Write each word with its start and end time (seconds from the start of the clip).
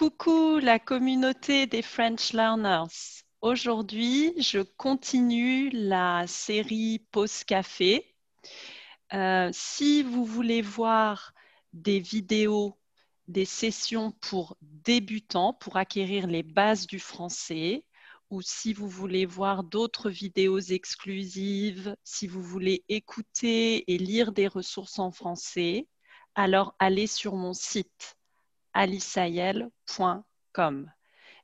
Coucou 0.00 0.58
la 0.60 0.78
communauté 0.78 1.66
des 1.66 1.82
French 1.82 2.32
Learners. 2.32 3.22
Aujourd'hui, 3.42 4.32
je 4.40 4.60
continue 4.60 5.68
la 5.68 6.26
série 6.26 7.06
Pause 7.10 7.44
Café. 7.44 8.16
Euh, 9.12 9.50
si 9.52 10.02
vous 10.02 10.24
voulez 10.24 10.62
voir 10.62 11.34
des 11.74 12.00
vidéos, 12.00 12.78
des 13.28 13.44
sessions 13.44 14.12
pour 14.22 14.56
débutants, 14.62 15.52
pour 15.52 15.76
acquérir 15.76 16.26
les 16.28 16.44
bases 16.44 16.86
du 16.86 16.98
français, 16.98 17.84
ou 18.30 18.40
si 18.40 18.72
vous 18.72 18.88
voulez 18.88 19.26
voir 19.26 19.64
d'autres 19.64 20.08
vidéos 20.08 20.60
exclusives, 20.60 21.94
si 22.04 22.26
vous 22.26 22.42
voulez 22.42 22.86
écouter 22.88 23.92
et 23.92 23.98
lire 23.98 24.32
des 24.32 24.48
ressources 24.48 24.98
en 24.98 25.12
français, 25.12 25.88
alors 26.34 26.74
allez 26.78 27.06
sur 27.06 27.34
mon 27.34 27.52
site 27.52 28.16
alisayel.com. 28.74 30.90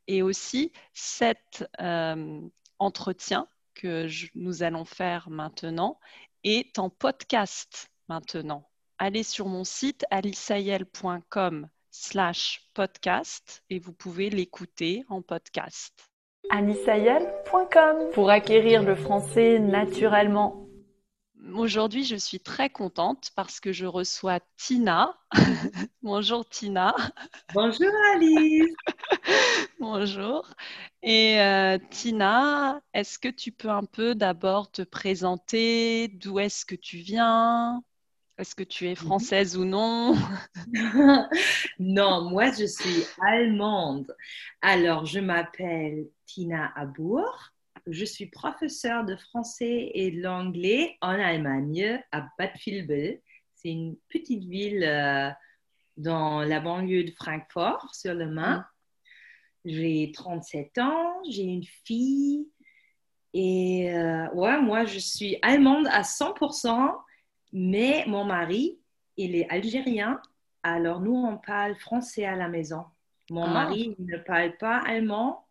Et 0.09 0.23
aussi, 0.23 0.73
cet 0.93 1.69
euh, 1.81 2.41
entretien 2.79 3.49
que 3.75 4.09
nous 4.35 4.63
allons 4.63 4.85
faire 4.85 5.29
maintenant 5.31 5.99
est 6.45 6.79
en 6.79 6.91
podcast 6.91 7.91
maintenant. 8.09 8.69
Allez 8.99 9.23
sur 9.23 9.47
mon 9.47 9.65
site 9.65 10.05
alisayel.com 10.11 11.69
slash 11.91 12.69
podcast 12.75 13.63
et 13.71 13.79
vous 13.79 13.93
pouvez 13.93 14.31
l'écouter 14.31 15.05
en 15.09 15.23
podcast. 15.23 16.11
alisayel.com 16.51 18.11
pour 18.13 18.31
acquérir 18.31 18.83
le 18.83 18.95
français 18.95 19.59
naturellement 19.59 20.66
Aujourd'hui, 21.55 22.05
je 22.05 22.17
suis 22.17 22.41
très 22.41 22.71
contente 22.71 23.31
parce 23.37 23.61
que 23.61 23.73
je 23.73 23.87
reçois 23.87 24.41
Tina. 24.57 25.17
Bonjour 26.03 26.49
Tina. 26.49 26.95
Bonjour 27.55 27.91
Alice. 28.15 28.75
Bonjour. 29.81 30.49
Et 31.03 31.41
euh, 31.41 31.79
Tina, 31.91 32.81
est-ce 32.95 33.19
que 33.19 33.29
tu 33.29 33.53
peux 33.53 33.71
un 33.71 33.85
peu 33.85 34.15
d'abord 34.15 34.71
te 34.71 34.83
présenter? 34.83 36.09
D'où 36.09 36.39
est-ce 36.39 36.67
que 36.67 36.75
tu 36.75 36.99
viens? 36.99 37.83
Est-ce 38.39 38.55
que 38.55 38.65
tu 38.65 38.87
es 38.87 38.91
mhm. 38.91 38.97
française 38.97 39.57
ou 39.57 39.65
non? 39.65 40.17
Non, 41.79 42.31
moi 42.31 42.51
je 42.53 42.67
suis 42.67 43.05
allemande. 43.21 44.15
Alors, 44.63 45.07
je 45.07 45.21
m'appelle 45.21 46.07
Tina 46.27 46.73
Abour 46.75 47.53
je 47.87 48.05
suis 48.05 48.27
professeure 48.27 49.05
de 49.05 49.17
français 49.17 49.91
et 49.95 50.11
de 50.11 50.23
l'anglais 50.23 50.97
en 51.01 51.11
Allemagne, 51.11 52.01
à 52.13 52.27
Bad 52.39 52.51
Vilbel. 52.65 53.21
C'est 53.55 53.71
une 53.71 53.97
petite 54.09 54.45
ville 54.45 54.85
euh, 54.85 55.31
dans 55.97 56.43
la 56.43 56.61
banlieue 56.61 57.05
de 57.05 57.11
Francfort, 57.13 57.95
sur 57.95 58.15
le 58.15 58.27
Main. 58.27 58.59
Mm. 58.59 59.71
J'ai 59.71 60.13
37 60.13 60.79
ans, 60.79 61.23
j'ai 61.29 61.43
une 61.43 61.67
fille. 61.85 62.49
Et 63.33 63.93
euh, 63.95 64.31
ouais, 64.33 64.61
moi, 64.61 64.85
je 64.85 64.99
suis 64.99 65.39
allemande 65.43 65.87
à 65.89 66.03
100%, 66.03 66.97
mais 67.53 68.05
mon 68.07 68.25
mari, 68.25 68.79
il 69.17 69.37
est 69.37 69.49
algérien. 69.49 70.21
Alors, 70.63 71.01
nous, 71.01 71.15
on 71.15 71.37
parle 71.37 71.77
français 71.77 72.25
à 72.25 72.37
la 72.37 72.49
maison. 72.49 72.85
Mon 73.31 73.45
ah. 73.45 73.53
mari 73.53 73.95
ne 73.99 74.17
parle 74.19 74.57
pas 74.57 74.79
allemand, 74.79 75.46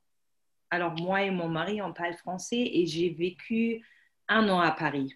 alors, 0.69 0.93
moi 0.99 1.23
et 1.23 1.31
mon 1.31 1.47
mari, 1.47 1.81
on 1.81 1.93
parle 1.93 2.13
français 2.15 2.69
et 2.73 2.85
j'ai 2.85 3.09
vécu 3.09 3.85
un 4.27 4.49
an 4.49 4.59
à 4.59 4.71
Paris. 4.71 5.15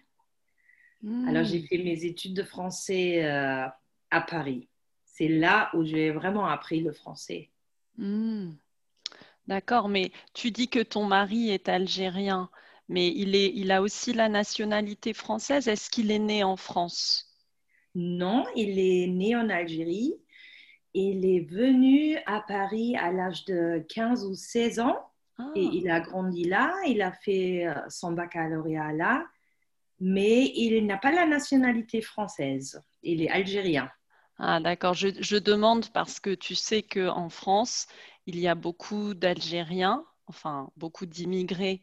Alors, 1.26 1.44
j'ai 1.44 1.60
hmm. 1.60 1.66
fait 1.66 1.78
mes 1.78 2.04
études 2.04 2.34
de 2.34 2.42
français 2.42 3.24
euh, 3.24 3.66
à 4.10 4.20
Paris. 4.20 4.68
C'est 5.04 5.28
là 5.28 5.70
où 5.74 5.84
j'ai 5.84 6.10
vraiment 6.10 6.46
appris 6.46 6.80
le 6.80 6.92
français. 6.92 7.50
Hmm. 7.96 8.52
D'accord, 9.46 9.88
mais 9.88 10.12
tu 10.34 10.50
dis 10.50 10.68
que 10.68 10.82
ton 10.82 11.04
mari 11.04 11.50
est 11.50 11.68
algérien, 11.68 12.50
mais 12.88 13.08
il, 13.08 13.34
est, 13.34 13.52
il 13.54 13.72
a 13.72 13.82
aussi 13.82 14.12
la 14.12 14.28
nationalité 14.28 15.12
française. 15.12 15.68
Est-ce 15.68 15.90
qu'il 15.90 16.10
est 16.10 16.18
né 16.18 16.44
en 16.44 16.56
France? 16.56 17.34
Non, 17.94 18.44
il 18.54 18.78
est 18.78 19.06
né 19.08 19.34
en 19.34 19.48
Algérie. 19.48 20.14
Il 20.94 21.24
est 21.24 21.40
venu 21.40 22.18
à 22.26 22.40
Paris 22.40 22.96
à 22.96 23.10
l'âge 23.10 23.44
de 23.44 23.84
15 23.88 24.26
ou 24.26 24.34
16 24.34 24.80
ans. 24.80 25.09
Et 25.54 25.66
ah. 25.66 25.70
il 25.72 25.90
a 25.90 26.00
grandi 26.00 26.44
là, 26.44 26.74
il 26.86 27.02
a 27.02 27.12
fait 27.12 27.66
euh, 27.66 27.74
son 27.88 28.12
baccalauréat 28.12 28.92
là, 28.92 29.26
mais 30.00 30.52
il 30.54 30.86
n'a 30.86 30.96
pas 30.96 31.12
la 31.12 31.26
nationalité 31.26 32.00
française. 32.00 32.82
Il 33.02 33.22
est 33.22 33.30
algérien. 33.30 33.90
Ah, 34.38 34.58
d'accord. 34.58 34.94
Je, 34.94 35.36
demande 35.36 35.90
parce 35.92 36.18
que 36.18 36.34
tu 36.34 36.54
sais 36.54 36.82
qu'en 36.82 37.28
France, 37.28 37.86
il 38.26 38.38
y 38.38 38.48
a 38.48 38.54
beaucoup 38.54 39.12
d'Algériens, 39.12 40.04
enfin 40.26 40.70
beaucoup 40.76 41.04
d'immigrés. 41.04 41.82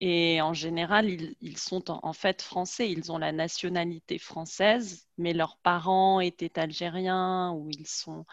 Et 0.00 0.40
en 0.40 0.54
général, 0.54 1.10
ils, 1.40 1.58
sont 1.58 1.90
en, 1.90 1.98
en, 2.04 2.12
fait 2.12 2.40
français. 2.40 2.88
Ils 2.88 3.10
ont 3.10 3.18
la 3.18 3.32
nationalité 3.32 4.18
française, 4.18 5.08
mais 5.18 5.32
leurs 5.32 5.56
parents 5.58 6.20
étaient 6.20 6.56
algériens 6.60 7.52
ou 7.56 7.68
ils 7.70 7.88
sont 7.88 8.24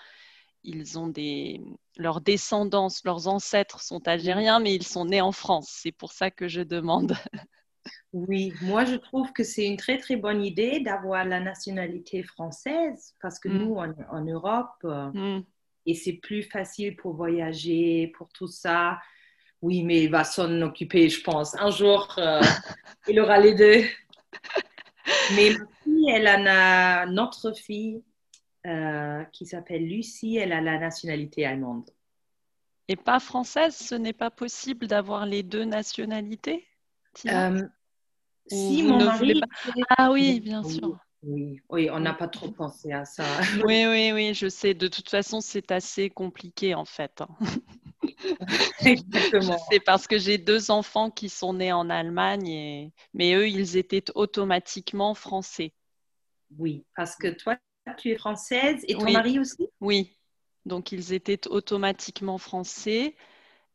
ils 0.66 1.00
ont 1.00 1.08
des 1.08 1.62
leurs 1.98 2.22
descendants, 2.22 2.90
leurs 3.06 3.28
ancêtres 3.28 3.82
sont 3.82 4.06
algériens, 4.08 4.60
mais 4.60 4.76
ils 4.76 4.86
sont 4.86 5.06
nés 5.06 5.22
en 5.22 5.32
France. 5.32 5.70
C'est 5.70 5.92
pour 5.92 6.12
ça 6.12 6.32
que 6.32 6.48
je 6.48 6.62
demande. 6.62 7.14
Oui, 8.14 8.52
moi 8.62 8.84
je 8.86 8.96
trouve 8.96 9.32
que 9.34 9.44
c'est 9.44 9.66
une 9.66 9.78
très 9.78 10.00
très 10.00 10.16
bonne 10.16 10.44
idée 10.44 10.80
d'avoir 10.80 11.24
la 11.24 11.40
nationalité 11.40 12.24
française 12.24 13.14
parce 13.22 13.38
que 13.40 13.48
mm. 13.48 13.58
nous 13.58 13.76
en, 13.76 13.94
en 14.10 14.22
Europe 14.24 14.74
euh, 14.86 15.12
mm. 15.12 15.44
et 15.86 15.94
c'est 15.94 16.14
plus 16.14 16.42
facile 16.42 16.96
pour 16.96 17.14
voyager, 17.14 18.12
pour 18.18 18.30
tout 18.30 18.48
ça. 18.48 18.98
Oui, 19.62 19.84
mais 19.84 20.04
il 20.04 20.10
va 20.10 20.24
s'en 20.24 20.62
occuper, 20.62 21.10
je 21.10 21.22
pense. 21.22 21.56
Un 21.60 21.70
jour, 21.70 22.16
euh, 22.18 22.42
il 23.08 23.20
aura 23.20 23.38
les 23.40 23.54
deux. 23.54 23.84
Mais 25.36 25.52
ma 25.52 25.66
fille, 25.84 26.10
elle 26.10 26.28
en 26.28 26.46
a 26.48 27.06
notre 27.06 27.52
fille 27.54 28.02
euh, 28.66 29.24
qui 29.26 29.46
s'appelle 29.46 29.88
Lucie. 29.88 30.38
Elle 30.38 30.54
a 30.54 30.62
la 30.62 30.80
nationalité 30.80 31.46
allemande. 31.46 31.90
Et 32.88 32.96
pas 32.96 33.20
française, 33.20 33.76
ce 33.76 33.96
n'est 33.96 34.14
pas 34.14 34.30
possible 34.30 34.88
d'avoir 34.88 35.26
les 35.26 35.44
deux 35.44 35.66
nationalités 35.66 36.68
euh, 37.28 37.64
Si, 38.48 38.84
mon 38.84 39.04
mari... 39.04 39.42
Ah 39.98 40.12
oui, 40.12 40.40
bien 40.40 40.64
sûr. 40.64 40.98
Oui, 41.24 41.60
oui, 41.70 41.90
on 41.90 42.00
n'a 42.00 42.14
pas 42.14 42.28
trop 42.28 42.52
pensé 42.52 42.92
à 42.92 43.04
ça. 43.04 43.24
Oui, 43.66 43.86
oui, 43.88 44.12
oui, 44.14 44.34
je 44.36 44.48
sais. 44.48 44.76
De 44.76 44.88
toute 44.88 45.10
façon, 45.10 45.42
c'est 45.42 45.72
assez 45.72 46.12
compliqué 46.12 46.76
en 46.76 46.86
fait. 46.86 47.22
Hein. 47.22 47.28
Exactement. 48.86 49.58
C'est 49.72 49.80
parce 49.80 50.06
que 50.06 50.20
j'ai 50.20 50.38
deux 50.38 50.70
enfants 50.70 51.10
qui 51.10 51.30
sont 51.30 51.54
nés 51.54 51.74
en 51.74 51.90
Allemagne, 51.90 52.92
mais 53.16 53.34
eux, 53.34 53.48
ils 53.48 53.78
étaient 53.78 54.06
automatiquement 54.14 55.16
français. 55.16 55.74
Oui, 56.60 56.86
parce 56.96 57.16
que 57.16 57.30
toi, 57.30 57.58
tu 57.94 58.10
es 58.10 58.18
française 58.18 58.84
et 58.88 58.96
ton 58.96 59.12
mari 59.12 59.40
aussi? 59.40 59.70
Oui, 59.80 60.18
donc 60.66 60.92
ils 60.92 61.14
étaient 61.14 61.48
automatiquement 61.48 62.38
français, 62.38 63.16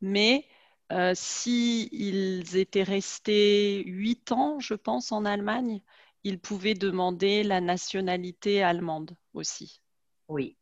mais 0.01 0.47
euh, 0.93 1.13
s'ils 1.15 2.57
étaient 2.57 2.83
restés 2.83 3.85
huit 3.87 4.33
ans, 4.33 4.59
je 4.59 4.75
pense, 4.75 5.13
en 5.13 5.25
Allemagne, 5.25 5.81
ils 6.25 6.41
pouvaient 6.41 6.75
demander 6.75 7.43
la 7.43 7.61
nationalité 7.61 8.63
allemande 8.63 9.17
aussi. 9.33 9.81
Oui, 10.29 10.57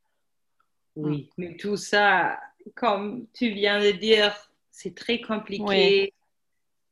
oui, 0.96 1.22
mm. 1.22 1.28
mais 1.38 1.56
tout 1.56 1.76
ça, 1.76 2.38
comme 2.74 3.26
tu 3.32 3.50
viens 3.50 3.80
de 3.80 3.92
dire, 3.92 4.34
c'est 4.70 4.94
très 4.94 5.20
compliqué. 5.20 6.12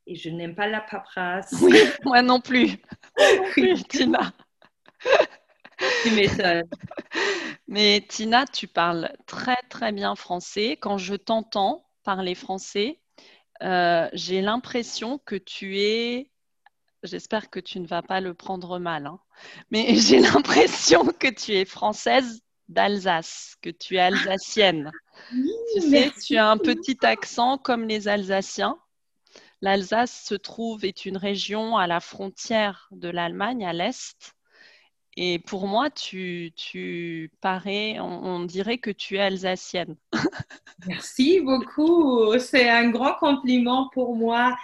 Et 0.08 0.14
je 0.14 0.30
n'aime 0.30 0.54
pas 0.54 0.68
la 0.68 0.80
paperasse. 0.80 1.52
Oui, 1.62 1.76
moi 2.04 2.22
non 2.22 2.40
plus. 2.40 2.76
oui, 3.56 3.82
Tina. 3.88 4.32
Mais 7.68 8.00
Tina, 8.08 8.46
tu 8.46 8.68
parles 8.68 9.12
très 9.26 9.56
très 9.68 9.92
bien 9.92 10.14
français. 10.14 10.72
Quand 10.72 10.98
je 10.98 11.14
t'entends 11.14 11.86
parler 12.04 12.34
français, 12.34 13.00
euh, 13.62 14.08
j'ai 14.12 14.40
l'impression 14.40 15.18
que 15.18 15.36
tu 15.36 15.80
es, 15.80 16.30
j'espère 17.02 17.50
que 17.50 17.60
tu 17.60 17.80
ne 17.80 17.86
vas 17.86 18.02
pas 18.02 18.20
le 18.20 18.34
prendre 18.34 18.78
mal, 18.78 19.06
hein, 19.06 19.20
mais 19.70 19.86
j'ai 19.96 20.20
l'impression 20.20 21.06
que 21.06 21.28
tu 21.28 21.52
es 21.52 21.64
française 21.64 22.42
d'Alsace, 22.68 23.56
que 23.62 23.70
tu 23.70 23.96
es 23.96 24.00
alsacienne. 24.00 24.92
tu 25.74 25.80
sais, 25.80 26.12
tu 26.24 26.36
as 26.36 26.48
un 26.48 26.58
petit 26.58 26.98
accent 27.04 27.58
comme 27.58 27.86
les 27.86 28.08
Alsaciens. 28.08 28.78
L'Alsace 29.62 30.24
se 30.26 30.34
trouve, 30.34 30.84
est 30.84 31.06
une 31.06 31.16
région 31.16 31.76
à 31.76 31.86
la 31.86 32.00
frontière 32.00 32.88
de 32.90 33.08
l'Allemagne, 33.08 33.64
à 33.64 33.72
l'est. 33.72 34.34
Et 35.16 35.38
pour 35.38 35.66
moi, 35.66 35.88
tu, 35.90 36.52
tu 36.56 37.30
parais, 37.40 37.98
on, 38.00 38.44
dirait 38.44 38.78
que 38.78 38.90
tu 38.90 39.16
es 39.16 39.20
alsacienne. 39.20 39.96
Merci 40.86 41.40
beaucoup. 41.40 42.38
C'est 42.38 42.68
un 42.68 42.90
grand 42.90 43.14
compliment 43.14 43.88
pour 43.94 44.14
moi. 44.14 44.56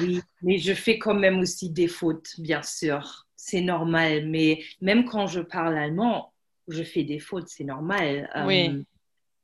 Oui, 0.00 0.20
mais 0.42 0.58
je 0.58 0.72
fais 0.72 0.98
quand 0.98 1.14
même 1.14 1.40
aussi 1.40 1.70
des 1.70 1.88
fautes, 1.88 2.38
bien 2.38 2.62
sûr. 2.62 3.26
C'est 3.34 3.60
normal. 3.60 4.28
Mais 4.28 4.62
même 4.80 5.04
quand 5.04 5.26
je 5.26 5.40
parle 5.40 5.76
allemand, 5.76 6.32
je 6.68 6.84
fais 6.84 7.02
des 7.02 7.18
fautes, 7.18 7.48
c'est 7.48 7.64
normal. 7.64 8.30
Oui. 8.46 8.68
Euh, 8.68 8.82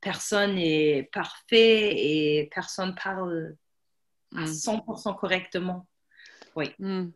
personne 0.01 0.55
n'est 0.55 1.09
parfait 1.13 1.95
et 1.97 2.49
personne 2.55 2.95
parle 2.95 3.57
à 4.37 4.43
Mm. 4.43 4.47
100% 4.47 5.15
correctement. 5.15 5.87
Oui. 6.55 6.67
Mm. 6.79 7.09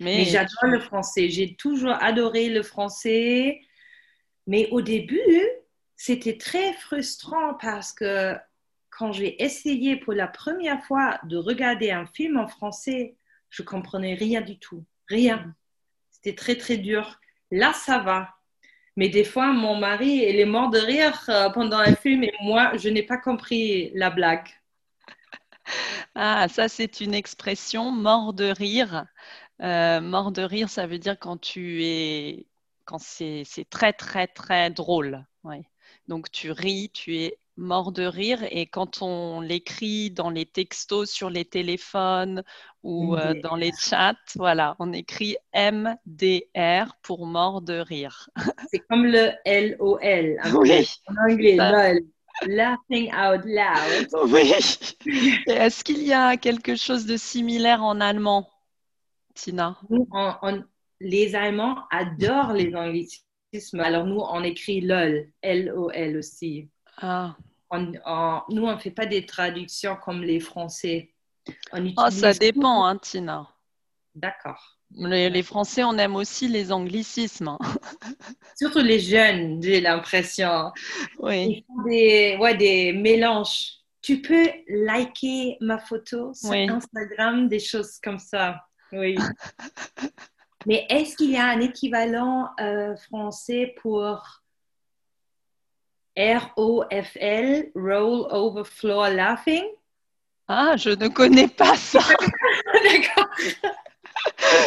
Mais, 0.00 0.24
j'adore 0.24 0.66
le 0.66 0.80
français. 0.80 1.28
J'ai 1.28 1.54
toujours 1.54 1.94
adoré 2.00 2.48
le 2.48 2.62
français. 2.62 3.60
Mais 4.46 4.68
au 4.70 4.80
début, 4.80 5.42
c'était 5.96 6.38
très 6.38 6.72
frustrant 6.74 7.54
parce 7.54 7.92
que 7.92 8.36
quand 8.90 9.12
j'ai 9.12 9.42
essayé 9.42 9.96
pour 9.96 10.12
la 10.12 10.28
première 10.28 10.82
fois 10.84 11.18
de 11.24 11.36
regarder 11.36 11.90
un 11.90 12.06
film 12.06 12.36
en 12.36 12.48
français, 12.48 13.16
je 13.50 13.62
comprenais 13.62 14.14
rien 14.14 14.40
du 14.40 14.58
tout. 14.58 14.84
Rien. 15.08 15.54
C'était 16.10 16.34
très, 16.34 16.56
très 16.56 16.76
dur. 16.76 17.18
Là, 17.50 17.72
ça 17.72 17.98
va. 17.98 18.34
Mais 18.96 19.08
des 19.08 19.24
fois, 19.24 19.52
mon 19.52 19.76
mari, 19.76 20.24
il 20.28 20.40
est 20.40 20.44
mort 20.44 20.70
de 20.70 20.78
rire 20.78 21.24
euh, 21.28 21.50
pendant 21.50 21.78
un 21.78 21.94
film 21.94 22.24
et 22.24 22.32
moi, 22.42 22.76
je 22.76 22.88
n'ai 22.88 23.04
pas 23.04 23.16
compris 23.16 23.92
la 23.94 24.10
blague. 24.10 24.48
Ah, 26.14 26.48
ça, 26.48 26.68
c'est 26.68 27.00
une 27.00 27.14
expression 27.14 27.92
mort 27.92 28.32
de 28.32 28.46
rire. 28.46 29.04
Euh, 29.62 30.00
mort 30.00 30.32
de 30.32 30.42
rire, 30.42 30.68
ça 30.68 30.86
veut 30.86 30.98
dire 30.98 31.18
quand 31.18 31.36
tu 31.40 31.84
es, 31.84 32.46
quand 32.84 32.98
c'est 32.98 33.42
c'est 33.44 33.68
très, 33.68 33.92
très, 33.92 34.26
très 34.26 34.70
drôle. 34.70 35.24
Ouais. 35.44 35.62
Donc, 36.06 36.30
tu 36.30 36.50
ris, 36.50 36.90
tu 36.92 37.16
es 37.16 37.38
mort 37.58 37.92
de 37.92 38.04
rire. 38.04 38.44
Et 38.50 38.66
quand 38.66 39.02
on 39.02 39.40
l'écrit 39.40 40.10
dans 40.10 40.30
les 40.30 40.46
textos 40.46 41.10
sur 41.10 41.28
les 41.28 41.44
téléphones 41.44 42.42
ou 42.82 43.16
euh, 43.16 43.34
dans 43.42 43.56
les 43.56 43.72
chats, 43.78 44.14
voilà, 44.36 44.76
on 44.78 44.92
écrit 44.92 45.36
MDR 45.54 46.94
pour 47.02 47.26
mort 47.26 47.60
de 47.60 47.78
rire. 47.78 48.30
C'est 48.70 48.80
comme 48.88 49.04
le 49.04 49.32
LOL 49.44 50.38
Oui. 50.54 50.88
en 51.08 51.30
anglais, 51.30 51.56
lol. 51.56 52.00
Laughing 52.46 53.12
out 53.12 53.44
loud. 53.44 54.30
Oui. 54.30 54.52
Est-ce 55.48 55.82
qu'il 55.82 56.04
y 56.04 56.12
a 56.12 56.36
quelque 56.36 56.76
chose 56.76 57.04
de 57.04 57.16
similaire 57.16 57.82
en 57.82 58.00
allemand, 58.00 58.48
Tina? 59.38 59.76
Nous, 59.88 60.06
on- 60.12 60.34
on- 60.42 60.64
les 61.00 61.34
Allemands 61.34 61.84
adorent 61.90 62.52
les 62.54 62.74
anglicismes. 62.74 63.80
Alors 63.80 64.04
nous, 64.04 64.20
on 64.20 64.42
écrit 64.42 64.80
LOL, 64.80 65.28
L-O-L 65.42 66.16
aussi. 66.16 66.68
Ah. 67.00 67.36
On- 67.70 67.92
on- 68.04 68.40
nous, 68.50 68.64
on 68.64 68.72
ne 68.74 68.78
fait 68.80 68.90
pas 68.90 69.06
des 69.06 69.24
traductions 69.24 69.96
comme 69.96 70.22
les 70.22 70.40
Français. 70.40 71.12
On 71.72 71.86
Oh, 71.96 72.10
ça 72.10 72.32
dépend, 72.34 72.84
hein, 72.84 72.96
Tina. 72.98 73.48
D'accord. 74.14 74.60
Les, 74.96 75.30
les 75.30 75.42
Français, 75.42 75.84
on 75.84 75.96
aime 75.98 76.16
aussi 76.16 76.48
les 76.48 76.72
anglicismes. 76.72 77.48
hein. 77.48 77.58
Surtout 78.58 78.80
les 78.80 78.98
jeunes, 78.98 79.62
j'ai 79.62 79.80
l'impression. 79.80 80.72
Oui, 81.18 81.44
Ils 81.58 81.64
font 81.66 81.82
des, 81.88 82.36
ouais, 82.40 82.56
des 82.56 82.92
mélanges. 82.92 83.74
Tu 84.02 84.20
peux 84.22 84.46
liker 84.68 85.56
ma 85.60 85.78
photo 85.78 86.32
sur 86.34 86.50
Oui. 86.50 86.68
Instagram, 86.68 87.48
des 87.48 87.58
choses 87.60 87.98
comme 88.02 88.18
ça. 88.18 88.60
Oui. 88.92 89.16
Mais 90.66 90.86
est-ce 90.88 91.16
qu'il 91.16 91.30
y 91.30 91.36
a 91.36 91.46
un 91.46 91.60
équivalent 91.60 92.50
euh, 92.60 92.96
français 92.96 93.74
pour 93.80 94.02
R-O-F-L, 96.16 97.70
Roll 97.74 98.26
Over 98.30 98.64
Floor 98.64 99.10
Laughing? 99.10 99.64
Ah, 100.48 100.76
je 100.76 100.90
ne 100.90 101.08
connais 101.08 101.48
pas 101.48 101.76
ça. 101.76 102.00
D'accord. 102.84 103.28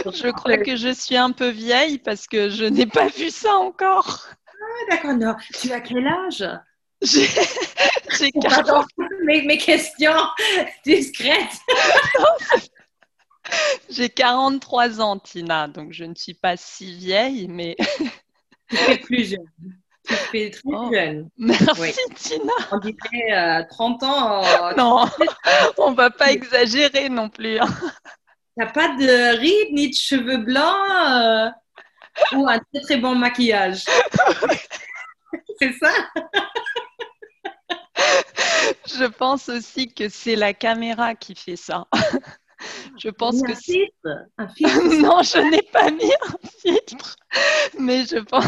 Je 0.06 0.32
crois 0.32 0.58
que 0.58 0.76
je 0.76 0.94
suis 0.94 1.18
un 1.18 1.32
peu 1.32 1.50
vieille 1.50 1.98
parce 1.98 2.28
que 2.28 2.50
je 2.50 2.66
n'ai 2.66 2.86
pas 2.86 3.08
vu 3.08 3.30
ça 3.30 3.56
encore. 3.56 4.28
Ah, 4.48 4.92
D'accord, 4.92 5.16
non. 5.16 5.36
Tu 5.60 5.72
as 5.72 5.82
quel 5.82 6.08
âge? 6.08 6.48
J'ai 7.02 7.28
j'ai 8.18 8.32
Pardon, 8.42 8.84
40 8.84 8.88
mes, 9.24 9.42
mes 9.44 9.58
questions 9.58 10.14
discrètes. 10.86 11.58
j'ai 13.90 14.10
43 14.10 15.02
ans, 15.02 15.20
Tina, 15.20 15.68
donc 15.68 15.92
je 15.94 16.04
ne 16.06 16.16
suis 16.16 16.34
pas 16.34 16.58
si 16.58 16.96
vieille, 16.96 17.48
mais 17.48 17.76
Tu 18.70 18.78
fais 18.78 18.98
plus 18.98 19.30
jeune. 19.30 19.46
Tu 20.08 20.14
fais 20.16 20.50
très 20.50 20.62
Oh. 20.66 20.90
jeune. 20.94 21.30
merci, 21.38 21.80
Oui. 21.82 21.94
Tina. 22.16 22.54
On 22.72 22.78
dirait 22.80 23.34
euh, 23.34 23.64
30 23.70 24.04
ans. 24.04 24.44
euh, 24.44 24.74
Non, 24.78 25.06
on 25.78 25.92
va 25.94 26.10
pas 26.10 26.32
exagérer 26.32 27.10
non 27.10 27.30
plus. 27.30 27.60
hein. 27.60 27.68
T'as 28.58 28.68
pas 28.68 28.90
de 28.90 29.38
rides 29.38 29.74
ni 29.74 29.90
de 29.90 29.96
cheveux 29.96 30.38
blancs 30.38 30.76
euh, 31.08 31.50
ou 32.36 32.48
un 32.50 32.60
très 32.60 32.82
très 32.84 32.98
bon 32.98 33.16
maquillage. 33.16 33.84
C'est 35.62 35.74
ça? 35.74 35.92
Je 38.88 39.06
pense 39.06 39.48
aussi 39.50 39.94
que 39.94 40.10
c'est 40.10 40.36
la 40.36 40.54
caméra 40.54 41.16
qui 41.16 41.36
fait 41.36 41.56
ça. 41.56 41.86
Je 42.98 43.10
pense 43.10 43.42
que 43.42 43.52
un 43.52 43.56
c'est... 43.56 43.74
filtre, 43.74 44.26
un 44.38 44.48
filtre. 44.50 44.74
Non, 45.02 45.22
je 45.22 45.40
n'ai 45.50 45.62
pas 45.62 45.92
mis 45.92 46.12
un 46.22 46.48
filtre, 46.60 47.16
mais 47.80 48.06
je 48.06 48.18
pense, 48.18 48.46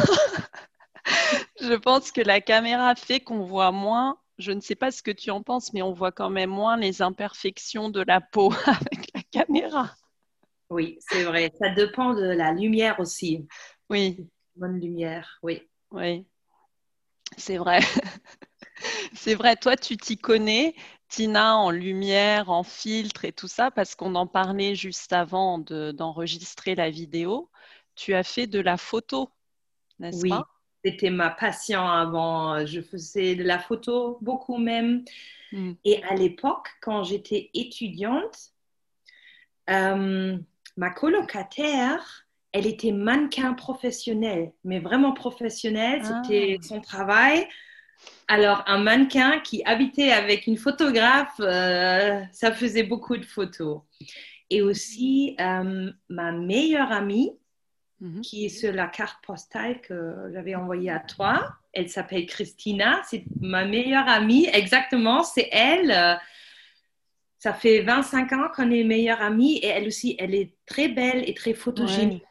je 1.62 1.74
pense 1.74 2.12
que 2.12 2.22
la 2.22 2.42
caméra 2.42 2.96
fait 2.96 3.20
qu'on 3.20 3.44
voit 3.46 3.72
moins. 3.72 4.18
Je 4.40 4.52
ne 4.52 4.62
sais 4.62 4.76
pas 4.76 4.92
ce 4.92 5.04
que 5.04 5.12
tu 5.12 5.30
en 5.30 5.44
penses, 5.44 5.74
mais 5.74 5.84
on 5.84 5.94
voit 5.94 6.12
quand 6.12 6.32
même 6.32 6.50
moins 6.50 6.76
les 6.76 7.02
imperfections 7.02 7.90
de 7.90 8.04
la 8.06 8.20
peau 8.20 8.52
avec 8.66 9.10
la 9.14 9.22
caméra. 9.32 9.96
Oui, 10.70 10.98
c'est 11.00 11.24
vrai. 11.24 11.52
Ça 11.60 11.70
dépend 11.70 12.14
de 12.14 12.24
la 12.24 12.52
lumière 12.52 13.00
aussi. 13.00 13.48
Oui, 13.90 14.28
Bonne 14.56 14.80
lumière, 14.80 15.40
oui. 15.42 15.68
oui, 15.92 16.28
c'est 17.38 17.58
vrai. 17.58 17.80
C'est 19.14 19.36
vrai, 19.36 19.56
toi, 19.56 19.76
tu 19.78 19.98
t'y 19.98 20.18
connais, 20.18 20.76
Tina, 21.14 21.58
en 21.58 21.70
lumière, 21.70 22.50
en 22.50 22.64
filtre 22.64 23.24
et 23.24 23.32
tout 23.32 23.48
ça, 23.48 23.70
parce 23.70 23.94
qu'on 23.94 24.16
en 24.16 24.26
parlait 24.26 24.74
juste 24.74 25.14
avant 25.14 25.60
de- 25.60 25.92
d'enregistrer 25.92 26.74
la 26.74 26.90
vidéo. 26.90 27.52
Tu 27.94 28.16
as 28.16 28.24
fait 28.24 28.48
de 28.48 28.60
la 28.60 28.78
photo, 28.78 29.30
n'est-ce 30.00 30.24
Oui, 30.24 30.30
pas? 30.30 30.48
c'était 30.84 31.12
ma 31.12 31.30
passion 31.30 31.88
avant. 31.88 32.66
Je 32.66 32.82
faisais 32.82 33.36
de 33.36 33.44
la 33.44 33.60
photo 33.60 34.18
beaucoup 34.22 34.58
même. 34.58 35.06
Mm. 35.52 35.74
Et 35.86 36.04
à 36.04 36.16
l'époque, 36.16 36.70
quand 36.82 37.04
j'étais 37.04 37.52
étudiante, 37.54 38.52
euh, 39.70 40.36
ma 40.78 40.90
colocataire, 40.90 42.26
elle 42.54 42.66
était 42.66 42.92
mannequin 42.92 43.54
professionnel, 43.54 44.52
mais 44.64 44.80
vraiment 44.80 45.14
professionnel, 45.14 46.02
Ah. 46.04 46.24
c'était 46.26 46.58
son 46.64 46.82
travail. 46.82 47.48
Alors, 48.28 48.64
un 48.68 48.78
mannequin 48.80 49.40
qui 49.40 49.64
habitait 49.66 50.12
avec 50.12 50.48
une 50.48 50.58
photographe, 50.58 51.36
euh, 51.40 52.22
ça 52.32 52.52
faisait 52.52 52.84
beaucoup 52.84 53.18
de 53.18 53.26
photos. 53.26 53.82
Et 54.50 54.62
aussi, 54.62 55.36
euh, 55.40 55.92
ma 56.10 56.32
meilleure 56.32 56.92
amie, 56.92 57.32
Mhm. 58.00 58.22
qui 58.22 58.46
est 58.46 58.50
sur 58.50 58.74
la 58.74 58.88
carte 58.88 59.24
postale 59.26 59.80
que 59.82 60.30
j'avais 60.34 60.56
envoyée 60.56 60.90
à 60.92 61.00
toi. 61.00 61.56
Elle 61.72 61.90
s'appelle 61.90 62.26
Christina. 62.26 63.02
C'est 63.10 63.24
ma 63.40 63.64
meilleure 63.66 64.08
amie. 64.10 64.48
Exactement, 64.52 65.24
c'est 65.24 65.48
elle. 65.52 65.92
Euh, 65.92 66.16
Ça 67.38 67.54
fait 67.54 67.82
25 67.82 68.32
ans 68.32 68.48
qu'on 68.56 68.72
est 68.72 68.86
meilleure 68.86 69.22
amie 69.22 69.58
et 69.58 69.68
elle 69.68 69.88
aussi, 69.88 70.16
elle 70.18 70.34
est 70.34 70.54
très 70.66 70.88
belle 70.88 71.28
et 71.30 71.34
très 71.34 71.54
photogénique. 71.54 72.24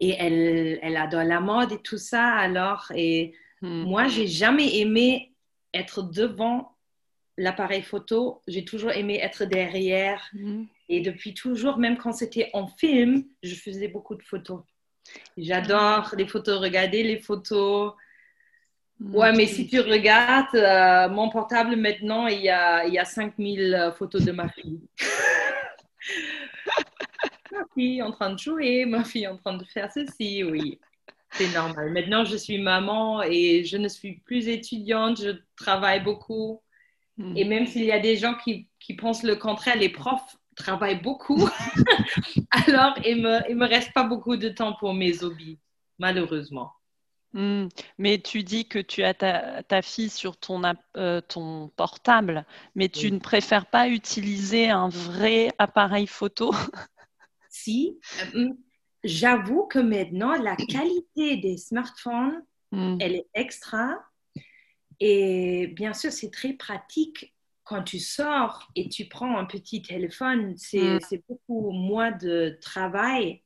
Et 0.00 0.10
elle, 0.18 0.80
elle 0.82 0.96
adore 0.96 1.22
la 1.22 1.38
mode 1.38 1.70
et 1.70 1.82
tout 1.82 1.98
ça. 1.98 2.24
Alors, 2.34 2.90
et 2.96 3.32
Mm. 3.62 3.84
moi, 3.84 4.08
j'ai 4.08 4.26
jamais 4.26 4.78
aimé 4.78 5.32
être 5.74 6.02
devant 6.02 6.76
l'appareil 7.36 7.82
photo. 7.82 8.42
J'ai 8.46 8.64
toujours 8.64 8.92
aimé 8.92 9.18
être 9.22 9.44
derrière. 9.44 10.28
Mm. 10.32 10.64
Et 10.88 11.00
depuis 11.00 11.34
toujours, 11.34 11.78
même 11.78 11.98
quand 11.98 12.12
c'était 12.12 12.50
en 12.52 12.66
film, 12.66 13.24
je 13.42 13.54
faisais 13.54 13.88
beaucoup 13.88 14.14
de 14.14 14.22
photos. 14.22 14.62
J'adore 15.36 16.14
les 16.16 16.26
photos, 16.26 16.60
regarder 16.60 17.02
les 17.02 17.18
photos. 17.18 17.92
Ouais, 19.00 19.32
mais 19.32 19.46
si 19.46 19.68
tu 19.68 19.80
regardes 19.80 20.56
euh, 20.56 21.08
mon 21.08 21.30
portable 21.30 21.76
maintenant, 21.76 22.26
il 22.26 22.40
y 22.40 22.48
a, 22.48 22.84
il 22.84 22.94
y 22.94 22.98
a 22.98 23.04
5000 23.04 23.74
euh, 23.74 23.92
photos 23.92 24.24
de 24.24 24.32
ma 24.32 24.48
fille. 24.48 24.80
ma 27.52 27.64
fille 27.74 28.02
en 28.02 28.10
train 28.10 28.30
de 28.30 28.38
jouer, 28.38 28.84
ma 28.86 29.04
fille 29.04 29.28
en 29.28 29.36
train 29.36 29.56
de 29.56 29.64
faire 29.64 29.92
ceci, 29.92 30.42
oui. 30.42 30.80
C'est 31.32 31.52
normal. 31.54 31.92
Maintenant, 31.92 32.24
je 32.24 32.36
suis 32.36 32.58
maman 32.58 33.22
et 33.22 33.64
je 33.64 33.76
ne 33.76 33.88
suis 33.88 34.20
plus 34.20 34.48
étudiante, 34.48 35.20
je 35.20 35.30
travaille 35.56 36.02
beaucoup. 36.02 36.62
Mm. 37.16 37.36
Et 37.36 37.44
même 37.44 37.66
s'il 37.66 37.84
y 37.84 37.92
a 37.92 37.98
des 38.00 38.16
gens 38.16 38.34
qui, 38.34 38.68
qui 38.80 38.94
pensent 38.94 39.22
le 39.22 39.36
contraire, 39.36 39.76
les 39.76 39.90
profs 39.90 40.36
travaillent 40.56 41.02
beaucoup. 41.02 41.48
Alors, 42.66 42.94
il 43.04 43.18
ne 43.18 43.22
me, 43.22 43.50
il 43.50 43.56
me 43.56 43.66
reste 43.66 43.92
pas 43.92 44.04
beaucoup 44.04 44.36
de 44.36 44.48
temps 44.48 44.74
pour 44.74 44.94
mes 44.94 45.22
hobbies, 45.22 45.58
malheureusement. 45.98 46.72
Mm. 47.34 47.68
Mais 47.98 48.18
tu 48.18 48.42
dis 48.42 48.66
que 48.66 48.78
tu 48.78 49.02
as 49.04 49.14
ta, 49.14 49.62
ta 49.62 49.82
fille 49.82 50.08
sur 50.08 50.36
ton, 50.38 50.62
euh, 50.96 51.20
ton 51.20 51.68
portable, 51.76 52.46
mais 52.74 52.88
tu 52.88 53.06
Oui. 53.06 53.12
ne 53.12 53.18
préfères 53.18 53.66
pas 53.66 53.88
utiliser 53.88 54.70
un 54.70 54.88
vrai 54.88 55.52
appareil 55.58 56.06
photo? 56.06 56.54
Si, 57.50 57.98
euh, 58.34 58.48
j'avoue 59.08 59.66
que 59.66 59.78
maintenant, 59.78 60.34
la 60.34 60.56
qualité 60.56 61.36
des 61.36 61.56
smartphones, 61.56 62.42
Mm. 62.72 62.98
elle 63.00 63.14
est 63.16 63.26
extra. 63.34 63.98
Et 65.00 65.68
bien 65.68 65.92
sûr, 65.92 66.12
c'est 66.12 66.30
très 66.30 66.54
pratique 66.54 67.34
quand 67.64 67.82
tu 67.82 67.98
sors 67.98 68.68
et 68.74 68.88
tu 68.88 69.06
prends 69.06 69.36
un 69.36 69.44
petit 69.44 69.82
téléphone. 69.82 70.54
C'est 70.56 70.98
mm. 70.98 71.20
beaucoup 71.28 71.70
moins 71.70 72.10
de 72.10 72.58
travail. 72.60 73.42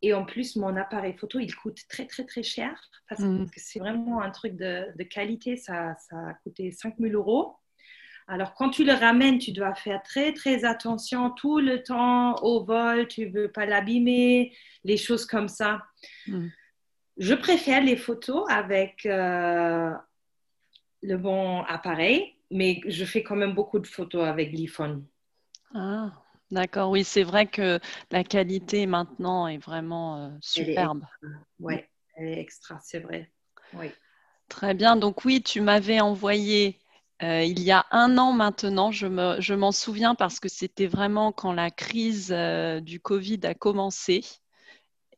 Et 0.00 0.14
en 0.14 0.24
plus, 0.24 0.56
mon 0.56 0.76
appareil 0.76 1.14
photo, 1.16 1.40
il 1.40 1.54
coûte 1.54 1.80
très, 1.88 2.06
très, 2.06 2.24
très 2.24 2.42
cher 2.42 2.80
parce 3.08 3.22
que 3.22 3.26
mm. 3.26 3.50
c'est 3.56 3.78
vraiment 3.78 4.20
un 4.20 4.30
truc 4.30 4.56
de, 4.56 4.86
de 4.96 5.04
qualité. 5.04 5.56
Ça, 5.56 5.96
ça 6.08 6.16
a 6.28 6.34
coûté 6.34 6.70
5000 6.70 7.14
euros. 7.14 7.56
Alors, 8.30 8.52
quand 8.52 8.68
tu 8.68 8.84
le 8.84 8.92
ramènes, 8.92 9.38
tu 9.38 9.52
dois 9.52 9.74
faire 9.74 10.02
très, 10.02 10.34
très 10.34 10.66
attention 10.66 11.30
tout 11.30 11.60
le 11.60 11.82
temps 11.82 12.34
au 12.42 12.62
vol. 12.62 13.08
Tu 13.08 13.26
ne 13.26 13.32
veux 13.32 13.50
pas 13.50 13.64
l'abîmer, 13.64 14.54
les 14.84 14.98
choses 14.98 15.24
comme 15.24 15.48
ça. 15.48 15.82
Mm. 16.26 16.48
Je 17.16 17.34
préfère 17.34 17.82
les 17.82 17.96
photos 17.96 18.44
avec 18.50 19.06
euh, 19.06 19.90
le 21.02 21.16
bon 21.16 21.62
appareil, 21.62 22.36
mais 22.50 22.82
je 22.86 23.06
fais 23.06 23.22
quand 23.22 23.34
même 23.34 23.54
beaucoup 23.54 23.78
de 23.78 23.86
photos 23.86 24.26
avec 24.26 24.52
l'iPhone. 24.52 25.06
Ah, 25.74 26.12
d'accord. 26.50 26.90
Oui, 26.90 27.04
c'est 27.04 27.22
vrai 27.22 27.46
que 27.46 27.80
la 28.10 28.24
qualité 28.24 28.84
maintenant 28.86 29.48
est 29.48 29.58
vraiment 29.58 30.18
euh, 30.18 30.28
superbe. 30.42 31.02
Oui, 31.60 31.76
elle 32.14 32.28
est 32.28 32.40
extra, 32.40 32.78
c'est 32.82 33.00
vrai. 33.00 33.32
Oui. 33.72 33.90
Très 34.50 34.74
bien. 34.74 34.96
Donc 34.96 35.24
oui, 35.24 35.42
tu 35.42 35.62
m'avais 35.62 36.00
envoyé 36.00 36.78
euh, 37.22 37.42
il 37.42 37.60
y 37.62 37.72
a 37.72 37.84
un 37.90 38.16
an 38.18 38.32
maintenant, 38.32 38.92
je, 38.92 39.06
m'en 39.54 39.72
souviens 39.72 40.14
parce 40.14 40.38
que 40.38 40.48
c'était 40.48 40.86
vraiment 40.86 41.32
quand 41.32 41.52
la 41.52 41.70
crise 41.70 42.32
euh, 42.32 42.80
du 42.80 43.00
Covid 43.00 43.40
a 43.42 43.54
commencé. 43.54 44.24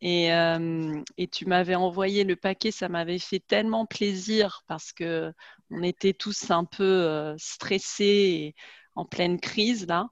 Et, 0.00 0.32
euh, 0.32 1.02
et 1.18 1.28
tu 1.28 1.44
m'avais 1.44 1.74
envoyé 1.74 2.24
le 2.24 2.36
paquet, 2.36 2.70
ça 2.70 2.88
m'avait 2.88 3.18
fait 3.18 3.40
tellement 3.40 3.84
plaisir 3.84 4.62
parce 4.66 4.92
que 4.94 5.30
on 5.70 5.82
était 5.82 6.14
tous 6.14 6.50
un 6.50 6.64
peu 6.64 7.34
stressés 7.36 8.54
en 8.94 9.04
pleine 9.04 9.38
crise 9.38 9.86
là. 9.86 10.08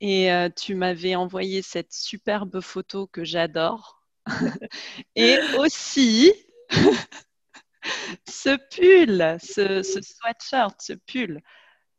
Et 0.00 0.28
tu 0.56 0.74
m'avais 0.74 1.14
envoyé 1.14 1.62
cette 1.62 1.92
superbe 1.92 2.60
photo 2.60 3.06
que 3.06 3.24
j'adore. 3.24 4.02
et 5.16 5.38
aussi, 5.58 6.32
ce 8.28 8.56
pull, 8.74 9.38
ce, 9.40 9.82
sweatshirt, 9.82 10.80
ce 10.80 10.92
pull. 10.92 11.40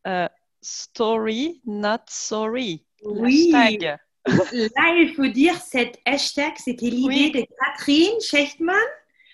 Euh, 0.08 0.28
story, 0.62 1.62
not 1.66 2.06
sorry. 2.08 2.86
Oui. 3.04 3.52
Là, 3.52 4.96
il 4.96 5.14
faut 5.16 5.28
dire 5.28 5.56
cette 5.56 6.00
hashtag, 6.06 6.54
c'était 6.58 6.90
l'idée 6.90 7.42
de 7.42 7.46
Catherine 7.60 8.20
Schechtmann. 8.22 8.78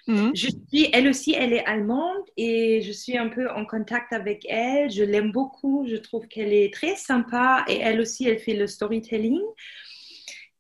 Mhm. 0.07 0.31
Je 0.33 0.47
suis, 0.47 0.89
elle 0.91 1.07
aussi, 1.07 1.35
elle 1.37 1.53
est 1.53 1.63
allemande 1.65 2.23
et 2.35 2.81
je 2.81 2.91
suis 2.91 3.15
un 3.15 3.29
peu 3.29 3.47
en 3.51 3.65
contact 3.65 4.11
avec 4.11 4.43
elle. 4.49 4.89
Je 4.89 5.03
l'aime 5.03 5.31
beaucoup. 5.31 5.85
Je 5.87 5.97
trouve 5.97 6.27
qu'elle 6.27 6.51
est 6.51 6.73
très 6.73 6.95
sympa 6.95 7.63
et 7.67 7.77
elle 7.77 8.01
aussi, 8.01 8.27
elle 8.27 8.39
fait 8.39 8.55
le 8.55 8.65
storytelling. 8.65 9.39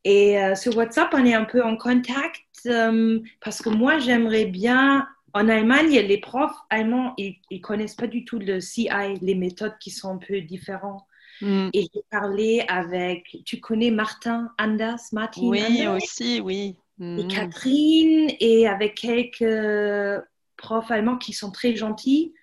Et 0.03 0.39
euh, 0.39 0.53
sur 0.53 0.77
WhatsApp, 0.77 1.09
on 1.13 1.25
est 1.25 1.33
un 1.33 1.45
peu 1.45 1.63
en 1.63 1.75
contact 1.75 2.43
euh, 2.67 3.19
parce 3.43 3.61
que 3.61 3.69
moi, 3.69 3.97
j'aimerais 3.97 4.45
bien 4.45 5.07
en 5.33 5.49
Allemagne, 5.49 5.99
les 5.99 6.17
profs 6.17 6.57
allemands, 6.69 7.13
ils 7.17 7.37
ne 7.51 7.57
connaissent 7.59 7.95
pas 7.95 8.07
du 8.07 8.25
tout 8.25 8.39
le 8.39 8.59
CI, 8.59 8.89
les 9.21 9.35
méthodes 9.35 9.77
qui 9.79 9.91
sont 9.91 10.13
un 10.13 10.17
peu 10.17 10.41
différentes. 10.41 11.03
Hmm. 11.41 11.69
Et 11.73 11.87
j'ai 11.93 12.01
parlé 12.09 12.65
avec, 12.67 13.37
tu 13.45 13.59
connais 13.59 13.91
Martin 13.91 14.51
Anders, 14.59 14.99
Martin 15.13 15.41
Oui, 15.43 15.87
aussi, 15.87 16.41
oui. 16.41 16.75
Et 16.99 17.03
hmm. 17.03 17.27
Catherine, 17.29 18.31
et 18.39 18.67
avec 18.67 18.95
quelques 18.95 20.21
profs 20.57 20.91
allemands 20.91 21.17
qui 21.17 21.33
sont 21.33 21.51
très 21.51 21.75
gentils. 21.75 22.33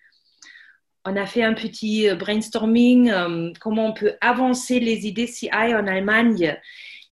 On 1.05 1.15
a 1.17 1.27
fait 1.27 1.45
un 1.45 1.55
petit 1.55 2.09
euh, 2.09 2.17
brainstorming, 2.17 3.11
euh, 3.11 3.53
comment 3.61 3.87
on 3.87 3.93
peut 3.93 4.15
avancer 4.21 4.81
les 4.81 5.07
idées 5.07 5.27
CI 5.27 5.51
en 5.53 5.87
Allemagne. 5.87 6.57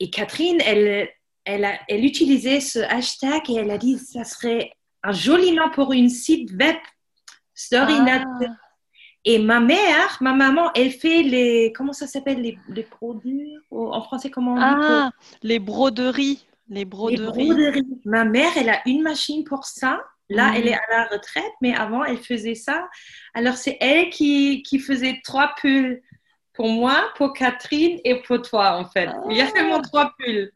Et 0.01 0.11
Catherine, 0.11 0.61
elle, 0.65 1.09
elle, 1.45 1.65
a, 1.65 1.79
elle 1.89 2.05
utilisait 2.05 2.61
ce 2.61 2.81
hashtag 2.81 3.49
et 3.51 3.57
elle 3.57 3.71
a 3.71 3.79
dit 3.79 3.99
ça 3.99 4.25
serait 4.25 4.73
un 5.05 5.13
joli 5.13 5.53
nom 5.53 5.71
pour 5.71 5.93
une 5.93 6.09
site 6.09 6.51
web, 6.53 6.77
Story 7.55 7.95
ah. 8.09 8.25
Et 9.27 9.39
ma 9.39 9.59
mère, 9.59 10.19
ma 10.21 10.35
maman, 10.35 10.71
elle 10.75 10.91
fait 10.91 11.23
les, 11.23 11.73
comment 11.75 11.95
ça 11.95 12.07
s'appelle, 12.07 12.43
les, 12.43 12.59
les 12.69 12.83
produits, 12.83 13.57
en 13.71 14.03
français, 14.03 14.31
comment 14.31 14.53
on 14.53 14.57
dit 14.57 14.63
Ah, 14.63 15.11
les 15.43 15.59
broderies. 15.59 16.45
Les 16.69 16.85
broderies. 16.85 17.17
les 17.17 17.47
broderies. 17.47 18.01
Ma 18.05 18.25
mère, 18.25 18.51
elle 18.57 18.69
a 18.69 18.81
une 18.87 19.03
machine 19.03 19.45
pour 19.45 19.65
ça. 19.65 20.03
Là, 20.31 20.53
elle 20.57 20.69
est 20.69 20.75
à 20.75 20.83
la 20.91 21.05
retraite, 21.07 21.53
mais 21.61 21.75
avant, 21.75 22.05
elle 22.05 22.19
faisait 22.19 22.55
ça. 22.55 22.89
Alors, 23.35 23.55
c'est 23.55 23.77
elle 23.81 24.11
qui, 24.11 24.63
qui 24.63 24.79
faisait 24.79 25.21
trois 25.23 25.55
pulls 25.61 26.03
pour 26.55 26.69
moi, 26.69 27.11
pour 27.17 27.33
Catherine 27.35 27.99
et 28.05 28.23
pour 28.23 28.43
toi, 28.43 28.77
en 28.79 28.87
fait. 28.87 29.09
Il 29.31 29.37
y 29.37 29.43
a 29.43 29.49
ah. 29.55 29.81
trois 29.83 30.15
pulls. 30.19 30.51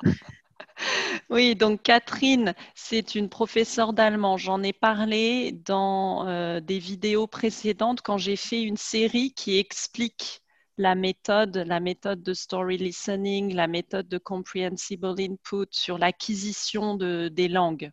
Oui, 1.30 1.54
donc 1.56 1.82
Catherine, 1.82 2.54
c'est 2.74 3.14
une 3.14 3.28
professeure 3.28 3.92
d'allemand. 3.92 4.36
J'en 4.36 4.62
ai 4.62 4.72
parlé 4.72 5.52
dans 5.52 6.26
euh, 6.26 6.60
des 6.60 6.78
vidéos 6.78 7.26
précédentes 7.26 8.00
quand 8.02 8.18
j'ai 8.18 8.36
fait 8.36 8.62
une 8.62 8.76
série 8.76 9.32
qui 9.32 9.58
explique 9.58 10.42
la 10.76 10.94
méthode, 10.94 11.56
la 11.56 11.80
méthode 11.80 12.22
de 12.22 12.32
story 12.34 12.76
listening, 12.78 13.54
la 13.54 13.66
méthode 13.66 14.08
de 14.08 14.18
comprehensible 14.18 15.14
input 15.18 15.66
sur 15.72 15.98
l'acquisition 15.98 16.94
de, 16.94 17.28
des 17.28 17.48
langues. 17.48 17.90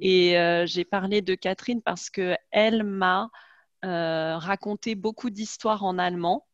Et 0.00 0.38
euh, 0.38 0.64
j'ai 0.66 0.84
parlé 0.84 1.22
de 1.22 1.34
Catherine 1.34 1.82
parce 1.82 2.10
qu'elle 2.10 2.84
m'a 2.84 3.30
euh, 3.84 4.38
raconté 4.38 4.94
beaucoup 4.94 5.30
d'histoires 5.30 5.84
en 5.84 5.98
allemand 5.98 6.46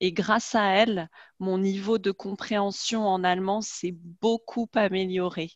et 0.00 0.12
grâce 0.12 0.54
à 0.54 0.70
elle, 0.70 1.08
mon 1.38 1.58
niveau 1.58 1.98
de 1.98 2.10
compréhension 2.10 3.06
en 3.06 3.22
allemand 3.24 3.60
s'est 3.60 3.94
beaucoup 4.20 4.68
amélioré 4.74 5.50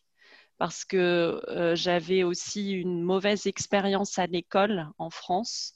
parce 0.57 0.85
que 0.85 1.41
euh, 1.49 1.75
j'avais 1.75 2.23
aussi 2.23 2.71
une 2.71 3.01
mauvaise 3.01 3.47
expérience 3.47 4.19
à 4.19 4.27
l'école 4.27 4.87
en 4.97 5.09
France 5.09 5.73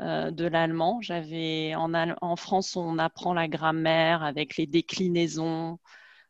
euh, 0.00 0.30
de 0.30 0.44
l'allemand. 0.46 1.00
J'avais 1.02 1.74
en, 1.74 2.36
France, 2.36 2.76
on 2.76 2.98
apprend 2.98 3.34
la 3.34 3.48
grammaire 3.48 4.22
avec 4.22 4.56
les 4.56 4.66
déclinaisons. 4.66 5.78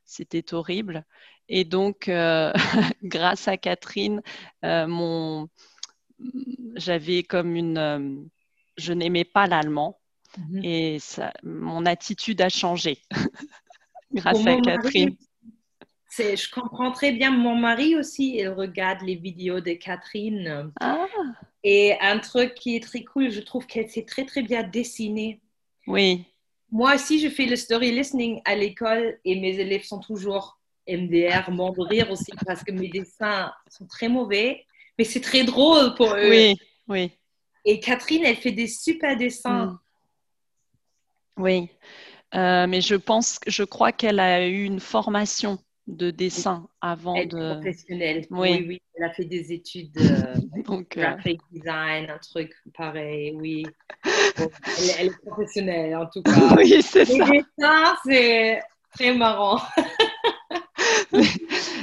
C'était 0.04 0.54
horrible. 0.54 1.04
Et 1.48 1.64
donc, 1.64 2.08
euh, 2.08 2.52
grâce 3.02 3.48
à 3.48 3.56
Catherine, 3.56 4.22
mon... 4.62 5.48
j'avais 6.76 7.22
comme 7.22 7.56
une... 7.56 8.30
je 8.76 8.92
n'aimais 8.92 9.24
pas 9.24 9.46
l'allemand 9.46 9.99
Mhm. 10.38 10.64
Et 10.64 10.98
ça, 10.98 11.32
mon 11.42 11.86
attitude 11.86 12.40
a 12.40 12.48
changé 12.48 12.98
grâce 14.12 14.46
à 14.46 14.60
Catherine. 14.60 15.16
je 16.18 16.50
comprends 16.50 16.92
très 16.92 17.12
bien. 17.12 17.30
Mon 17.30 17.56
mari 17.56 17.96
aussi, 17.96 18.36
il 18.36 18.48
regarde 18.48 19.02
les 19.02 19.16
vidéos 19.16 19.60
de 19.60 19.72
Catherine. 19.72 20.72
Ah. 20.80 21.06
Et 21.62 21.94
un 22.00 22.18
truc 22.18 22.54
qui 22.54 22.76
est 22.76 22.82
très 22.82 23.04
cool, 23.04 23.30
je 23.30 23.40
trouve 23.40 23.66
qu'elle 23.66 23.88
sait 23.88 24.04
très 24.04 24.24
très 24.24 24.42
bien 24.42 24.62
dessiner. 24.62 25.40
Oui. 25.86 26.24
Moi 26.70 26.94
aussi, 26.94 27.18
je 27.18 27.28
fais 27.28 27.46
le 27.46 27.56
story 27.56 27.90
listening 27.90 28.40
à 28.44 28.54
l'école 28.54 29.18
et 29.24 29.38
mes 29.38 29.58
élèves 29.58 29.84
sont 29.84 29.98
toujours 29.98 30.60
MDR, 30.88 31.50
m'en 31.50 31.72
rire 31.72 32.10
aussi 32.10 32.32
parce 32.46 32.62
que 32.62 32.72
mes 32.72 32.88
dessins 32.88 33.52
sont 33.68 33.86
très 33.86 34.08
mauvais, 34.08 34.64
mais 34.98 35.04
c'est 35.04 35.20
très 35.20 35.44
drôle 35.44 35.94
pour 35.94 36.14
eux. 36.14 36.30
Oui, 36.30 36.54
oui. 36.88 37.10
Et 37.64 37.78
Catherine, 37.80 38.24
elle 38.24 38.36
fait 38.36 38.52
des 38.52 38.68
super 38.68 39.16
dessins. 39.16 39.66
Mm. 39.66 39.78
Oui, 41.40 41.70
euh, 42.34 42.66
mais 42.66 42.80
je 42.80 42.94
pense, 42.94 43.40
je 43.46 43.64
crois 43.64 43.92
qu'elle 43.92 44.20
a 44.20 44.46
eu 44.46 44.64
une 44.64 44.80
formation 44.80 45.58
de 45.86 46.10
dessin 46.10 46.68
avant 46.80 47.16
elle 47.16 47.28
de. 47.28 47.54
professionnelle. 47.54 48.26
Oui. 48.30 48.64
oui. 48.68 48.82
elle 48.94 49.04
a 49.04 49.12
fait 49.12 49.24
des 49.24 49.52
études 49.52 49.92
de 49.94 50.02
euh, 50.02 50.82
graphic 50.90 51.40
design, 51.50 52.10
un 52.10 52.18
truc 52.18 52.52
pareil. 52.76 53.32
Oui, 53.34 53.66
elle, 54.98 55.08
est 55.08 55.26
professionnelle 55.26 55.96
en 55.96 56.06
tout 56.06 56.22
cas. 56.24 56.54
oui, 56.56 56.80
c'est 56.82 57.04
ça. 57.04 57.24
Les 57.24 57.42
dessins, 57.42 57.96
c'est 58.04 58.60
très 58.94 59.14
marrant. 59.14 59.60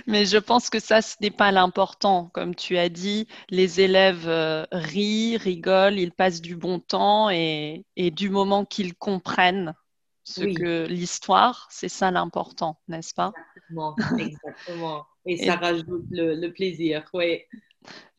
Mais 0.08 0.26
je 0.26 0.38
pense 0.38 0.70
que 0.70 0.80
ça, 0.80 1.02
ce 1.02 1.18
n'est 1.22 1.32
pas 1.32 1.52
l'important. 1.52 2.32
Comme 2.34 2.56
tu 2.56 2.78
as 2.78 2.88
dit, 2.88 3.28
les 3.50 3.82
élèves 3.82 4.28
euh, 4.28 4.66
rient, 4.72 5.36
rigolent, 5.36 6.00
ils 6.00 6.14
passent 6.14 6.42
du 6.42 6.56
bon 6.56 6.80
temps 6.80 7.30
et, 7.30 7.84
du 7.98 8.30
moment 8.30 8.64
qu'ils 8.64 8.96
comprennent 8.96 9.76
ce 10.24 10.42
que 10.44 10.88
l'histoire, 10.88 11.68
c'est 11.72 11.90
ça 11.90 12.10
l'important, 12.10 12.80
n'est-ce 12.88 13.14
pas? 13.14 13.34
Exactement, 13.56 13.96
exactement. 14.18 15.06
Et, 15.26 15.46
ça 15.46 15.56
rajoute 15.56 16.06
le, 16.10 16.48
plaisir, 16.52 17.04
oui. 17.14 17.42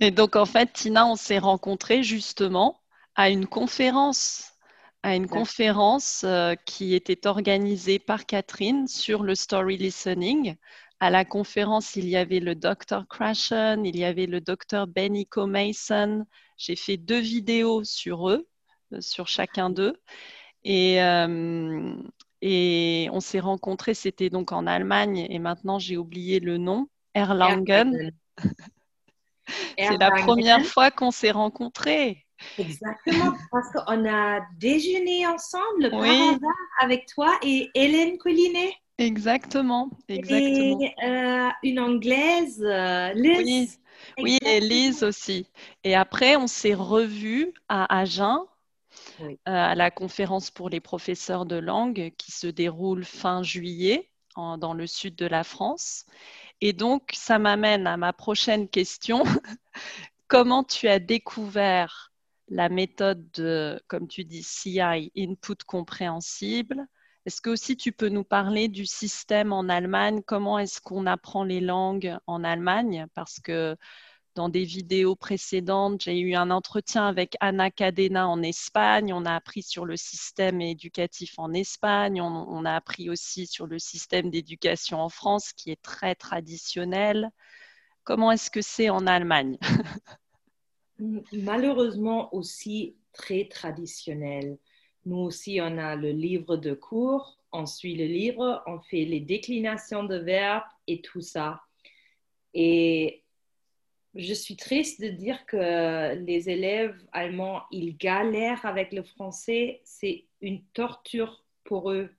Et 0.00 0.10
donc, 0.10 0.36
en 0.36 0.46
fait, 0.46 0.72
Tina, 0.72 1.06
on 1.06 1.16
s'est 1.16 1.38
rencontrés 1.38 2.02
justement 2.02 2.80
à 3.14 3.30
une 3.30 3.46
conférence 3.46 4.52
à 5.04 5.14
une 5.14 5.28
conférence 5.28 6.24
euh, 6.24 6.56
qui 6.66 6.92
était 6.92 7.28
organisée 7.28 8.00
par 8.00 8.26
Catherine 8.26 8.88
sur 8.88 9.22
le 9.22 9.36
story 9.36 9.76
listening 9.76 10.56
à 11.00 11.10
la 11.10 11.24
conférence, 11.24 11.96
il 11.96 12.08
y 12.08 12.16
avait 12.16 12.40
le 12.40 12.54
Dr. 12.54 13.06
Crashen, 13.08 13.84
il 13.86 13.96
y 13.96 14.04
avait 14.04 14.26
le 14.26 14.40
Dr. 14.40 14.86
Benico 14.86 15.46
Mason. 15.46 16.26
J'ai 16.56 16.76
fait 16.76 16.96
deux 16.96 17.20
vidéos 17.20 17.84
sur 17.84 18.28
eux 18.28 18.48
sur 19.00 19.28
chacun 19.28 19.70
d'eux. 19.70 19.94
Et, 20.64 20.98
et 22.42 23.08
on 23.12 23.20
s'est 23.20 23.40
rencontrés, 23.40 23.94
c'était 23.94 24.30
donc 24.30 24.52
en 24.52 24.66
Allemagne, 24.66 25.26
et 25.30 25.38
maintenant 25.38 25.78
j'ai 25.78 25.96
oublié 25.96 26.40
le 26.40 26.58
nom, 26.58 26.88
Erlangen. 27.14 28.12
C'est 29.78 29.96
la 29.96 30.10
première 30.10 30.64
fois 30.66 30.90
qu'on 30.90 31.10
s'est 31.10 31.30
rencontrés. 31.30 32.26
Exactement, 32.58 33.32
parce 33.50 33.72
qu'on 33.72 34.06
a 34.06 34.40
déjeuné 34.58 35.26
ensemble 35.26 35.90
par 35.90 36.02
hasard 36.02 36.38
avec 36.82 37.06
toi 37.06 37.38
et 37.42 37.70
Hélène 37.74 38.18
Collinet. 38.18 38.74
Exactement, 38.98 39.90
exactement. 40.08 40.80
Et 40.80 40.92
euh, 41.04 41.48
une 41.62 41.78
anglaise, 41.78 42.60
euh, 42.64 43.12
Liz. 43.14 43.78
Oui, 44.18 44.38
et 44.44 44.60
Lise 44.60 45.04
aussi. 45.04 45.46
Et 45.84 45.94
après, 45.94 46.34
on 46.34 46.48
s'est 46.48 46.74
revus 46.74 47.52
à 47.68 47.96
Agen, 47.96 48.44
euh, 49.20 49.34
à 49.44 49.76
la 49.76 49.90
conférence 49.92 50.50
pour 50.50 50.68
les 50.68 50.80
professeurs 50.80 51.46
de 51.46 51.56
langue 51.56 52.12
qui 52.18 52.32
se 52.32 52.48
déroule 52.48 53.04
fin 53.04 53.42
juillet 53.42 54.10
dans 54.36 54.72
le 54.72 54.86
sud 54.86 55.16
de 55.16 55.26
la 55.26 55.42
France. 55.42 56.04
Et 56.60 56.72
donc, 56.72 57.10
ça 57.12 57.38
m'amène 57.40 57.86
à 57.88 57.96
ma 57.96 58.12
prochaine 58.12 58.68
question. 58.68 59.22
Comment 60.28 60.62
tu 60.62 60.86
as 60.88 61.00
découvert 61.00 62.12
la 62.48 62.68
méthode 62.68 63.30
de, 63.32 63.80
comme 63.88 64.06
tu 64.06 64.24
dis, 64.24 64.42
CI, 64.42 65.10
Input 65.16 65.56
Compréhensible 65.66 66.86
Est-ce 67.28 67.42
que 67.42 67.50
aussi 67.50 67.76
tu 67.76 67.92
peux 67.92 68.08
nous 68.08 68.24
parler 68.24 68.68
du 68.68 68.86
système 68.86 69.52
en 69.52 69.68
Allemagne? 69.68 70.22
Comment 70.26 70.58
est-ce 70.58 70.80
qu'on 70.80 71.04
apprend 71.04 71.44
les 71.44 71.60
langues 71.60 72.16
en 72.26 72.42
Allemagne? 72.42 73.06
Parce 73.12 73.38
que 73.38 73.76
dans 74.34 74.48
des 74.48 74.64
vidéos 74.64 75.14
précédentes, 75.14 76.00
j'ai 76.00 76.18
eu 76.20 76.34
un 76.36 76.50
entretien 76.50 77.06
avec 77.06 77.36
Anna 77.40 77.70
Cadena 77.70 78.26
en 78.26 78.42
Espagne. 78.42 79.12
On 79.12 79.26
a 79.26 79.34
appris 79.34 79.62
sur 79.62 79.84
le 79.84 79.98
système 79.98 80.62
éducatif 80.62 81.38
en 81.38 81.52
Espagne. 81.52 82.22
On, 82.22 82.64
a 82.64 82.74
appris 82.74 83.10
aussi 83.10 83.46
sur 83.46 83.66
le 83.66 83.78
système 83.78 84.30
d'éducation 84.30 84.98
en 84.98 85.10
France, 85.10 85.52
qui 85.52 85.70
est 85.70 85.82
très 85.82 86.14
traditionnel. 86.14 87.28
Comment 88.04 88.32
est-ce 88.32 88.50
que 88.50 88.62
c'est 88.62 88.88
en 88.88 89.06
Allemagne? 89.06 89.58
Malheureusement 91.34 92.34
aussi 92.34 92.96
très 93.12 93.48
traditionnel. 93.48 94.56
Nous 95.08 95.16
aussi, 95.20 95.58
on 95.62 95.78
a 95.78 95.96
le 95.96 96.10
livre 96.10 96.58
de 96.58 96.74
cours, 96.74 97.38
on 97.50 97.64
suit 97.64 97.96
le 97.96 98.04
livre, 98.04 98.62
on 98.66 98.78
fait 98.78 99.06
les 99.06 99.20
déclinations 99.20 100.04
de 100.04 100.16
verbes 100.16 100.68
et 100.86 101.00
tout 101.00 101.22
ça. 101.22 101.62
Et 102.52 103.22
je 104.14 104.34
suis 104.34 104.56
triste 104.56 105.00
de 105.00 105.08
dire 105.08 105.46
que 105.46 106.14
les 106.26 106.50
élèves 106.50 106.94
allemands, 107.12 107.62
ils 107.70 107.96
galèrent 107.96 108.66
avec 108.66 108.92
le 108.92 109.02
français. 109.02 109.80
C'est 109.82 110.26
une 110.42 110.62
torture 110.74 111.42
pour 111.64 111.90
eux. 111.90 112.10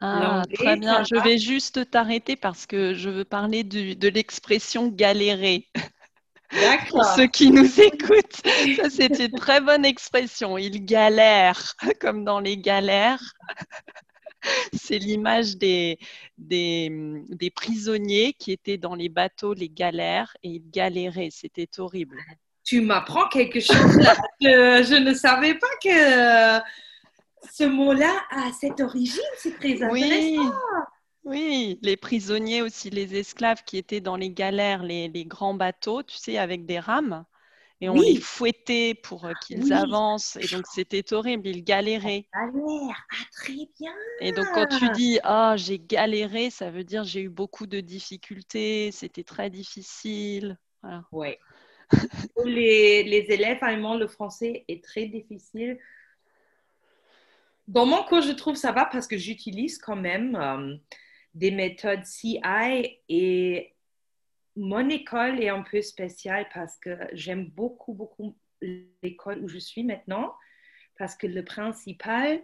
Ah, 0.00 0.42
très 0.54 0.78
bien. 0.78 1.04
Je 1.04 1.22
vais 1.22 1.36
juste 1.36 1.90
t'arrêter 1.90 2.36
parce 2.36 2.64
que 2.64 2.94
je 2.94 3.10
veux 3.10 3.26
parler 3.26 3.62
de 3.62 4.08
l'expression 4.08 4.88
galérer. 4.88 5.68
Pour 6.90 7.04
ceux 7.04 7.26
qui 7.26 7.50
nous 7.50 7.80
écoutent, 7.80 8.42
ça 8.76 8.90
c'est 8.90 9.18
une 9.18 9.38
très 9.38 9.60
bonne 9.60 9.84
expression. 9.84 10.58
Ils 10.58 10.84
galèrent, 10.84 11.74
comme 12.00 12.24
dans 12.24 12.40
les 12.40 12.58
galères. 12.58 13.22
c'est 14.72 14.98
l'image 14.98 15.56
des, 15.56 15.98
des, 16.36 17.52
prisonniers 17.54 18.32
qui 18.32 18.52
étaient 18.52 18.78
dans 18.78 18.94
les 18.94 19.08
bateaux, 19.08 19.54
les 19.54 19.68
galères, 19.68 20.36
et 20.42 20.48
ils 20.48 20.70
galéraient. 20.70 21.30
C'était 21.30 21.68
horrible. 21.78 22.18
Tu 22.64 22.80
m'apprends 22.80 23.28
quelque 23.28 23.60
chose 23.60 23.96
là. 23.96 24.14
je, 24.40 24.98
ne 24.98 25.14
savais 25.14 25.54
pas 25.54 25.66
que 25.82 26.62
ce 27.52 27.64
mot-là 27.64 28.12
a 28.30 28.52
cette 28.52 28.80
origine. 28.80 29.20
C'est 29.36 29.58
très 29.58 29.82
intéressant. 29.82 29.90
Oui. 29.90 30.38
Les 31.24 31.96
prisonniers 31.96 32.62
aussi, 32.62 32.90
les 32.90 33.16
esclaves 33.16 33.62
qui 33.64 33.78
étaient 33.78 34.00
dans 34.00 34.16
les 34.16 34.30
galères, 34.30 34.82
les, 34.82 35.08
les 35.08 35.24
grands 35.24 35.54
bateaux, 35.54 36.02
tu 36.02 36.16
sais, 36.16 36.38
avec 36.38 36.66
des 36.66 36.78
rames 36.78 37.24
et 37.82 37.88
on 37.88 38.00
les 38.00 38.20
fouettait 38.20 38.94
pour 38.94 39.24
euh, 39.24 39.32
qu'ils 39.44 39.72
avancent. 39.72 40.36
Et 40.36 40.46
donc, 40.46 40.68
c'était 40.68 41.12
horrible, 41.12 41.48
ils 41.48 41.64
galéraient. 41.64 42.28
Ah, 42.32 42.46
très 43.32 43.54
bien. 43.76 43.92
Et 44.20 44.30
donc, 44.30 44.46
quand 44.54 44.68
tu 44.68 44.88
dis 44.90 45.18
Ah, 45.24 45.56
j'ai 45.56 45.80
galéré, 45.80 46.50
ça 46.50 46.70
veut 46.70 46.84
dire 46.84 47.02
j'ai 47.02 47.22
eu 47.22 47.28
beaucoup 47.28 47.66
de 47.66 47.80
difficultés, 47.80 48.92
c'était 48.92 49.24
très 49.24 49.50
difficile. 49.50 50.56
Voilà. 50.80 51.02
Oui. 51.10 51.34
les, 52.44 53.02
les, 53.02 53.26
élèves 53.34 53.58
allemands, 53.62 53.96
le 53.96 54.06
français 54.06 54.64
est 54.68 54.82
très 54.82 55.06
difficile. 55.06 55.76
Dans 57.66 57.84
mon 57.84 58.04
cours, 58.04 58.22
je 58.22 58.30
trouve 58.30 58.54
ça 58.54 58.70
va 58.70 58.84
parce 58.84 59.08
que 59.08 59.18
j'utilise 59.18 59.78
quand 59.78 59.96
même 59.96 60.36
euh, 60.36 60.76
des 61.34 61.50
méthodes 61.50 62.04
CI 62.04 62.40
et 63.08 63.74
mon 64.56 64.88
école 64.88 65.42
est 65.42 65.48
un 65.48 65.62
peu 65.62 65.80
spéciale 65.80 66.46
parce 66.52 66.76
que 66.78 66.98
j'aime 67.12 67.46
beaucoup, 67.46 67.94
beaucoup 67.94 68.36
l'école 69.02 69.42
où 69.42 69.48
je 69.48 69.58
suis 69.58 69.82
maintenant, 69.82 70.34
parce 70.98 71.16
que 71.16 71.26
le 71.26 71.44
principal 71.44 72.42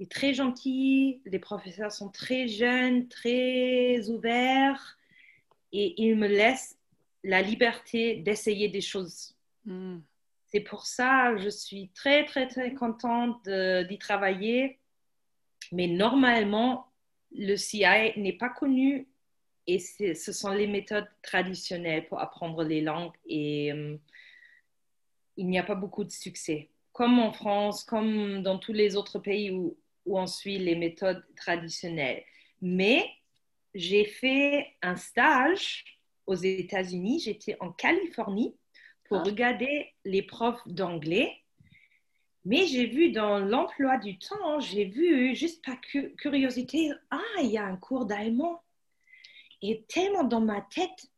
est 0.00 0.10
très 0.10 0.34
gentil, 0.34 1.22
les 1.24 1.38
professeurs 1.38 1.92
sont 1.92 2.10
très 2.10 2.48
jeunes, 2.48 3.08
très 3.08 4.08
ouverts, 4.10 4.98
et 5.72 6.00
ils 6.02 6.16
me 6.16 6.28
laissent 6.28 6.78
la 7.24 7.42
liberté 7.42 8.16
d'essayer 8.16 8.68
des 8.68 8.80
choses. 8.80 9.36
Hmm. 9.64 9.98
C'est 10.46 10.60
pour 10.60 10.86
ça 10.86 11.32
que 11.34 11.42
je 11.42 11.48
suis 11.48 11.90
très, 11.90 12.24
très, 12.24 12.48
très 12.48 12.72
contente 12.72 13.46
d'y 13.48 13.98
travailler. 13.98 14.78
Mais 15.72 15.86
normalement, 15.86 16.87
le 17.32 17.56
CI 17.56 18.12
n'est 18.16 18.36
pas 18.36 18.48
connu 18.48 19.08
et 19.66 19.78
ce 19.78 20.32
sont 20.32 20.52
les 20.52 20.66
méthodes 20.66 21.08
traditionnelles 21.22 22.06
pour 22.08 22.20
apprendre 22.20 22.64
les 22.64 22.80
langues 22.80 23.12
et 23.26 23.72
euh, 23.72 23.96
il 25.36 25.46
n'y 25.48 25.58
a 25.58 25.62
pas 25.62 25.74
beaucoup 25.74 26.04
de 26.04 26.10
succès. 26.10 26.70
Comme 26.92 27.18
en 27.18 27.32
France, 27.32 27.84
comme 27.84 28.42
dans 28.42 28.58
tous 28.58 28.72
les 28.72 28.96
autres 28.96 29.18
pays 29.18 29.50
où, 29.50 29.76
où 30.06 30.18
on 30.18 30.26
suit 30.26 30.58
les 30.58 30.74
méthodes 30.74 31.22
traditionnelles. 31.36 32.24
Mais 32.62 33.08
j'ai 33.74 34.04
fait 34.04 34.66
un 34.82 34.96
stage 34.96 35.84
aux 36.26 36.34
États-Unis, 36.34 37.20
j'étais 37.20 37.56
en 37.60 37.70
Californie 37.70 38.56
pour 39.04 39.18
ah. 39.18 39.22
regarder 39.22 39.92
les 40.04 40.22
profs 40.22 40.66
d'anglais. 40.66 41.32
Mais 42.48 42.64
j'ai 42.64 42.86
vu 42.86 43.10
dans 43.10 43.38
l'emploi 43.40 43.98
du 43.98 44.16
temps, 44.16 44.58
j'ai 44.58 44.86
vu, 44.86 45.34
juste 45.34 45.62
par 45.62 45.78
curiosité, 46.16 46.90
ah, 47.10 47.20
il 47.42 47.50
y 47.50 47.58
a 47.58 47.66
un 47.66 47.76
cours 47.76 48.06
d'allemand. 48.06 48.62
Et 49.60 49.84
tellement 49.86 50.24
dans 50.24 50.40
ma 50.40 50.62
tête, 50.62 51.10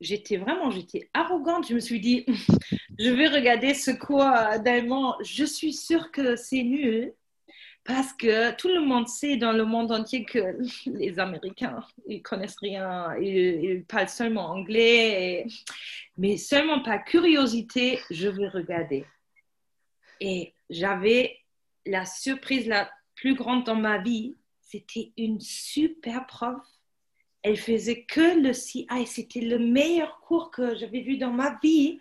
j'étais 0.00 0.36
vraiment, 0.36 0.72
j'étais 0.72 1.08
arrogante. 1.14 1.68
Je 1.68 1.74
me 1.74 1.78
suis 1.78 2.00
dit, 2.00 2.26
je 2.98 3.08
vais 3.08 3.28
regarder 3.28 3.72
ce 3.72 3.92
cours 3.92 4.24
d'allemand. 4.64 5.14
Je 5.22 5.44
suis 5.44 5.72
sûre 5.72 6.10
que 6.10 6.34
c'est 6.34 6.64
nul 6.64 7.14
parce 7.84 8.12
que 8.12 8.50
tout 8.56 8.66
le 8.66 8.80
monde 8.80 9.06
sait 9.06 9.36
dans 9.36 9.52
le 9.52 9.64
monde 9.64 9.92
entier 9.92 10.24
que 10.24 10.56
les 10.86 11.20
Américains, 11.20 11.84
ils 12.08 12.20
connaissent 12.20 12.58
rien, 12.60 13.14
ils, 13.20 13.84
parlent 13.84 14.08
seulement 14.08 14.46
anglais, 14.46 15.46
mais 16.18 16.36
seulement 16.36 16.82
par 16.82 17.04
curiosité, 17.04 18.00
je 18.10 18.26
vais 18.26 18.48
regarder. 18.48 19.04
Et 20.20 20.54
j'avais 20.70 21.38
la 21.86 22.04
surprise 22.04 22.66
la 22.66 22.90
plus 23.14 23.34
grande 23.34 23.64
dans 23.64 23.76
ma 23.76 23.98
vie, 23.98 24.36
c'était 24.60 25.12
une 25.16 25.40
super 25.40 26.26
prof 26.26 26.62
elle 27.44 27.58
faisait 27.58 28.04
que 28.04 28.40
le 28.40 28.52
CI. 28.54 28.86
C'était 29.06 29.42
le 29.42 29.58
meilleur 29.58 30.18
cours 30.20 30.50
que 30.50 30.74
j'avais 30.76 31.02
vu 31.02 31.18
dans 31.18 31.30
ma 31.30 31.58
vie. 31.62 32.00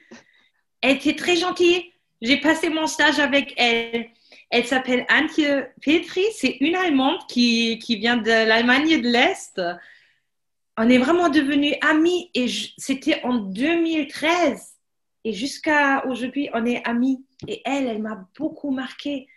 Elle 0.81 0.95
était 0.95 1.15
très 1.15 1.35
gentille. 1.35 1.91
J'ai 2.21 2.37
passé 2.37 2.69
mon 2.69 2.87
stage 2.87 3.19
avec 3.19 3.53
elle. 3.57 4.07
Elle 4.49 4.65
s'appelle 4.65 5.05
Antje 5.09 5.67
Petri. 5.81 6.23
C'est 6.33 6.57
une 6.61 6.75
Allemande 6.75 7.19
qui, 7.27 7.77
qui 7.79 7.97
vient 7.97 8.15
de 8.15 8.29
l'Allemagne 8.29 9.01
de 9.01 9.09
l'Est. 9.09 9.61
On 10.77 10.89
est 10.89 10.97
vraiment 10.97 11.27
devenus 11.27 11.75
amis 11.81 12.31
et 12.33 12.47
c'était 12.77 13.21
en 13.23 13.33
2013. 13.35 14.72
Et 15.23 15.33
jusqu'à 15.33 16.05
aujourd'hui, 16.05 16.49
on 16.53 16.65
est 16.65 16.85
amis. 16.87 17.25
Et 17.47 17.61
elle, 17.65 17.87
elle 17.87 18.01
m'a 18.01 18.27
beaucoup 18.37 18.71
marqué. 18.71 19.27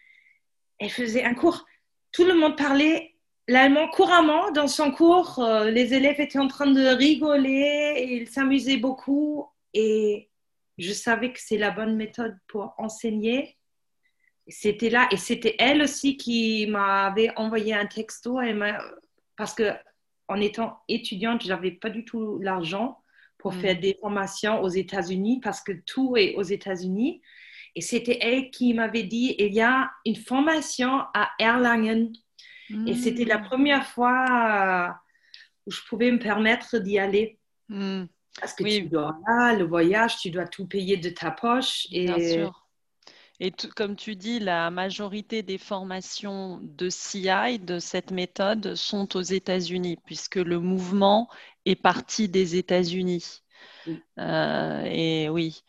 Elle 0.78 0.90
faisait 0.90 1.24
un 1.24 1.34
cours. 1.34 1.64
Tout 2.12 2.24
le 2.24 2.34
monde 2.34 2.56
parlait 2.56 3.14
l'allemand 3.48 3.88
couramment. 3.88 4.50
Dans 4.50 4.68
son 4.68 4.90
cours, 4.90 5.38
euh, 5.38 5.70
les 5.70 5.94
élèves 5.94 6.20
étaient 6.20 6.38
en 6.38 6.48
train 6.48 6.66
de 6.66 6.86
rigoler 6.86 7.94
et 7.96 8.16
ils 8.16 8.28
s'amusaient 8.28 8.78
beaucoup. 8.78 9.46
Et 9.74 10.30
je 10.78 10.92
savais 10.92 11.32
que 11.32 11.40
c'est 11.40 11.58
la 11.58 11.70
bonne 11.70 11.96
méthode 11.96 12.36
pour 12.48 12.74
enseigner. 12.78 13.56
C'était 14.48 14.90
là 14.90 15.08
et 15.10 15.16
c'était 15.16 15.56
elle 15.58 15.82
aussi 15.82 16.16
qui 16.16 16.66
m'avait 16.68 17.36
envoyé 17.36 17.74
un 17.74 17.86
texto 17.86 18.38
parce 19.36 19.54
que 19.54 19.72
en 20.28 20.40
étant 20.40 20.78
étudiante, 20.88 21.44
j'avais 21.44 21.72
pas 21.72 21.90
du 21.90 22.04
tout 22.04 22.38
l'argent 22.38 22.98
pour 23.46 23.54
mm. 23.54 23.60
faire 23.60 23.78
des 23.78 23.96
formations 24.00 24.60
aux 24.60 24.68
États-Unis 24.68 25.38
parce 25.40 25.60
que 25.60 25.70
tout 25.86 26.16
est 26.16 26.34
aux 26.34 26.42
États-Unis. 26.42 27.22
Et 27.76 27.80
c'était 27.80 28.18
elle 28.20 28.50
qui 28.50 28.74
m'avait 28.74 29.04
dit, 29.04 29.36
il 29.38 29.54
y 29.54 29.60
a 29.60 29.88
une 30.04 30.16
formation 30.16 30.90
à 31.14 31.30
Erlangen. 31.38 32.12
Et 32.88 32.94
c'était 32.94 33.24
la 33.24 33.38
Mm. 33.38 33.44
première 33.44 33.86
fois 33.86 34.16
euh, 34.88 34.88
où 35.66 35.70
je 35.70 35.80
pouvais 35.88 36.10
me 36.10 36.18
permettre 36.18 36.78
d'y 36.78 36.98
aller. 36.98 37.38
Hmm, 37.68 38.06
Parce 38.40 38.52
que 38.54 38.64
Oui. 38.64 38.82
tu 38.82 38.88
dois 38.88 39.16
là, 39.28 39.54
le 39.54 39.64
voyage, 39.64 40.16
tu 40.18 40.30
dois 40.30 40.46
tout 40.48 40.66
payer 40.66 40.96
de 40.96 41.10
ta 41.10 41.30
poche. 41.30 41.86
Et 41.92 42.06
bien 42.06 42.18
sûr. 42.18 42.66
Et 43.38 43.50
tout- 43.52 43.70
comme 43.76 43.94
tu 43.96 44.16
dis, 44.16 44.40
la 44.40 44.70
majorité 44.70 45.42
des 45.42 45.58
formations 45.58 46.58
de 46.62 46.88
CI, 46.90 47.58
de 47.60 47.78
cette 47.78 48.10
méthode, 48.10 48.74
sont 48.74 49.14
aux 49.16 49.22
États-Unis, 49.40 49.96
puisque 50.06 50.36
le 50.36 50.58
mouvement 50.58 51.28
est 51.66 51.76
parti 51.76 52.28
des 52.28 52.56
États-Unis. 52.56 53.42
Euh, 54.18 54.82
et 54.86 55.28
oui. 55.28 55.62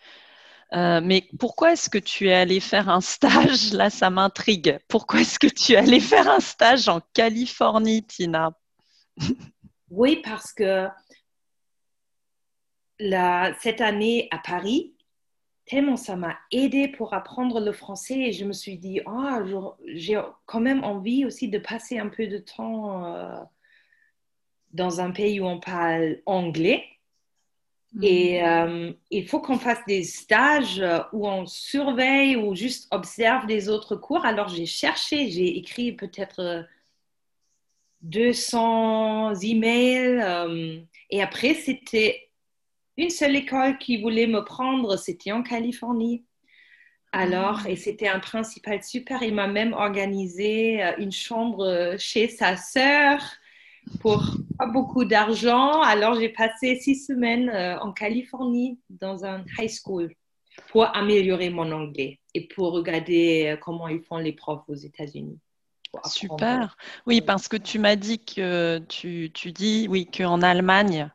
Euh, 0.74 1.00
mais 1.02 1.28
pourquoi 1.40 1.74
est-ce 1.74 1.90
que 1.90 1.98
tu 1.98 2.28
es 2.30 2.34
allé 2.34 2.60
faire 2.60 2.90
un 2.90 3.02
stage? 3.02 3.72
Là, 3.74 3.90
ça 3.90 4.10
m'intrigue. 4.10 4.78
Pourquoi 4.88 5.22
est-ce 5.22 5.40
que 5.40 5.48
tu 5.48 5.74
es 5.74 5.78
allé 5.78 6.00
faire 6.00 6.30
un 6.30 6.40
stage 6.40 6.88
en 6.90 7.02
Californie, 7.14 8.06
Tina? 8.06 8.52
Oui, 9.90 10.22
parce 10.22 10.52
que 10.52 10.88
la- 13.00 13.54
cette 13.62 13.82
année 13.82 14.28
à 14.32 14.38
Paris, 14.40 14.94
tellement 15.66 15.96
ça 15.98 16.16
m'a 16.16 16.38
aidé 16.52 16.88
pour 16.90 17.14
apprendre 17.14 17.60
le 17.60 17.72
français 17.72 18.18
et 18.20 18.34
je 18.34 18.46
me 18.46 18.54
suis 18.54 18.78
dit, 18.78 19.02
ah, 19.06 19.42
je- 19.46 19.96
j'ai 19.96 20.20
quand 20.46 20.60
même 20.60 20.84
envie 20.84 21.26
aussi 21.26 21.48
de 21.50 21.58
passer 21.60 22.00
un 22.00 22.10
peu 22.10 22.28
de 22.28 22.38
temps 22.38 23.06
euh, 23.16 23.40
dans 24.78 25.02
un 25.02 25.12
pays 25.12 25.40
où 25.42 25.46
on 25.46 25.60
parle 25.60 26.22
anglais. 26.26 26.86
Et 28.02 28.44
euh, 28.44 28.92
il 29.10 29.28
faut 29.28 29.40
qu'on 29.40 29.58
fasse 29.58 29.84
des 29.88 30.04
stages 30.04 30.80
euh, 30.80 31.00
où 31.14 31.28
on 31.28 31.46
surveille 31.46 32.36
ou 32.36 32.56
juste 32.56 32.88
observe 32.92 33.48
des 33.48 33.70
autres 33.70 33.96
cours. 33.96 34.24
Alors 34.26 34.50
j'ai 34.50 34.68
cherché, 34.68 35.32
j'ai 35.32 35.58
écrit 35.58 35.94
peut-être 35.94 36.40
euh, 36.40 36.64
200 38.02 39.36
emails. 39.42 40.20
euh, 40.22 40.80
et 41.10 41.22
après, 41.22 41.56
c'était 41.56 42.30
une 42.98 43.10
seule 43.10 43.36
école 43.36 43.78
qui 43.78 44.02
voulait 44.02 44.28
me 44.28 44.44
prendre, 44.44 44.98
c'était 44.98 45.32
en 45.32 45.42
Californie. 45.42 46.24
Alors, 47.12 47.66
et 47.68 47.76
c'était 47.76 48.10
un 48.10 48.20
principal 48.20 48.84
super. 48.84 49.24
Il 49.24 49.34
m'a 49.34 49.48
même 49.48 49.74
organisé 49.74 50.84
euh, 50.84 50.92
une 50.98 51.12
chambre 51.12 51.66
euh, 51.66 51.96
chez 51.98 52.28
sa 52.28 52.58
sœur 52.58 53.22
pour 54.00 54.24
pas 54.58 54.68
beaucoup 54.68 55.06
d'argent. 55.06 55.82
Alors, 55.82 56.16
j'ai 56.16 56.30
passé 56.30 56.80
six 56.80 57.06
semaines 57.06 57.50
euh, 57.50 57.80
en 57.80 57.92
Californie 57.92 58.80
dans 58.90 59.26
un 59.26 59.44
high 59.58 59.70
school 59.70 60.14
pour 60.70 60.96
améliorer 60.96 61.50
mon 61.50 61.72
anglais 61.72 62.20
et 62.34 62.48
pour 62.48 62.72
regarder 62.72 63.54
euh, 63.54 63.58
comment 63.58 63.88
ils 63.88 64.02
font 64.02 64.18
les 64.18 64.34
profs 64.34 64.68
aux 64.68 64.76
États-Unis. 64.76 65.40
Super. 66.06 66.76
Oui, 67.06 67.22
parce 67.22 67.48
que 67.48 67.58
tu 67.58 67.80
m'as 67.80 67.96
dit 67.96 68.24
que 68.24 68.80
tu, 68.90 69.32
tu 69.34 69.52
dis, 69.52 69.88
oui, 69.90 70.06
qu'en 70.06 70.42
Allemagne, 70.42 71.10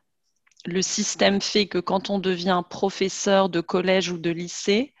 le 0.65 0.81
système 0.81 1.41
fait 1.41 1.67
que 1.67 1.77
quand 1.77 2.09
on 2.09 2.19
devient 2.19 2.63
professeur 2.69 3.49
de 3.49 3.61
collège 3.61 4.09
ou 4.09 4.17
de 4.17 4.29
lycée, 4.29 4.93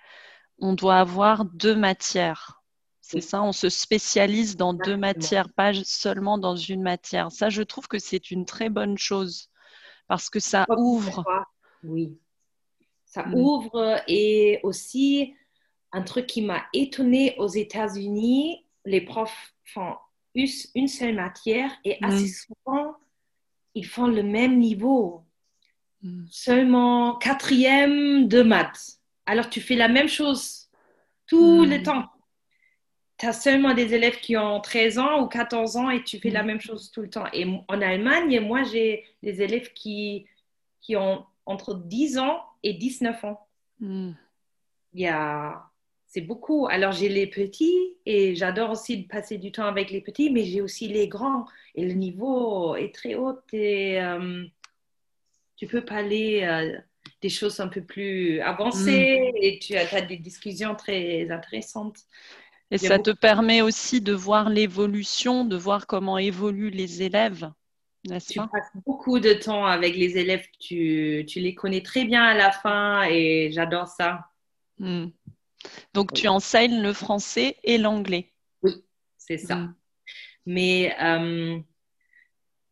on 0.59 0.73
doit 0.73 0.97
avoir 0.97 1.45
deux 1.45 1.75
matières. 1.75 2.62
C'est 3.05 3.19
ça, 3.19 3.43
on 3.43 3.51
se 3.51 3.67
spécialise 3.67 4.55
dans 4.55 4.73
deux 4.73 4.95
matières, 4.95 5.49
pas 5.49 5.73
seulement 5.83 6.37
dans 6.37 6.55
une 6.55 6.81
matière. 6.81 7.31
Ça, 7.33 7.49
je 7.49 7.61
trouve 7.61 7.87
que 7.89 7.99
c'est 7.99 8.31
une 8.31 8.45
très 8.45 8.69
bonne 8.69 8.97
chose 8.97 9.49
parce 10.07 10.29
que 10.29 10.39
ça 10.39 10.65
ouvre. 10.77 11.25
Oui. 11.83 12.17
Ça 13.05 13.23
Mm. 13.25 13.33
ouvre 13.35 14.01
et 14.07 14.61
aussi 14.63 15.33
un 15.91 16.01
truc 16.01 16.27
qui 16.27 16.41
m'a 16.41 16.63
étonnée 16.73 17.35
aux 17.37 17.49
États-Unis, 17.49 18.65
les 18.85 19.01
profs 19.01 19.53
font 19.65 19.95
une 20.33 20.87
seule 20.87 21.15
matière 21.15 21.71
et 21.83 21.97
Mm. 22.01 22.05
assez 22.05 22.27
souvent, 22.29 22.95
ils 23.75 23.85
font 23.85 24.07
le 24.07 24.23
même 24.23 24.57
niveau. 24.59 25.25
Mm. 26.01 26.23
Seulement 26.31 27.15
quatrième 27.17 28.29
de 28.29 28.41
maths. 28.43 28.97
Alors 29.25 29.49
tu 29.49 29.59
fais 29.59 29.75
la 29.75 29.89
même 29.89 30.07
chose 30.07 30.69
tout 31.27 31.65
Mm. 31.65 31.69
le 31.69 31.83
temps. 31.83 32.05
Tu 33.23 33.29
as 33.29 33.31
seulement 33.31 33.73
des 33.73 33.93
élèves 33.93 34.19
qui 34.19 34.35
ont 34.35 34.59
13 34.59 34.99
ans 34.99 35.23
ou 35.23 35.27
14 35.27 35.77
ans 35.77 35.89
et 35.89 36.03
tu 36.03 36.19
fais 36.19 36.29
Mm. 36.29 36.33
la 36.33 36.43
même 36.43 36.59
chose 36.59 36.91
tout 36.91 37.01
le 37.01 37.09
temps. 37.09 37.23
Et 37.31 37.45
en 37.45 37.81
Allemagne, 37.81 38.41
moi, 38.41 38.63
j'ai 38.63 39.05
des 39.21 39.41
élèves 39.41 39.71
qui, 39.71 40.25
qui 40.81 40.97
ont 40.97 41.25
entre 41.45 41.73
10 41.73 42.17
ans 42.17 42.43
et 42.63 42.73
19 42.73 43.23
ans. 43.23 43.47
Mm. 43.79 44.11
Il 44.93 44.99
y 44.99 45.07
a... 45.07 45.63
C'est 46.05 46.19
beaucoup. 46.19 46.67
Alors, 46.69 46.91
j'ai 46.91 47.07
les 47.07 47.25
petits 47.27 47.95
et 48.05 48.35
j'adore 48.35 48.71
aussi 48.71 48.97
de 48.97 49.07
passer 49.07 49.37
du 49.37 49.53
temps 49.53 49.67
avec 49.67 49.89
les 49.89 50.01
petits, 50.01 50.29
mais 50.29 50.43
j'ai 50.43 50.59
aussi 50.59 50.89
les 50.89 51.07
grands. 51.07 51.45
Et 51.75 51.85
le 51.85 51.93
niveau 51.93 52.75
est 52.75 52.93
très 52.93 53.15
haut 53.15 53.39
et 53.53 54.01
euh, 54.01 54.43
tu 55.55 55.65
peux 55.65 55.85
parler 55.85 56.41
euh, 56.43 56.77
des 57.21 57.29
choses 57.29 57.61
un 57.61 57.69
peu 57.69 57.81
plus 57.81 58.41
avancées 58.41 59.31
et 59.41 59.59
tu 59.59 59.75
as, 59.77 59.93
as 59.93 60.01
des 60.01 60.17
discussions 60.17 60.75
très 60.75 61.31
intéressantes. 61.31 61.99
Et 62.73 62.77
ça 62.79 62.97
beaucoup- 62.97 63.11
te 63.11 63.15
permet 63.17 63.61
aussi 63.61 64.01
de 64.01 64.13
voir 64.13 64.49
l'évolution, 64.49 65.45
de 65.45 65.55
voir 65.55 65.85
comment 65.85 66.17
évoluent 66.17 66.71
les 66.71 67.03
élèves, 67.03 67.51
Tu 68.03 68.39
pas? 68.39 68.49
passes 68.51 68.71
beaucoup 68.85 69.19
de 69.19 69.33
temps 69.33 69.65
avec 69.65 69.95
les 69.95 70.17
élèves, 70.17 70.45
tu, 70.59 71.23
tu 71.27 71.39
les 71.39 71.53
connais 71.55 71.81
très 71.83 72.03
bien 72.03 72.23
à 72.23 72.33
la 72.33 72.51
fin 72.51 73.03
et 73.03 73.49
j'adore 73.51 73.87
ça. 73.87 74.25
Mm. 74.79 75.05
Donc, 75.93 76.11
Oui. 76.13 76.21
tu 76.21 76.27
enseignes 76.27 76.81
le 76.81 76.93
français 76.93 77.57
et 77.63 77.77
l'anglais. 77.77 78.31
C'est 79.17 79.37
ça. 79.37 79.55
Mm. 79.55 79.75
Mais 80.47 80.95
euh, 81.01 81.59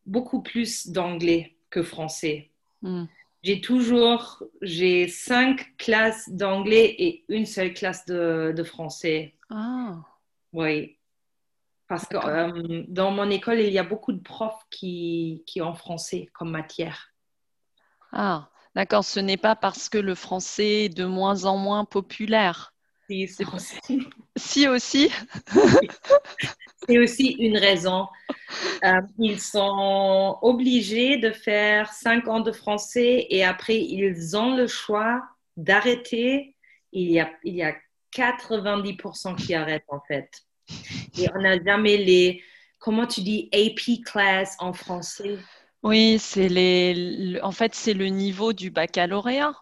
beaucoup 0.05 0.41
plus 0.41 0.87
d'anglais 0.89 1.55
que 1.69 1.83
français. 1.83 2.49
Mm. 2.81 3.05
J'ai 3.43 3.61
toujours, 3.61 4.43
j'ai 4.61 5.07
cinq 5.07 5.75
classes 5.77 6.29
d'anglais 6.29 6.95
et 6.99 7.23
une 7.29 7.45
seule 7.45 7.73
classe 7.73 8.05
de, 8.05 8.53
de 8.55 8.63
français. 8.63 9.33
Ah, 9.51 10.01
Oui. 10.53 10.97
Parce 11.87 12.05
que 12.07 12.15
euh, 12.15 12.83
dans 12.87 13.11
mon 13.11 13.29
école, 13.29 13.59
il 13.59 13.73
y 13.73 13.77
a 13.77 13.83
beaucoup 13.83 14.13
de 14.13 14.21
profs 14.21 14.63
qui, 14.69 15.43
qui 15.45 15.61
ont 15.61 15.73
français 15.73 16.29
comme 16.33 16.51
matière. 16.51 17.11
ah, 18.13 18.49
d'accord. 18.75 19.03
Ce 19.03 19.19
n'est 19.19 19.35
pas 19.37 19.55
parce 19.57 19.89
que 19.89 19.97
le 19.97 20.15
français 20.15 20.85
est 20.85 20.89
de 20.89 21.03
moins 21.03 21.43
en 21.43 21.57
moins 21.57 21.83
populaire. 21.83 22.73
Si, 23.09 23.27
C'est- 23.27 23.43
C'est 23.43 23.97
Si 24.37 24.67
aussi. 24.69 25.11
c'est 26.87 26.97
aussi 26.97 27.27
une 27.39 27.57
raison. 27.57 28.07
Euh, 28.85 29.01
ils 29.19 29.41
sont 29.41 30.37
obligés 30.41 31.17
de 31.17 31.31
faire 31.31 31.91
cinq 31.91 32.27
ans 32.29 32.39
de 32.39 32.53
français 32.53 33.27
et 33.29 33.43
après, 33.43 33.77
ils 33.77 34.37
ont 34.37 34.55
le 34.55 34.67
choix 34.67 35.21
d'arrêter. 35.57 36.55
Il 36.93 37.11
y 37.11 37.19
a, 37.19 37.29
il 37.43 37.55
y 37.55 37.63
a 37.63 37.75
90% 38.13 39.35
qui 39.35 39.53
arrêtent 39.53 39.85
en 39.89 40.01
fait. 40.07 40.29
Et 41.17 41.27
on 41.35 41.41
n'a 41.41 41.61
jamais 41.63 41.97
les, 41.97 42.41
comment 42.79 43.07
tu 43.07 43.21
dis, 43.21 43.49
AP 43.53 44.03
class 44.05 44.55
en 44.59 44.73
français? 44.73 45.37
Oui, 45.83 46.17
c'est 46.19 46.47
les. 46.47 46.93
le- 46.93 47.43
En 47.43 47.51
fait, 47.51 47.73
c'est 47.75 47.93
le 47.93 48.05
niveau 48.07 48.53
du 48.53 48.69
baccalauréat, 48.69 49.53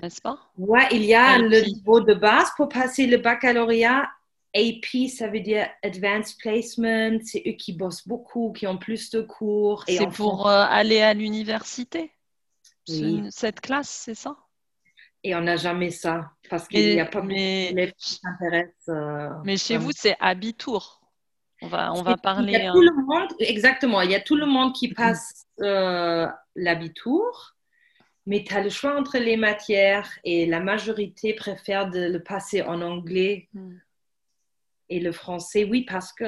n'est-ce 0.00 0.20
pas? 0.20 0.38
Ouais, 0.56 0.86
il 0.92 1.04
y 1.04 1.14
a 1.14 1.34
AP. 1.34 1.42
le 1.42 1.60
niveau 1.66 2.00
de 2.00 2.14
base 2.14 2.48
pour 2.56 2.68
passer 2.68 3.06
le 3.06 3.18
baccalauréat. 3.18 4.08
AP, 4.54 5.08
ça 5.08 5.28
veut 5.28 5.40
dire 5.40 5.68
Advanced 5.82 6.38
Placement. 6.38 7.18
C'est 7.22 7.42
eux 7.46 7.52
qui 7.58 7.74
bossent 7.74 8.06
beaucoup, 8.08 8.52
qui 8.52 8.66
ont 8.66 8.78
plus 8.78 9.10
de 9.10 9.20
cours. 9.20 9.84
C'est 9.86 10.06
pour 10.06 10.48
euh, 10.48 10.64
aller 10.66 11.02
à 11.02 11.12
l'université, 11.12 12.12
ce- 12.88 13.02
Oui. 13.02 13.28
cette 13.30 13.60
classe, 13.60 13.90
c'est 13.90 14.14
ça? 14.14 14.36
Et 15.26 15.34
on 15.34 15.40
n'a 15.40 15.56
jamais 15.56 15.90
ça 15.90 16.30
parce 16.48 16.68
qu'il 16.68 16.94
n'y 16.94 17.00
a 17.00 17.06
pas 17.06 17.20
beaucoup 17.20 17.34
mais, 17.34 17.92
qui 17.98 18.14
s'intéressent. 18.14 18.88
euh, 18.88 19.28
mais 19.44 19.56
chez 19.56 19.76
vous, 19.76 19.90
c'est 19.92 20.16
Habitour. 20.20 21.00
On 21.62 21.68
va, 21.68 21.92
on 21.92 22.02
va 22.02 22.12
Il 22.12 22.18
y 22.18 22.20
parler. 22.20 22.54
a 22.54 22.70
hein. 22.70 22.72
tout 22.72 22.80
le 22.82 22.94
monde, 23.04 23.28
exactement, 23.40 24.02
il 24.02 24.10
y 24.10 24.14
a 24.14 24.20
tout 24.20 24.36
le 24.36 24.46
monde 24.46 24.72
qui 24.74 24.92
passe 24.92 25.46
euh, 25.62 26.28
l'habitour, 26.54 27.56
mais 28.26 28.44
tu 28.44 28.54
as 28.54 28.62
le 28.62 28.70
choix 28.70 28.96
entre 28.96 29.18
les 29.18 29.36
matières 29.36 30.08
et 30.22 30.46
la 30.46 30.60
majorité 30.60 31.34
préfère 31.34 31.90
de 31.90 32.02
le 32.14 32.22
passer 32.22 32.62
en 32.62 32.80
anglais 32.82 33.48
Mm. 33.54 33.78
et 34.90 35.00
le 35.00 35.12
français, 35.12 35.64
oui, 35.64 35.84
parce 35.84 36.12
que 36.12 36.24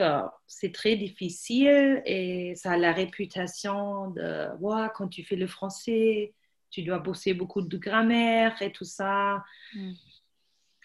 c'est 0.48 0.72
très 0.72 0.96
difficile 0.96 2.02
et 2.06 2.54
ça 2.56 2.72
a 2.72 2.76
la 2.76 2.92
réputation 2.92 4.10
de, 4.10 4.48
ouais, 4.60 4.88
quand 4.96 5.08
tu 5.08 5.22
fais 5.24 5.36
le 5.36 5.46
français, 5.46 6.32
tu 6.70 6.82
dois 6.82 6.98
bosser 6.98 7.34
beaucoup 7.34 7.62
de 7.62 7.76
grammaire 7.78 8.60
et 8.62 8.72
tout 8.72 8.84
ça. 8.84 9.44
Mm. 9.74 9.92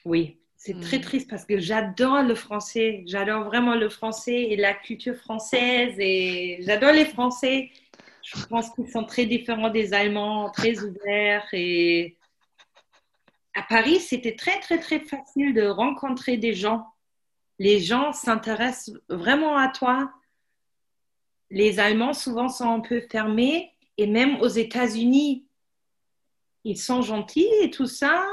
Oui, 0.05 0.39
c'est 0.55 0.75
Mm. 0.75 0.81
très 0.81 1.01
triste 1.01 1.29
parce 1.29 1.45
que 1.45 1.59
j'adore 1.59 2.23
le 2.23 2.35
français. 2.35 3.03
J'adore 3.07 3.43
vraiment 3.45 3.75
le 3.75 3.89
français 3.89 4.43
et 4.43 4.55
la 4.55 4.73
culture 4.73 5.15
française 5.15 5.95
et 5.99 6.59
j'adore 6.61 6.91
les 6.93 7.05
Français. 7.05 7.71
Je 8.23 8.45
pense 8.45 8.69
qu'ils 8.73 8.89
sont 8.89 9.03
très 9.03 9.25
différents 9.25 9.69
des 9.69 9.93
Allemands, 9.93 10.49
très 10.51 10.79
ouverts 10.81 11.47
et 11.53 12.15
à 13.55 13.61
Paris, 13.61 13.99
c'était 13.99 14.35
très, 14.35 14.59
très, 14.61 14.79
très 14.79 14.99
facile 14.99 15.53
de 15.53 15.67
rencontrer 15.67 16.37
des 16.37 16.53
gens. 16.55 16.87
Les 17.59 17.79
gens 17.79 18.11
s'intéressent 18.11 18.95
vraiment 19.09 19.55
à 19.57 19.67
toi. 19.67 20.11
Les 21.51 21.79
Allemands, 21.79 22.13
souvent, 22.13 22.49
sont 22.49 22.67
un 22.67 22.79
peu 22.79 23.01
fermés. 23.11 23.71
Et 23.97 24.07
même 24.07 24.37
aux 24.41 24.47
États-Unis, 24.47 25.45
ils 26.63 26.77
sont 26.77 27.01
gentils 27.01 27.49
et 27.61 27.69
tout 27.69 27.87
ça. 27.87 28.25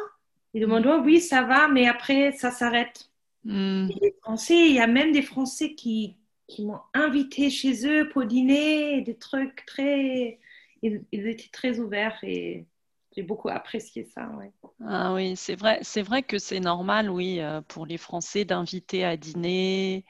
Ils 0.54 0.60
demandent, 0.60 0.86
oh, 0.86 1.00
oui, 1.04 1.20
ça 1.20 1.42
va, 1.42 1.68
mais 1.68 1.86
après, 1.86 2.32
ça 2.32 2.50
s'arrête. 2.50 3.08
Hmm. 3.44 3.88
Les 4.00 4.14
Français, 4.22 4.66
il 4.68 4.74
y 4.74 4.80
a 4.80 4.86
même 4.86 5.12
des 5.12 5.22
Français 5.22 5.74
qui, 5.74 6.16
qui 6.46 6.64
m'ont 6.64 6.80
invité 6.92 7.50
chez 7.50 7.86
eux 7.86 8.08
pour 8.08 8.24
dîner, 8.24 9.02
des 9.02 9.16
trucs 9.16 9.64
très... 9.66 10.38
Ils, 10.82 11.04
ils 11.12 11.26
étaient 11.28 11.50
très 11.52 11.78
ouverts 11.78 12.18
et 12.22 12.66
j'ai 13.14 13.22
beaucoup 13.22 13.48
apprécié 13.48 14.04
ça. 14.04 14.30
Ouais. 14.38 14.50
Ah 14.86 15.12
oui, 15.14 15.36
c'est 15.36 15.54
vrai, 15.54 15.78
c'est 15.82 16.02
vrai 16.02 16.22
que 16.22 16.38
c'est 16.38 16.60
normal, 16.60 17.10
oui, 17.10 17.40
euh, 17.40 17.60
pour 17.60 17.86
les 17.86 17.98
Français 17.98 18.44
d'inviter 18.44 19.04
à 19.04 19.16
dîner 19.16 20.04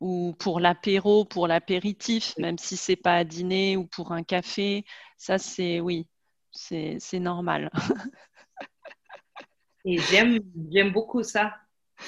ou 0.00 0.34
pour 0.38 0.60
l'apéro, 0.60 1.24
pour 1.24 1.46
l'apéritif, 1.46 2.34
même 2.36 2.58
si 2.58 2.76
c'est 2.76 2.96
pas 2.96 3.14
à 3.14 3.24
dîner 3.24 3.76
ou 3.76 3.86
pour 3.86 4.12
un 4.12 4.22
café. 4.22 4.84
Ça, 5.16 5.38
c'est 5.38 5.80
oui, 5.80 6.06
c'est 6.52 7.20
normal. 7.20 7.70
Et 9.84 9.98
j'aime, 9.98 10.38
beaucoup 10.92 11.22
ça. 11.22 11.54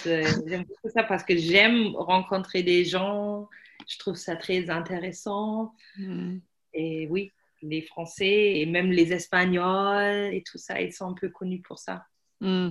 J'aime 0.04 0.64
beaucoup 0.64 0.88
ça 0.94 1.02
parce 1.02 1.24
que 1.24 1.36
j'aime 1.36 1.94
rencontrer 1.96 2.62
des 2.62 2.84
gens. 2.84 3.48
Je 3.88 3.98
trouve 3.98 4.14
ça 4.14 4.36
très 4.36 4.70
intéressant. 4.70 5.74
Hmm. 5.96 6.38
Et 6.72 7.08
oui, 7.08 7.32
les 7.62 7.82
Français 7.82 8.60
et 8.60 8.66
même 8.66 8.90
les 8.92 9.12
Espagnols 9.12 10.32
et 10.32 10.42
tout 10.42 10.58
ça, 10.58 10.80
ils 10.80 10.92
sont 10.92 11.08
un 11.08 11.14
peu 11.14 11.28
connus 11.28 11.62
pour 11.62 11.78
ça. 11.78 12.04
Hmm. 12.40 12.70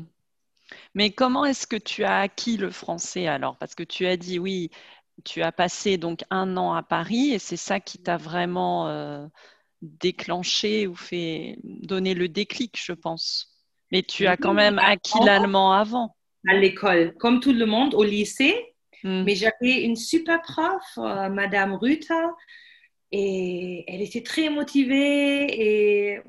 Mais 0.95 1.11
comment 1.11 1.45
est-ce 1.45 1.67
que 1.67 1.75
tu 1.75 2.03
as 2.03 2.19
acquis 2.19 2.57
le 2.57 2.71
français 2.71 3.27
alors? 3.27 3.57
Parce 3.57 3.75
que 3.75 3.83
tu 3.83 4.05
as 4.05 4.17
dit 4.17 4.39
oui, 4.39 4.71
tu 5.23 5.41
as 5.41 5.51
passé 5.51 5.97
donc 5.97 6.23
un 6.29 6.57
an 6.57 6.73
à 6.73 6.83
Paris 6.83 7.31
et 7.31 7.39
c'est 7.39 7.57
ça 7.57 7.79
qui 7.79 7.99
t'a 7.99 8.17
vraiment 8.17 8.87
euh, 8.87 9.27
déclenché 9.83 10.87
ou 10.87 10.95
fait 10.95 11.57
donner 11.63 12.13
le 12.13 12.29
déclic, 12.29 12.79
je 12.81 12.93
pense. 12.93 13.49
Mais 13.91 14.01
tu 14.01 14.25
as 14.25 14.37
quand 14.37 14.53
même 14.53 14.79
acquis 14.79 15.19
l'allemand 15.23 15.73
avant. 15.73 16.15
À 16.47 16.55
l'école, 16.55 17.13
comme 17.17 17.39
tout 17.39 17.53
le 17.53 17.65
monde, 17.65 17.93
au 17.93 18.03
lycée. 18.03 18.75
Hmm. 19.03 19.23
Mais 19.23 19.35
j'avais 19.35 19.83
une 19.83 19.97
super 19.97 20.41
prof, 20.41 20.81
euh, 20.97 21.27
Madame 21.29 21.73
Ruther, 21.73 22.27
et 23.11 23.83
elle 23.87 24.01
était 24.01 24.23
très 24.23 24.49
motivée. 24.49 25.45
Et 25.51 26.21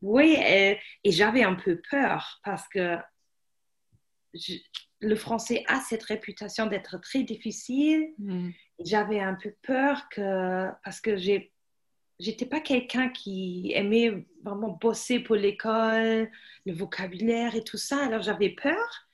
oui, 0.00 0.36
et 0.38 0.78
j'avais 1.12 1.44
un 1.44 1.54
peu 1.54 1.80
peur 1.88 2.40
parce 2.44 2.66
que 2.68 2.96
je- 4.34 4.58
le 5.00 5.14
français 5.16 5.64
a 5.68 5.80
cette 5.80 6.02
réputation 6.02 6.66
d'être 6.66 7.00
très 7.00 7.22
difficile. 7.22 8.08
Hmm. 8.18 8.50
J'avais 8.84 9.20
un 9.20 9.34
peu 9.34 9.54
peur 9.62 10.08
que, 10.10 10.68
parce 10.84 11.00
que 11.00 11.16
j'ai, 11.16 11.51
j'étais 12.22 12.46
pas 12.46 12.60
quelqu'un 12.60 13.08
qui 13.08 13.72
aimait 13.74 14.24
vraiment 14.44 14.70
bosser 14.80 15.18
pour 15.20 15.36
l'école, 15.36 16.30
le 16.64 16.72
vocabulaire 16.72 17.54
et 17.54 17.64
tout 17.64 17.76
ça. 17.76 18.04
Alors 18.04 18.22
j'avais 18.22 18.50
peur. 18.50 19.06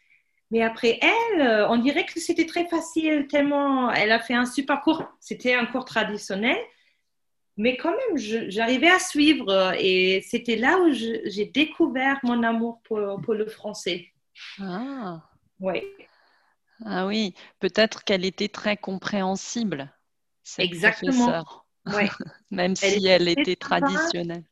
Mais 0.50 0.62
après 0.62 0.98
elle, 1.02 1.40
euh, 1.40 1.68
on 1.68 1.76
dirait 1.76 2.06
que 2.06 2.20
c'était 2.20 2.46
très 2.46 2.66
facile, 2.68 3.26
tellement 3.28 3.90
elle 3.92 4.12
a 4.12 4.20
fait 4.20 4.34
un 4.34 4.46
super 4.46 4.80
cours. 4.82 5.04
C'était 5.20 5.54
un 5.54 5.66
cours 5.66 5.84
traditionnel. 5.84 6.58
Mais 7.56 7.76
quand 7.76 7.90
même, 7.90 8.16
j'arrivais 8.48 8.88
à 8.88 9.00
suivre 9.00 9.48
euh, 9.50 9.72
et 9.78 10.22
c'était 10.22 10.56
là 10.56 10.78
où 10.78 10.92
j'ai 10.92 11.46
découvert 11.46 12.18
mon 12.22 12.44
amour 12.44 12.80
pour, 12.84 13.20
pour 13.20 13.34
le 13.34 13.46
français. 13.46 14.12
Ah. 14.60 15.20
Oui, 15.60 15.82
Ah 16.84 17.06
oui, 17.06 17.34
peut-être 17.58 18.04
qu'elle 18.04 18.24
était 18.24 18.48
très 18.48 18.76
compréhensible, 18.76 19.92
cette 20.44 20.66
Exactement. 20.66 21.12
professeure, 21.12 21.66
ouais. 21.94 22.08
même 22.50 22.74
Elle 22.82 22.90
si 22.92 22.96
était 22.98 23.08
elle 23.08 23.28
était 23.28 23.56
sympa. 23.62 23.80
traditionnelle. 23.80 24.44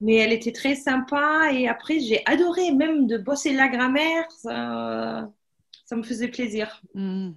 Mais 0.00 0.16
elle 0.16 0.32
était 0.32 0.52
très 0.52 0.74
sympa 0.74 1.50
et 1.52 1.68
après, 1.68 2.00
j'ai 2.00 2.22
adoré 2.26 2.72
même 2.72 3.06
de 3.06 3.16
bosser 3.16 3.52
la 3.54 3.68
grammaire. 3.68 4.30
Ça, 4.32 5.30
ça 5.86 5.96
me 5.96 6.02
faisait 6.02 6.28
plaisir. 6.28 6.80
Hmm. 6.94 7.32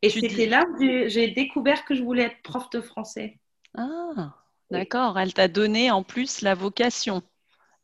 Et 0.00 0.10
c'était 0.10 0.28
dis- 0.28 0.46
là 0.46 0.64
où 0.68 0.78
j'ai- 0.78 1.28
découvert 1.28 1.84
que 1.84 1.94
je 1.94 2.02
voulais 2.02 2.24
être 2.24 2.42
prof 2.42 2.70
de 2.70 2.80
français. 2.80 3.38
Ah, 3.76 4.34
d'accord. 4.70 5.18
Elle 5.18 5.34
t'a 5.34 5.48
donné 5.48 5.90
en 5.90 6.02
plus 6.02 6.42
la 6.42 6.54
vocation, 6.54 7.22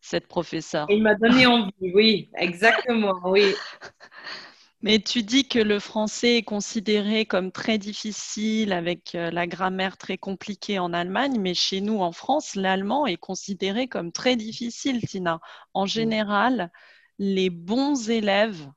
cette 0.01 0.29
professeure. 0.29 0.87
Il 0.90 1.03
m'a 1.03 1.14
donné 1.14 1.46
envie, 1.46 1.73
oui, 1.81 2.31
exactement, 2.37 3.14
oui. 3.25 3.55
Mais 4.82 4.98
tu 4.98 5.22
dis 5.22 5.46
que 5.46 5.58
le 5.58 5.78
français 5.78 6.36
est 6.38 6.42
considéré 6.42 7.26
comme 7.26 7.52
très 7.52 7.76
difficile, 7.76 8.72
avec 8.72 9.14
euh, 9.14 9.30
la 9.30 9.46
grammaire 9.46 9.98
très 9.98 10.16
compliquée 10.16 10.78
en 10.78 10.94
Allemagne, 10.94 11.38
mais 11.38 11.52
chez 11.52 11.82
nous 11.82 11.98
en 12.00 12.12
France, 12.12 12.54
l'allemand 12.54 13.06
est 13.06 13.18
considéré 13.18 13.88
comme 13.88 14.10
très 14.10 14.36
difficile, 14.36 15.02
Tina. 15.06 15.40
En 15.74 15.84
général, 15.84 16.70
les 17.18 17.50
bons 17.50 18.08
élèves, 18.08 18.70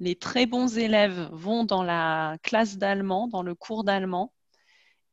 les 0.00 0.16
très 0.16 0.46
bons 0.46 0.78
élèves 0.78 1.28
vont 1.32 1.64
dans 1.64 1.84
la 1.84 2.38
classe 2.42 2.76
d'allemand, 2.76 3.28
dans 3.28 3.42
le 3.44 3.54
cours 3.54 3.84
d'allemand, 3.84 4.32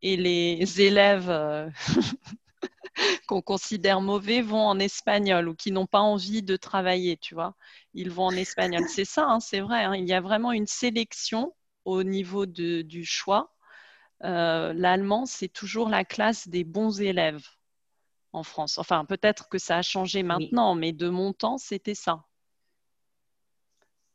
et 0.02 0.18
les 0.18 0.82
élèves 0.82 1.30
euh, 1.30 1.70
qu'on 3.28 3.42
considère 3.42 4.02
mauvais 4.02 4.42
vont 4.42 4.66
en 4.68 4.80
espagnol 4.80 5.48
ou 5.50 5.56
qui 5.56 5.72
n'ont 5.72 5.86
pas 5.88 6.00
envie 6.02 6.44
de 6.44 6.56
travailler, 6.56 7.18
tu 7.18 7.36
vois. 7.36 7.56
Ils 7.94 8.10
vont 8.12 8.26
en 8.26 8.32
espagnol. 8.32 8.84
C'est 8.88 9.06
ça, 9.06 9.26
hein, 9.28 9.40
c'est 9.40 9.60
vrai. 9.62 9.84
hein. 9.84 9.96
Il 9.96 10.06
y 10.08 10.14
a 10.14 10.22
vraiment 10.22 10.52
une 10.52 10.68
sélection 10.68 11.56
au 11.86 12.04
niveau 12.04 12.46
de- 12.46 12.82
du 12.82 13.06
choix. 13.06 13.54
Euh, 14.24 14.74
L'allemand, 14.74 15.26
c'est 15.26 15.50
toujours 15.50 15.90
la 15.90 16.06
classe 16.06 16.48
des 16.48 16.64
bons 16.64 17.02
élèves 17.02 17.46
en 18.32 18.44
France. 18.44 18.78
Enfin, 18.78 19.06
peut-être 19.06 19.50
que 19.50 19.58
ça 19.58 19.78
a 19.78 19.82
changé 19.82 20.24
maintenant, 20.24 20.76
mais 20.76 20.92
de 20.92 21.10
mon 21.10 21.34
temps, 21.34 21.58
c'était 21.58 21.96
ça. 21.96 22.24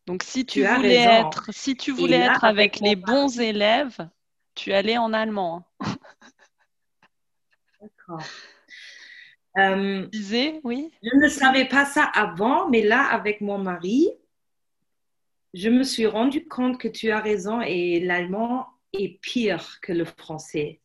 Donc, 0.06 0.22
si 0.22 0.46
tu, 0.46 0.64
voulais 0.64 0.96
être, 0.96 1.50
si 1.52 1.76
tu 1.76 1.92
voulais 1.92 2.18
là, 2.20 2.32
être 2.32 2.44
avec 2.44 2.80
avec 2.80 2.80
les 2.80 2.96
bons 2.96 3.38
élèves, 3.38 4.08
tu 4.54 4.72
allais 4.72 4.96
en 4.98 5.12
allemand. 5.12 5.66
hein. 5.80 5.86
D'accord. 7.80 8.24
Euh, 9.58 10.02
Tu 10.04 10.18
disais, 10.18 10.60
oui? 10.64 10.90
je 11.02 11.16
ne 11.16 11.28
savais 11.28 11.66
pas 11.66 11.84
ça 11.84 12.04
avant, 12.04 12.68
mais 12.68 12.82
là, 12.82 13.04
avec 13.06 13.40
mon 13.40 13.58
mari, 13.58 14.08
je 15.54 15.68
me 15.68 15.82
suis 15.82 16.06
rendu 16.06 16.46
compte 16.46 16.78
que 16.78 16.88
tu 16.88 17.10
as 17.10 17.20
raison 17.20 17.60
et 17.60 18.00
l'allemand 18.00 18.66
est 18.92 19.20
pire 19.20 19.80
que 19.80 19.92
le 19.92 20.04
français. 20.04 20.80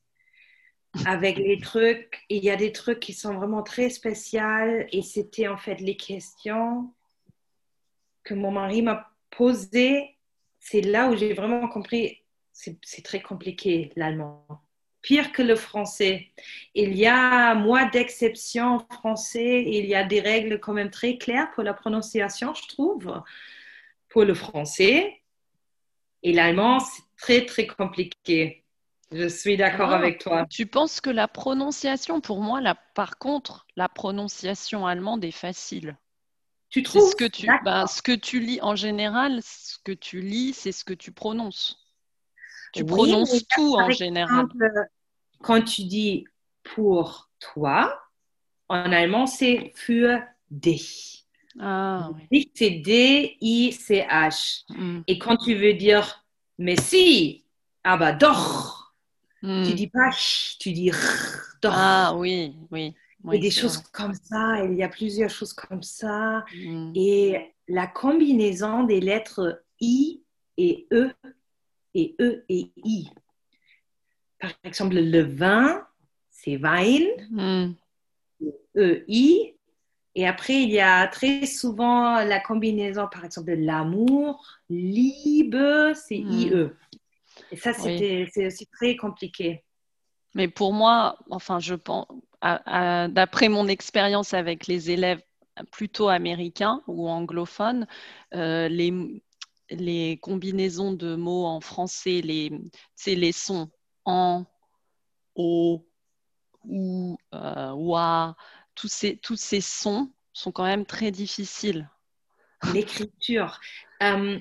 Avec 1.05 1.37
les 1.37 1.59
trucs, 1.59 2.23
il 2.29 2.43
y 2.43 2.51
a 2.51 2.55
des 2.55 2.71
trucs 2.71 2.99
qui 2.99 3.13
sont 3.13 3.33
vraiment 3.33 3.63
très 3.63 3.89
spéciaux 3.89 4.85
et 4.91 5.01
c'était 5.01 5.47
en 5.47 5.57
fait 5.57 5.79
les 5.81 5.97
questions 5.97 6.93
que 8.23 8.33
mon 8.35 8.51
mari 8.51 8.83
m'a 8.83 9.11
posées. 9.31 10.17
C'est 10.59 10.81
là 10.81 11.09
où 11.09 11.15
j'ai 11.15 11.33
vraiment 11.33 11.67
compris, 11.67 12.21
c'est 12.51 13.03
très 13.03 13.21
compliqué 13.21 13.91
l'allemand. 13.95 14.45
Pire 15.03 15.31
que 15.33 15.41
le 15.43 15.55
français. 15.55 16.31
Il 16.73 16.95
y 16.95 17.05
a 17.05 17.53
moins 17.55 17.85
d'exceptions 17.87 18.77
en 18.77 18.79
français. 18.79 19.63
Il 19.67 19.85
y 19.85 19.93
a 19.95 20.03
des 20.05 20.21
règles 20.21 20.59
quand 20.59 20.73
même 20.73 20.89
très 20.89 21.17
claires 21.17 21.51
pour 21.53 21.61
la 21.63 21.73
prononciation, 21.73 22.53
je 22.55 22.67
trouve, 22.69 23.21
pour 24.09 24.23
le 24.23 24.33
français. 24.33 25.21
Et 26.23 26.31
l'allemand, 26.31 26.79
c'est 26.79 27.03
très, 27.17 27.45
très 27.45 27.67
compliqué. 27.67 28.63
Je 29.11 29.27
suis 29.27 29.57
d'accord 29.57 29.91
Ah. 29.91 29.97
avec 29.97 30.19
toi. 30.19 30.45
Tu 30.49 30.65
penses 30.65 31.01
que 31.01 31.09
la 31.09 31.27
prononciation, 31.27 32.21
pour 32.21 32.41
moi, 32.41 32.61
là, 32.61 32.75
par 32.95 33.17
contre, 33.19 33.67
la 33.75 33.89
prononciation 33.89 34.87
allemande 34.87 35.23
est 35.25 35.31
facile. 35.31 35.97
Tu 36.69 36.81
trouves 36.81 37.11
ce 37.11 37.15
que 37.15 37.25
tu, 37.25 37.47
ben, 37.65 37.85
ce 37.85 38.01
que 38.01 38.13
tu 38.13 38.39
lis 38.39 38.59
en 38.61 38.75
général, 38.75 39.41
ce 39.43 39.77
que 39.83 39.91
tu 39.91 40.21
lis, 40.21 40.53
c'est 40.53 40.71
ce 40.71 40.83
que 40.85 40.93
tu 40.95 41.11
prononces. 41.11 41.82
Tu 42.73 42.85
prononces 42.85 43.45
tout 43.55 43.75
en 43.75 43.89
général. 43.89 44.45
exemple, 44.45 44.69
Quand 45.41 45.61
tu 45.61 45.83
dis 45.83 46.25
pour 46.63 47.29
toi, 47.39 47.99
en 48.69 48.91
allemand, 48.91 49.27
c'est 49.27 49.71
für 49.75 50.21
dich. 50.49 51.25
Ah 51.59 52.09
oui. 52.31 52.51
C'est 52.55 52.71
D-I-C-H. 52.71 54.63
Hmm. 54.69 55.01
Et 55.07 55.19
quand 55.19 55.37
tu 55.37 55.55
veux 55.55 55.73
dire 55.73 56.19
mais 56.57 56.75
si, 56.75 57.45
ah 57.83 57.97
bah 57.97 58.13
doch, 58.13 58.79
Hmm. 59.41 59.63
tu 59.65 59.73
dis 59.73 59.87
pas 59.87 60.09
ch, 60.11 60.55
tu 60.57 60.71
dis 60.71 60.89
r, 60.89 60.95
doch. 61.61 61.73
Ah 61.75 62.13
oui, 62.15 62.55
oui. 62.71 62.95
oui, 63.25 63.35
et 63.35 63.39
des 63.39 63.51
choses 63.51 63.75
vrai. 63.75 63.85
comme 63.91 64.13
ça, 64.13 64.63
il 64.63 64.75
y 64.75 64.83
a 64.83 64.87
plusieurs 64.87 65.29
choses 65.29 65.51
comme 65.51 65.83
ça. 65.83 66.45
Hmm. 66.55 66.93
Et 66.95 67.53
la 67.67 67.87
combinaison 67.87 68.83
des 68.85 69.01
lettres 69.01 69.61
I 69.81 70.21
et 70.57 70.87
E 70.93 71.11
et 71.93 72.15
E 72.19 72.43
et 72.49 72.71
I. 72.83 73.09
Par 74.39 74.51
exemple, 74.63 74.95
le 74.95 75.21
vin, 75.21 75.85
c'est 76.29 76.57
Wein, 76.57 77.03
Hmm. 77.29 77.73
E-I. 78.75 79.55
Et 80.15 80.27
après, 80.27 80.61
il 80.63 80.69
y 80.69 80.79
a 80.79 81.07
très 81.07 81.45
souvent 81.45 82.23
la 82.23 82.39
combinaison, 82.39 83.07
par 83.11 83.25
exemple, 83.25 83.47
de 83.55 83.65
l'amour, 83.65 84.45
liebe, 84.69 85.93
c'est 85.95 86.19
Hmm. 86.19 86.31
IE. 86.31 86.69
Et 87.51 87.55
ça, 87.57 87.71
Oui. 87.83 88.27
c'est 88.31 88.45
aussi 88.47 88.67
très 88.67 88.95
compliqué. 88.95 89.63
Mais 90.35 90.47
pour 90.47 90.73
moi, 90.73 91.17
enfin, 91.29 91.59
je 91.59 91.75
pense, 91.75 92.07
à- 92.41 93.03
à- 93.03 93.07
d'après 93.07 93.49
mon 93.49 93.67
expérience 93.67 94.33
avec 94.33 94.67
les 94.67 94.91
élèves 94.91 95.21
plutôt 95.71 96.09
américains 96.09 96.81
ou 96.87 97.07
anglophones, 97.07 97.87
euh, 98.33 98.67
les, 98.67 99.23
les 99.69 100.17
combinaisons 100.17 100.93
de 100.93 101.15
mots 101.15 101.45
en 101.45 101.61
français, 101.61 102.21
les, 102.21 102.51
c'est 102.95 103.15
les 103.15 103.31
sons 103.31 103.69
en, 104.05 104.45
o, 105.35 105.85
ou, 106.65 107.17
euh, 107.33 107.71
wa, 107.71 108.35
tous 108.75 108.87
ces, 108.87 109.17
tous 109.17 109.35
ces 109.35 109.61
sons 109.61 110.11
sont 110.33 110.51
quand 110.51 110.65
même 110.65 110.85
très 110.85 111.11
difficiles. 111.11 111.89
L'écriture. 112.73 113.59
Euh, 114.01 114.39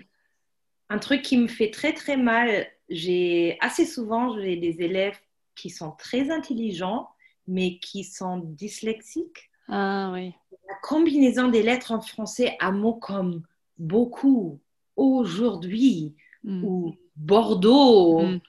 un 0.88 0.98
truc 0.98 1.22
qui 1.22 1.36
me 1.36 1.48
fait 1.48 1.70
très, 1.70 1.92
très 1.92 2.16
mal, 2.16 2.66
j'ai 2.88 3.56
assez 3.60 3.86
souvent, 3.86 4.38
j'ai 4.38 4.56
des 4.56 4.82
élèves 4.82 5.18
qui 5.54 5.70
sont 5.70 5.92
très 5.92 6.30
intelligents, 6.30 7.08
mais 7.46 7.78
qui 7.78 8.04
sont 8.04 8.38
dyslexiques. 8.38 9.50
Ah 9.68 10.10
oui. 10.12 10.34
La 10.68 10.74
combinaison 10.82 11.48
des 11.48 11.62
lettres 11.62 11.92
en 11.92 12.00
français 12.00 12.56
à 12.60 12.70
mots 12.70 12.94
comme 12.94 13.42
beaucoup, 13.78 14.60
aujourd'hui 14.96 16.14
Mm. 16.44 16.64
ou 16.64 16.96
Bordeaux, 17.14 18.22
Mm. 18.22 18.40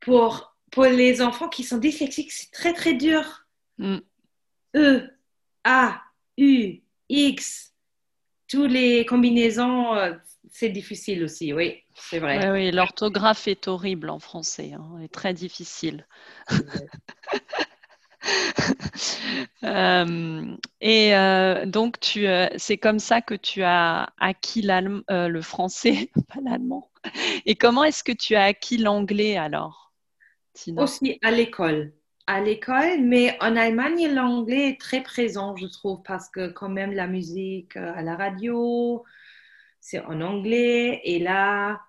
pour, 0.00 0.54
pour 0.70 0.84
les 0.84 1.22
enfants 1.22 1.48
qui 1.48 1.62
sont 1.64 1.78
dyslexiques, 1.78 2.32
c'est 2.32 2.50
très 2.50 2.74
très 2.74 2.94
dur. 2.94 3.46
Mm. 3.78 3.98
E, 4.76 5.08
A, 5.64 6.02
U, 6.36 6.82
X, 7.08 7.72
toutes 8.48 8.70
les 8.70 9.06
combinaisons, 9.06 9.94
euh, 9.94 10.12
c'est 10.50 10.68
difficile 10.68 11.24
aussi, 11.24 11.52
oui, 11.52 11.82
c'est 11.94 12.18
vrai. 12.18 12.50
Oui, 12.50 12.70
l'orthographe 12.70 13.48
est 13.48 13.68
horrible 13.68 14.10
en 14.10 14.18
français, 14.18 14.72
hein, 14.74 15.00
est 15.02 15.08
très 15.12 15.32
difficile. 15.34 16.06
Euh, 19.64 20.56
et 20.80 21.16
euh, 21.16 21.66
donc, 21.66 21.98
tu, 21.98 22.28
euh, 22.28 22.46
c'est 22.56 22.76
comme 22.76 22.98
ça 22.98 23.20
que 23.20 23.34
tu 23.34 23.62
as 23.62 24.12
acquis 24.18 24.62
le 24.62 25.40
français, 25.40 26.10
pas 26.28 26.40
l'allemand. 26.40 26.90
Et 27.46 27.56
comment 27.56 27.82
est-ce 27.82 28.04
que 28.04 28.12
tu 28.12 28.36
as 28.36 28.44
acquis 28.44 28.76
l'anglais 28.76 29.36
alors, 29.36 29.92
Aussi 30.76 31.18
à 31.22 31.30
l'école. 31.30 31.92
À 32.28 32.40
l'école, 32.40 33.00
mais 33.00 33.36
en 33.40 33.56
Allemagne, 33.56 34.12
l'anglais 34.12 34.70
est 34.70 34.80
très 34.80 35.02
présent, 35.02 35.56
je 35.56 35.66
trouve, 35.66 36.02
parce 36.04 36.28
que 36.28 36.48
quand 36.48 36.68
même 36.68 36.92
la 36.92 37.06
musique 37.06 37.76
à 37.76 38.02
la 38.02 38.14
radio, 38.14 39.04
c'est 39.80 40.00
en 40.00 40.20
anglais. 40.20 41.00
Et 41.04 41.18
là, 41.18 41.80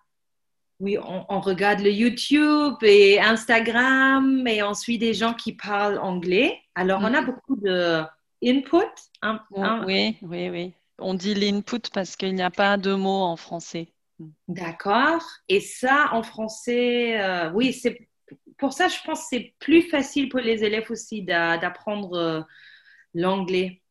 oui, 0.80 0.98
on, 1.00 1.26
on 1.30 1.40
regarde 1.40 1.80
le 1.80 1.92
YouTube 1.92 2.76
et 2.84 3.20
Instagram 3.20 4.46
et 4.48 4.62
on 4.64 4.74
suit 4.74 4.98
des 4.98 5.14
gens 5.14 5.34
qui 5.34 5.54
parlent 5.54 5.98
anglais. 6.00 6.60
Alors, 6.76 7.02
on 7.02 7.14
a 7.14 7.22
Mhm. 7.22 7.26
beaucoup 7.26 7.56
de 7.62 8.04
input. 8.44 8.78
hein, 9.22 9.42
Bon, 9.52 9.64
hein. 9.64 9.84
Oui, 9.86 10.18
oui, 10.22 10.50
oui. 10.50 10.74
On 11.00 11.14
dit 11.14 11.34
l'input 11.36 11.82
parce 11.94 12.16
qu'il 12.16 12.34
n'y 12.36 12.42
a 12.44 12.52
pas 12.52 12.78
de 12.78 12.94
mots 12.94 13.24
en 13.24 13.36
français. 13.36 13.88
D'accord. 14.48 15.22
Et 15.50 15.60
ça, 15.60 16.10
en 16.14 16.24
français, 16.24 17.20
euh, 17.22 17.52
oui, 17.54 17.74
c'est 17.74 18.08
pour 18.58 18.74
ça, 18.74 18.88
je 18.88 18.98
pense 19.06 19.22
que 19.22 19.28
c'est 19.32 19.54
plus 19.60 19.84
facile 19.84 20.30
pour 20.30 20.40
les 20.40 20.64
élèves 20.64 20.90
aussi 20.90 21.22
d'a- 21.22 21.58
d'apprendre 21.58 22.14
euh, 22.18 22.42
l'anglais. 23.14 23.82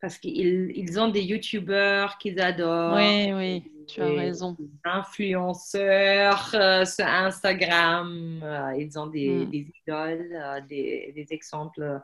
Parce 0.00 0.16
qu'ils 0.18 0.72
ils 0.76 0.98
ont 1.00 1.08
des 1.08 1.22
youtubeurs 1.22 2.18
qu'ils 2.18 2.40
adorent, 2.40 2.94
Oui, 2.96 3.32
oui, 3.32 3.62
tu 3.88 4.00
as 4.02 4.12
raison. 4.12 4.56
influenceurs 4.84 6.50
euh, 6.54 6.84
sur 6.84 7.06
Instagram, 7.06 8.40
euh, 8.42 8.76
ils 8.78 8.98
ont 8.98 9.06
des, 9.06 9.46
Mm. 9.46 9.50
des 9.50 9.72
idoles, 9.82 10.32
euh, 10.32 10.60
des, 10.60 11.12
des 11.14 11.26
exemples. 11.32 12.00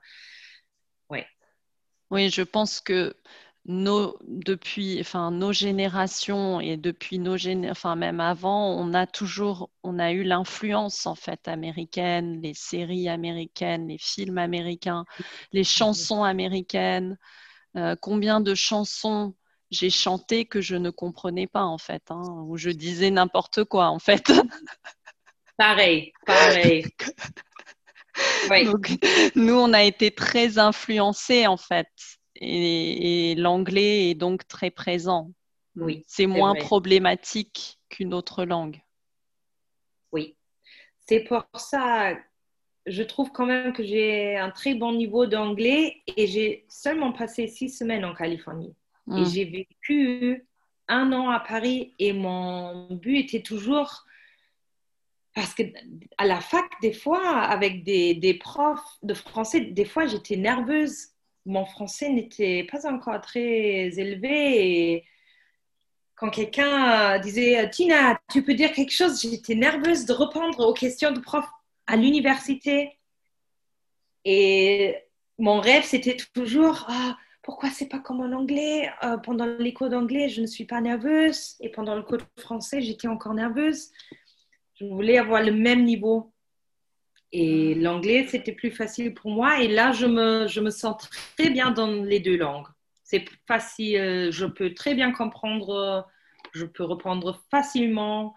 Oui, 2.11 2.31
je 2.31 2.43
pense 2.43 2.81
que 2.81 3.15
nos, 3.65 4.17
depuis, 4.29 5.01
enfin, 5.01 5.31
nos 5.31 5.53
générations 5.53 6.61
et 6.61 6.77
depuis 6.77 7.19
nos 7.19 7.37
géné- 7.37 7.71
enfin, 7.71 7.97
même 7.97 8.21
avant, 8.21 8.71
on 8.79 8.93
a 8.95 9.07
toujours, 9.07 9.71
on 9.83 9.99
a 9.99 10.13
eu 10.13 10.23
l'influence 10.23 11.07
en 11.07 11.15
fait 11.15 11.49
américaine, 11.49 12.41
les 12.43 12.55
séries 12.55 13.09
américaines, 13.09 13.89
les 13.89 13.99
films 13.99 14.39
américains, 14.39 15.05
les 15.53 15.65
chansons 15.65 16.23
américaines. 16.25 17.19
Combien 18.01 18.41
de 18.41 18.55
chansons 18.55 19.35
j'ai 19.75 19.91
chantées 19.91 20.47
que 20.47 20.61
je 20.61 20.77
ne 20.77 20.91
comprenais 20.91 21.47
pas 21.47 21.65
en 21.65 21.79
fait, 21.79 22.03
hein, 22.11 22.23
où 22.47 22.57
je 22.57 22.71
disais 22.71 23.11
n'importe 23.11 23.65
quoi 23.65 23.89
en 23.89 23.99
fait. 23.99 24.25
Pareil, 25.57 26.13
pareil. 26.27 26.85
Oui. 28.49 28.65
Donc, 28.67 28.91
nous, 29.35 29.55
on 29.55 29.73
a 29.73 29.83
été 29.83 30.13
très 30.13 30.59
influencés 30.59 31.49
en 31.49 31.57
fait, 31.57 31.89
et, 32.37 33.33
et 33.33 33.35
l'anglais 33.35 34.11
est 34.11 34.15
donc 34.15 34.47
très 34.47 34.71
présent. 34.71 35.33
Oui, 35.75 36.05
c'est 36.07 36.27
moins 36.27 36.53
vrai. 36.53 36.61
problématique 36.61 37.81
qu'une 37.89 38.15
autre 38.15 38.45
langue. 38.45 38.81
Oui. 40.13 40.37
C'est 41.01 41.21
pour 41.21 41.45
ça, 41.57 42.17
je 42.87 43.03
trouve 43.03 43.33
quand 43.33 43.47
même 43.47 43.73
que 43.73 43.83
j'ai 43.83 44.37
un 44.37 44.51
très 44.51 44.75
bon 44.75 44.93
niveau 44.93 45.27
d'anglais 45.27 46.03
et 46.17 46.27
j'ai 46.27 46.65
seulement 46.69 47.13
passé 47.13 47.49
six 47.49 47.71
semaines 47.71 48.05
en 48.05 48.15
Californie. 48.15 48.75
Et 49.09 49.21
Mm. 49.21 49.25
j'ai 49.27 49.45
vécu 49.45 50.47
un 50.89 51.13
an 51.13 51.31
à 51.31 51.41
Paris 51.41 51.95
et 51.99 52.13
mon 52.13 52.95
but 52.95 53.19
était 53.19 53.43
toujours, 53.43 54.05
parce 55.35 55.55
que 55.55 55.63
à 56.19 56.27
la 56.27 56.41
fac, 56.41 56.65
des 56.81 56.93
fois, 56.93 57.41
avec 57.41 57.85
des, 57.85 58.15
des 58.15 58.35
profs 58.35 58.99
de 59.03 59.15
français, 59.15 59.61
des 59.61 59.85
fois 59.85 60.07
j'étais 60.07 60.37
nerveuse. 60.37 61.09
Mon 61.47 61.67
français 61.67 62.09
n'était 62.09 62.65
pas 62.65 62.87
encore 62.91 63.21
très 63.21 63.99
élevé 63.99 64.93
et 64.93 65.05
quand 66.17 66.31
quelqu'un 66.31 67.19
disait 67.19 67.69
Tina, 67.71 68.19
tu 68.33 68.43
peux 68.43 68.55
dire 68.55 68.73
quelque 68.73 68.93
chose, 68.93 69.21
j'étais 69.21 69.55
nerveuse 69.55 70.07
de 70.07 70.13
répondre 70.13 70.67
aux 70.67 70.73
questions 70.73 71.11
de 71.11 71.21
prof 71.21 71.45
à 71.87 71.97
l'université. 71.97 72.99
Et 74.25 74.97
mon 75.39 75.61
rêve, 75.61 75.85
c'était 75.85 76.17
toujours 76.33 76.87
ah, 76.89 77.19
pourquoi 77.45 77.71
c'est 77.71 77.89
pas 77.89 77.99
comme 78.01 78.21
en 78.21 78.33
anglais? 78.33 78.91
Euh, 79.05 79.17
Pendant 79.19 79.47
les 79.47 79.73
cours 79.73 79.89
d'anglais, 79.91 80.29
je 80.29 80.41
ne 80.41 80.47
suis 80.47 80.65
pas 80.65 80.81
nerveuse. 80.81 81.57
Et 81.61 81.71
pendant 81.71 81.95
le 81.95 82.03
cours 82.03 82.19
de 82.19 82.43
français, 82.43 82.81
j'étais 82.81 83.09
encore 83.09 83.35
nerveuse. 83.35 83.91
Je 84.81 84.87
voulais 84.87 85.19
avoir 85.19 85.43
le 85.43 85.53
même 85.53 85.85
niveau. 85.85 86.33
Et 87.33 87.75
l'anglais, 87.75 88.27
c'était 88.29 88.53
plus 88.53 88.71
facile 88.71 89.13
pour 89.15 89.31
moi. 89.31 89.61
Et 89.61 89.69
là, 89.69 89.93
je 89.93 90.07
me, 90.07 90.47
je 90.49 90.61
me 90.61 90.71
sens 90.71 90.97
très 91.37 91.51
bien 91.51 91.71
dans 91.71 91.89
les 91.89 92.21
deux 92.21 92.37
langues. 92.37 92.67
C'est 93.03 93.25
facile. 93.47 93.97
euh, 93.99 94.31
Je 94.31 94.47
peux 94.47 94.73
très 94.73 94.95
bien 94.95 95.13
comprendre. 95.13 96.07
Je 96.53 96.65
peux 96.65 96.85
répondre 96.85 97.41
facilement. 97.51 98.35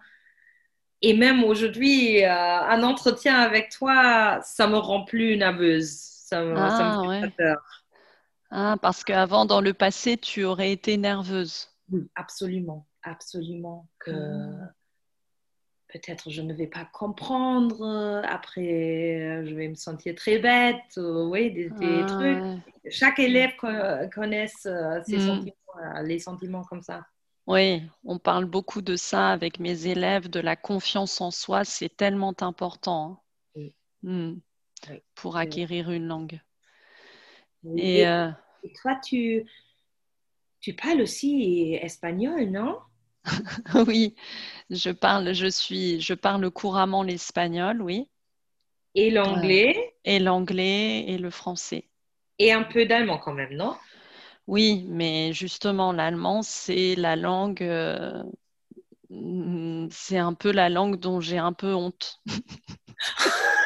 Et 1.00 1.14
même 1.14 1.44
aujourd'hui, 1.44 2.24
euh, 2.24 2.28
un 2.32 2.82
entretien 2.82 3.36
avec 3.36 3.70
toi, 3.70 4.40
ça 4.42 4.66
me 4.66 4.76
rend 4.76 5.04
plus 5.04 5.36
nerveuse. 5.36 5.88
Ça 5.90 6.42
me, 6.42 6.54
ça 6.56 6.84
me 6.84 6.90
Ah, 6.90 7.00
fait 7.02 7.08
ouais. 7.08 7.20
pas 7.22 7.30
peur. 7.38 7.84
Ah, 8.50 8.76
parce 8.80 9.04
qu'avant, 9.04 9.44
dans 9.44 9.60
le 9.60 9.74
passé, 9.74 10.16
tu 10.16 10.44
aurais 10.44 10.72
été 10.72 10.96
nerveuse. 10.96 11.68
Absolument, 12.14 12.86
absolument. 13.02 13.88
Que 13.98 14.10
Ah. 14.12 14.72
peut-être 15.88 16.30
je 16.30 16.42
ne 16.42 16.52
vais 16.54 16.66
pas 16.66 16.84
comprendre. 16.86 17.82
euh, 17.82 18.22
Après, 18.24 19.20
euh, 19.20 19.46
je 19.46 19.54
vais 19.54 19.68
me 19.68 19.74
sentir 19.74 20.14
très 20.14 20.38
bête. 20.38 20.96
oui, 20.96 21.50
des, 21.52 21.70
des 21.70 22.02
Ah, 22.02 22.06
trucs. 22.06 22.44
ouais. 22.44 22.90
Chaque 22.90 23.18
élève 23.18 23.50
co- 23.56 23.66
connaisse 24.14 24.66
euh, 24.66 25.00
ses 25.04 25.16
Mm. 25.16 25.20
sentiments, 25.20 26.02
les 26.04 26.18
sentiments 26.18 26.64
comme 26.64 26.82
ça. 26.82 27.06
Oui, 27.46 27.82
on 28.04 28.18
parle 28.18 28.44
beaucoup 28.44 28.82
de 28.82 28.94
ça 28.96 29.30
avec 29.30 29.58
mes 29.58 29.86
élèves, 29.86 30.28
de 30.28 30.40
la 30.40 30.54
confiance 30.56 31.20
en 31.22 31.30
soi, 31.30 31.64
c'est 31.64 31.88
tellement 31.96 32.34
important 32.42 33.12
hein. 33.12 33.20
Oui. 33.54 33.74
Mm. 34.02 34.34
Oui, 34.90 35.02
pour 35.14 35.36
acquérir 35.38 35.90
une 35.90 36.06
langue. 36.06 36.40
Oui. 37.62 37.90
Et 37.94 38.00
Et, 38.00 38.06
euh, 38.06 38.30
et 38.62 38.72
toi, 38.72 38.96
tu, 38.96 39.44
tu 40.60 40.72
parles 40.74 41.00
aussi 41.00 41.74
espagnol, 41.82 42.50
non? 42.50 42.78
oui, 43.86 44.14
je 44.70 44.90
parle, 44.90 45.34
je 45.34 45.46
suis, 45.48 46.00
je 46.00 46.14
parle 46.14 46.50
couramment 46.50 47.02
l'espagnol, 47.02 47.82
oui, 47.82 48.08
Et 48.94 49.10
l'anglais? 49.10 49.94
Et 50.02 50.18
l'anglais 50.18 51.04
et 51.06 51.18
le 51.18 51.30
français. 51.30 51.88
et 52.40 52.52
un 52.52 52.64
peu 52.64 52.84
d'allemand 52.84 53.18
quand 53.18 53.32
même, 53.32 53.54
non? 53.54 53.76
Oui, 54.46 54.84
mais 54.88 55.32
justement, 55.32 55.92
l'allemand, 55.92 56.42
c'est 56.42 56.94
la 56.96 57.16
langue, 57.16 57.62
euh, 57.62 58.22
mm, 59.10 59.88
c'est 59.90 60.18
un 60.18 60.34
peu 60.34 60.52
la 60.52 60.68
langue 60.70 60.98
dont 60.98 61.20
j'ai 61.20 61.38
un 61.38 61.52
peu 61.52 61.74
honte. 61.74 62.20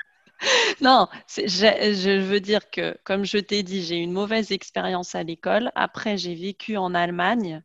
Non, 0.80 1.08
je 1.36 2.20
veux 2.20 2.40
dire 2.40 2.70
que, 2.70 2.96
comme 3.04 3.24
je 3.24 3.38
t'ai 3.38 3.62
dit, 3.62 3.82
j'ai 3.82 3.96
une 3.96 4.12
mauvaise 4.12 4.50
expérience 4.52 5.14
à 5.14 5.22
l'école. 5.22 5.70
Après, 5.74 6.16
j'ai 6.16 6.34
vécu 6.34 6.76
en 6.76 6.94
Allemagne 6.94 7.62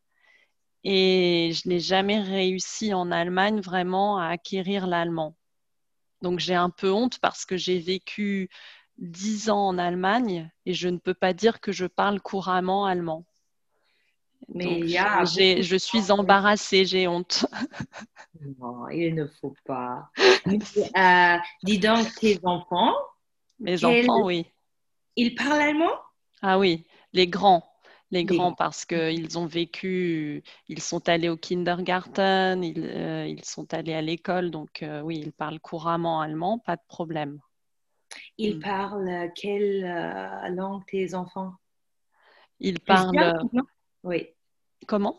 et 0.83 1.51
je 1.53 1.69
n'ai 1.69 1.79
jamais 1.79 2.21
réussi 2.21 2.93
en 2.93 3.11
Allemagne 3.11 3.61
vraiment 3.61 4.19
à 4.19 4.27
acquérir 4.27 4.87
l'allemand. 4.87 5.35
Donc, 6.21 6.39
j'ai 6.39 6.55
un 6.55 6.69
peu 6.71 6.91
honte 6.91 7.19
parce 7.19 7.45
que 7.45 7.57
j'ai 7.57 7.79
vécu 7.79 8.49
dix 8.99 9.49
ans 9.49 9.67
en 9.69 9.79
Allemagne 9.79 10.51
et 10.65 10.73
je 10.73 10.89
ne 10.89 10.97
peux 10.99 11.15
pas 11.15 11.33
dire 11.33 11.61
que 11.61 11.71
je 11.71 11.85
parle 11.87 12.21
couramment 12.21 12.85
allemand. 12.85 13.25
Mais 14.53 14.79
il 14.79 14.89
y 14.89 14.97
a 14.97 15.23
je 15.25 15.77
suis 15.77 16.11
embarrassée, 16.11 16.85
j'ai 16.85 17.07
honte. 17.07 17.45
Non, 18.59 18.87
il 18.89 19.15
ne 19.15 19.25
faut 19.27 19.55
pas. 19.65 20.09
Euh, 20.47 21.37
dis 21.63 21.79
donc, 21.79 22.07
tes 22.15 22.39
enfants 22.43 22.93
Mes 23.59 23.83
enfants, 23.83 24.23
oui. 24.23 24.45
Ils 25.17 25.35
parlent 25.35 25.59
allemand? 25.59 25.91
Ah 26.41 26.57
oui, 26.57 26.85
les 27.11 27.27
grands. 27.27 27.63
Les 28.11 28.23
grands 28.23 28.53
parce 28.53 28.85
qu'ils 28.85 29.37
ont 29.37 29.45
vécu, 29.45 30.41
ils 30.69 30.81
sont 30.81 31.09
allés 31.09 31.27
au 31.27 31.35
kindergarten, 31.35 32.63
ils, 32.63 32.85
euh, 32.85 33.35
sont 33.43 33.73
allés 33.73 33.93
à 33.93 34.01
l'école, 34.01 34.49
donc 34.49 34.81
euh, 34.81 35.01
oui, 35.01 35.21
ils 35.21 35.33
parlent 35.33 35.59
couramment 35.59 36.21
allemand, 36.21 36.59
pas 36.59 36.77
de 36.77 36.81
problème. 36.87 37.39
Ils 38.37 38.57
mm. 38.57 38.61
parlent 38.61 39.31
quelle 39.35 39.81
langue 40.55 40.85
tes 40.85 41.13
enfants? 41.13 41.55
Ils 42.61 42.79
parlent. 42.79 43.33
Oui. 44.03 44.27
Comment? 44.87 45.17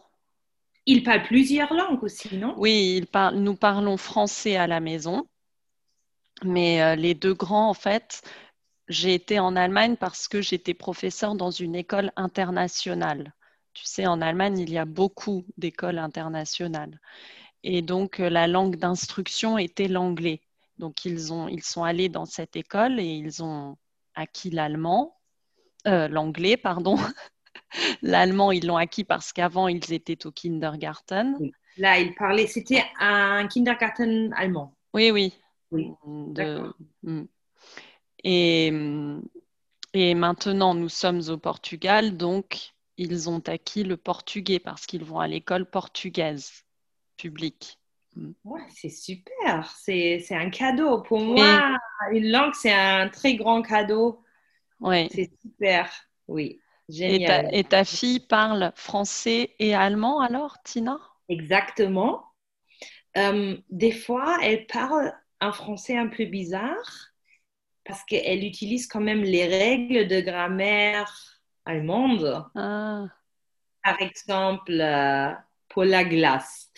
Il 0.86 1.02
parle 1.02 1.22
plusieurs 1.22 1.72
langues 1.74 2.02
aussi, 2.02 2.36
non? 2.36 2.54
Oui, 2.56 3.04
nous 3.34 3.56
parlons 3.56 3.96
français 3.96 4.56
à 4.56 4.66
la 4.66 4.80
maison. 4.80 5.26
Mais 6.44 6.82
euh, 6.82 6.94
les 6.94 7.14
deux 7.14 7.34
grands, 7.34 7.68
en 7.68 7.74
fait, 7.74 8.22
j'ai 8.88 9.14
été 9.14 9.38
en 9.38 9.56
Allemagne 9.56 9.96
parce 9.96 10.28
que 10.28 10.40
j'étais 10.40 10.74
professeur 10.74 11.34
dans 11.34 11.50
une 11.50 11.74
école 11.74 12.12
internationale. 12.16 13.34
Tu 13.74 13.84
sais, 13.84 14.06
en 14.06 14.20
Allemagne, 14.20 14.58
il 14.58 14.70
y 14.70 14.78
a 14.78 14.84
beaucoup 14.84 15.44
d'écoles 15.56 15.98
internationales. 15.98 16.98
Et 17.64 17.82
donc, 17.82 18.20
euh, 18.20 18.30
la 18.30 18.46
langue 18.46 18.76
d'instruction 18.76 19.58
était 19.58 19.88
l'anglais. 19.88 20.40
Donc, 20.78 21.04
ils, 21.04 21.32
ont, 21.32 21.48
ils 21.48 21.64
sont 21.64 21.84
allés 21.84 22.08
dans 22.08 22.24
cette 22.24 22.56
école 22.56 23.00
et 23.00 23.04
ils 23.04 23.42
ont 23.42 23.76
acquis 24.14 24.50
l'allemand, 24.50 25.18
euh, 25.86 26.08
l'anglais, 26.08 26.56
pardon. 26.56 26.96
L'allemand, 28.02 28.50
ils 28.52 28.66
l'ont 28.66 28.76
acquis 28.76 29.04
parce 29.04 29.32
qu'avant, 29.32 29.68
ils 29.68 29.92
étaient 29.92 30.26
au 30.26 30.32
kindergarten. 30.32 31.36
Là, 31.76 31.98
ils 31.98 32.14
parlaient, 32.14 32.46
c'était 32.46 32.84
un 32.98 33.46
kindergarten 33.46 34.32
allemand. 34.36 34.74
Oui, 34.94 35.10
oui. 35.10 35.32
oui. 35.70 35.92
Mm. 36.04 37.24
Et, 38.24 38.72
et 39.94 40.14
maintenant, 40.14 40.74
nous 40.74 40.88
sommes 40.88 41.22
au 41.28 41.36
Portugal, 41.36 42.16
donc 42.16 42.72
ils 42.96 43.30
ont 43.30 43.42
acquis 43.46 43.84
le 43.84 43.96
portugais 43.96 44.58
parce 44.58 44.86
qu'ils 44.86 45.04
vont 45.04 45.20
à 45.20 45.28
l'école 45.28 45.66
portugaise 45.70 46.64
publique. 47.16 47.78
Mm. 48.16 48.32
Ouais, 48.44 48.66
c'est 48.74 48.88
super, 48.88 49.70
c'est 49.76 50.24
un 50.30 50.50
cadeau. 50.50 51.02
Pour 51.02 51.20
moi, 51.20 51.78
une 52.12 52.30
langue, 52.30 52.54
c'est 52.54 52.72
un 52.72 53.08
très 53.08 53.36
grand 53.36 53.62
cadeau. 53.62 54.22
Oui. 54.80 55.08
C'est 55.12 55.30
super, 55.40 55.92
oui. 56.26 56.60
Et 56.90 57.64
ta, 57.64 57.84
fille 57.84 58.20
parle 58.20 58.72
français 58.74 59.54
et 59.58 59.74
allemand 59.74 60.20
alors, 60.20 60.56
Tina? 60.64 60.98
Exactement. 61.28 62.24
Euh, 63.16 63.56
des 63.70 63.92
fois, 63.92 64.38
elle 64.42 64.66
parle 64.66 65.12
un 65.40 65.52
français 65.52 65.96
un 65.96 66.08
peu 66.08 66.24
bizarre 66.24 67.12
parce 67.84 68.04
qu'elle 68.04 68.44
utilise 68.44 68.86
quand 68.86 69.00
même 69.00 69.22
les 69.22 69.46
règles 69.46 70.06
de 70.08 70.20
grammaire 70.20 71.12
allemande. 71.64 72.44
Ah. 72.54 73.06
Par 73.82 74.00
exemple, 74.00 74.72
euh, 74.72 75.32
pour 75.68 75.84
la 75.84 76.04
glace. 76.04 76.70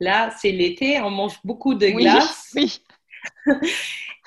Là, 0.00 0.34
c'est 0.38 0.52
l'été, 0.52 1.00
on 1.00 1.10
mange 1.10 1.38
beaucoup 1.44 1.74
de 1.74 1.86
glace. 1.88 2.52
oui. 2.54 2.82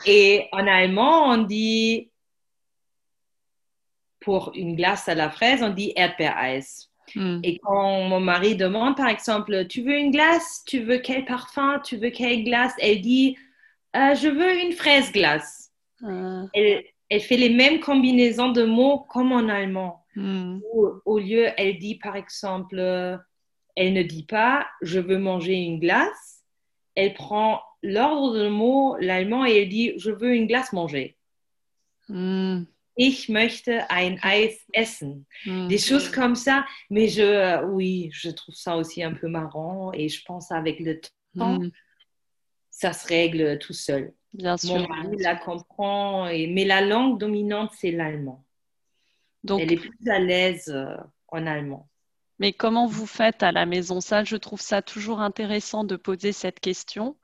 et 0.05 0.47
en 0.51 0.65
allemand, 0.67 1.29
on 1.29 1.38
dit 1.39 2.11
pour 4.26 4.51
une 4.55 4.76
glace 4.76 5.07
à 5.07 5.13
la 5.13 5.30
fraise, 5.30 5.61
on 5.61 5.69
dit 5.69 5.93
Erdbeereis. 5.95 6.89
Hmm. 7.13 7.39
Et 7.43 7.59
quand 7.59 8.09
mon 8.09 8.19
mari 8.19 8.55
demande, 8.55 8.97
par 8.97 9.07
exemple, 9.07 9.67
tu 9.67 9.84
veux 9.84 9.95
une 9.95 10.09
glace, 10.09 10.63
tu 10.65 10.80
veux 10.80 10.97
quel 10.97 11.23
parfum, 11.26 11.80
tu 11.86 11.97
veux 11.97 12.09
quelle 12.09 12.43
glace, 12.43 12.73
elle 12.80 13.01
dit, 13.01 13.38
euh, 13.95 14.15
je 14.15 14.28
veux 14.28 14.59
une 14.59 14.73
fraise 14.73 15.11
glace. 15.11 15.71
Ah. 16.03 16.45
Elle, 16.53 17.21
fait 17.21 17.38
les 17.38 17.51
mêmes 17.51 17.80
combinaisons 17.80 18.51
de 18.51 18.65
mots 18.65 19.05
comme 19.07 19.32
en 19.32 19.47
allemand. 19.47 20.01
Hmm. 20.17 20.59
au 21.05 21.19
lieu, 21.19 21.49
elle 21.57 21.78
dit, 21.78 21.95
par 21.95 22.15
exemple, 22.15 22.78
elle 23.76 23.93
ne 23.93 24.01
dit 24.01 24.23
pas, 24.23 24.65
je 24.82 24.99
veux 24.99 25.19
manger 25.19 25.55
une 25.55 25.80
glace. 25.80 26.43
Elle 26.95 27.13
prend 27.13 27.61
l'ordre 27.84 28.34
de 28.34 28.47
mots, 28.47 28.95
l'allemand, 28.99 29.45
et 29.45 29.61
elle 29.61 29.69
dit, 29.69 29.93
je 29.97 30.11
veux 30.11 30.34
une 30.34 30.47
glace 30.47 30.71
manger. 30.71 31.17
Ich 32.95 33.27
möchte 33.27 33.89
ein 33.89 34.19
Eis 34.23 34.65
essen. 34.73 35.25
Mm. 35.45 35.67
Des 35.67 35.77
choses 35.77 36.09
comme 36.09 36.35
ça. 36.35 36.65
Mais 36.89 37.07
je, 37.07 37.63
oui, 37.65 38.09
je 38.13 38.29
trouve 38.29 38.55
ça 38.55 38.77
aussi 38.77 39.03
un 39.03 39.13
peu 39.13 39.27
marrant 39.27 39.91
et 39.93 40.07
je 40.07 40.23
pense 40.23 40.51
avec 40.51 40.79
le 40.79 41.01
temps, 41.37 41.59
mm. 41.59 41.71
ça 42.69 42.93
se 42.93 43.07
règle 43.07 43.59
tout 43.59 43.73
seul. 43.73 44.13
Bien 44.33 44.57
sûr. 44.57 44.75
Mon 44.75 44.87
mari 44.87 45.17
la 45.17 45.35
comprend, 45.35 46.27
et... 46.27 46.47
mais 46.47 46.65
la 46.65 46.81
langue 46.81 47.19
dominante, 47.19 47.71
c'est 47.77 47.91
l'allemand. 47.91 48.45
Donc, 49.43 49.61
Elle 49.61 49.73
est 49.73 49.77
plus 49.77 50.09
à 50.09 50.19
l'aise 50.19 50.69
euh, 50.69 50.95
en 51.27 51.45
allemand. 51.47 51.89
Mais 52.39 52.51
comment 52.51 52.87
vous 52.87 53.05
faites 53.05 53.43
à 53.43 53.51
la 53.51 53.65
maison? 53.65 54.01
Ça, 54.01 54.23
je 54.23 54.35
trouve 54.35 54.59
ça 54.59 54.81
toujours 54.81 55.21
intéressant 55.21 55.83
de 55.83 55.95
poser 55.95 56.31
cette 56.31 56.59
question 56.59 57.15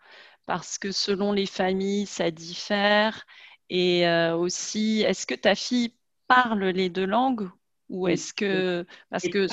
parce 0.46 0.78
que 0.78 0.92
selon 0.92 1.34
les 1.34 1.46
familles, 1.46 2.06
ça 2.06 2.32
diffère. 2.32 3.26
Et 3.74 4.06
euh, 4.06 4.36
aussi, 4.36 5.02
est-ce 5.08 5.26
que 5.26 5.34
ta 5.34 5.56
fille 5.56 5.94
parle 6.28 6.66
les 6.66 6.90
deux 6.90 7.06
langues 7.06 7.50
ou 7.88 8.10
est-ce 8.10 8.34
que 8.34 8.86
parce 9.10 9.24
que 9.30 9.48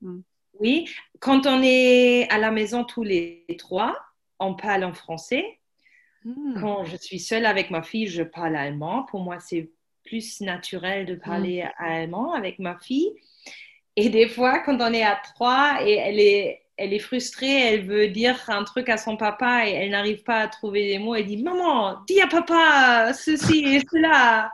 hmm. 0.00 0.22
oui, 0.58 0.88
quand 1.20 1.46
on 1.46 1.60
est 1.62 2.26
à 2.30 2.38
la 2.38 2.50
maison 2.50 2.84
tous 2.84 3.02
les 3.02 3.44
trois, 3.58 3.94
on 4.38 4.54
parle 4.54 4.82
en 4.84 4.94
français. 4.94 5.60
Hmm. 6.24 6.58
Quand 6.58 6.84
je 6.86 6.96
suis 6.96 7.20
seule 7.20 7.44
avec 7.44 7.70
ma 7.70 7.82
fille, 7.82 8.06
je 8.06 8.22
parle 8.22 8.56
allemand. 8.56 9.02
Pour 9.02 9.20
moi, 9.20 9.40
c'est 9.40 9.70
plus 10.02 10.40
naturel 10.40 11.04
de 11.04 11.16
parler 11.16 11.64
hmm. 11.64 11.84
allemand 11.84 12.32
avec 12.32 12.58
ma 12.58 12.78
fille. 12.78 13.12
Et 13.96 14.08
des 14.08 14.26
fois, 14.26 14.60
quand 14.60 14.80
on 14.80 14.92
est 14.94 15.04
à 15.04 15.20
trois 15.34 15.86
et 15.86 15.96
elle 15.96 16.18
est 16.18 16.65
elle 16.76 16.92
est 16.92 16.98
frustrée, 16.98 17.74
elle 17.74 17.86
veut 17.86 18.08
dire 18.08 18.38
un 18.48 18.64
truc 18.64 18.88
à 18.88 18.98
son 18.98 19.16
papa 19.16 19.66
et 19.66 19.72
elle 19.72 19.90
n'arrive 19.90 20.22
pas 20.22 20.40
à 20.40 20.48
trouver 20.48 20.88
des 20.88 20.98
mots. 20.98 21.14
Elle 21.14 21.26
dit 21.26 21.42
Maman, 21.42 22.02
dis 22.06 22.20
à 22.20 22.26
papa 22.26 23.12
ceci 23.14 23.64
et 23.64 23.80
cela. 23.80 24.52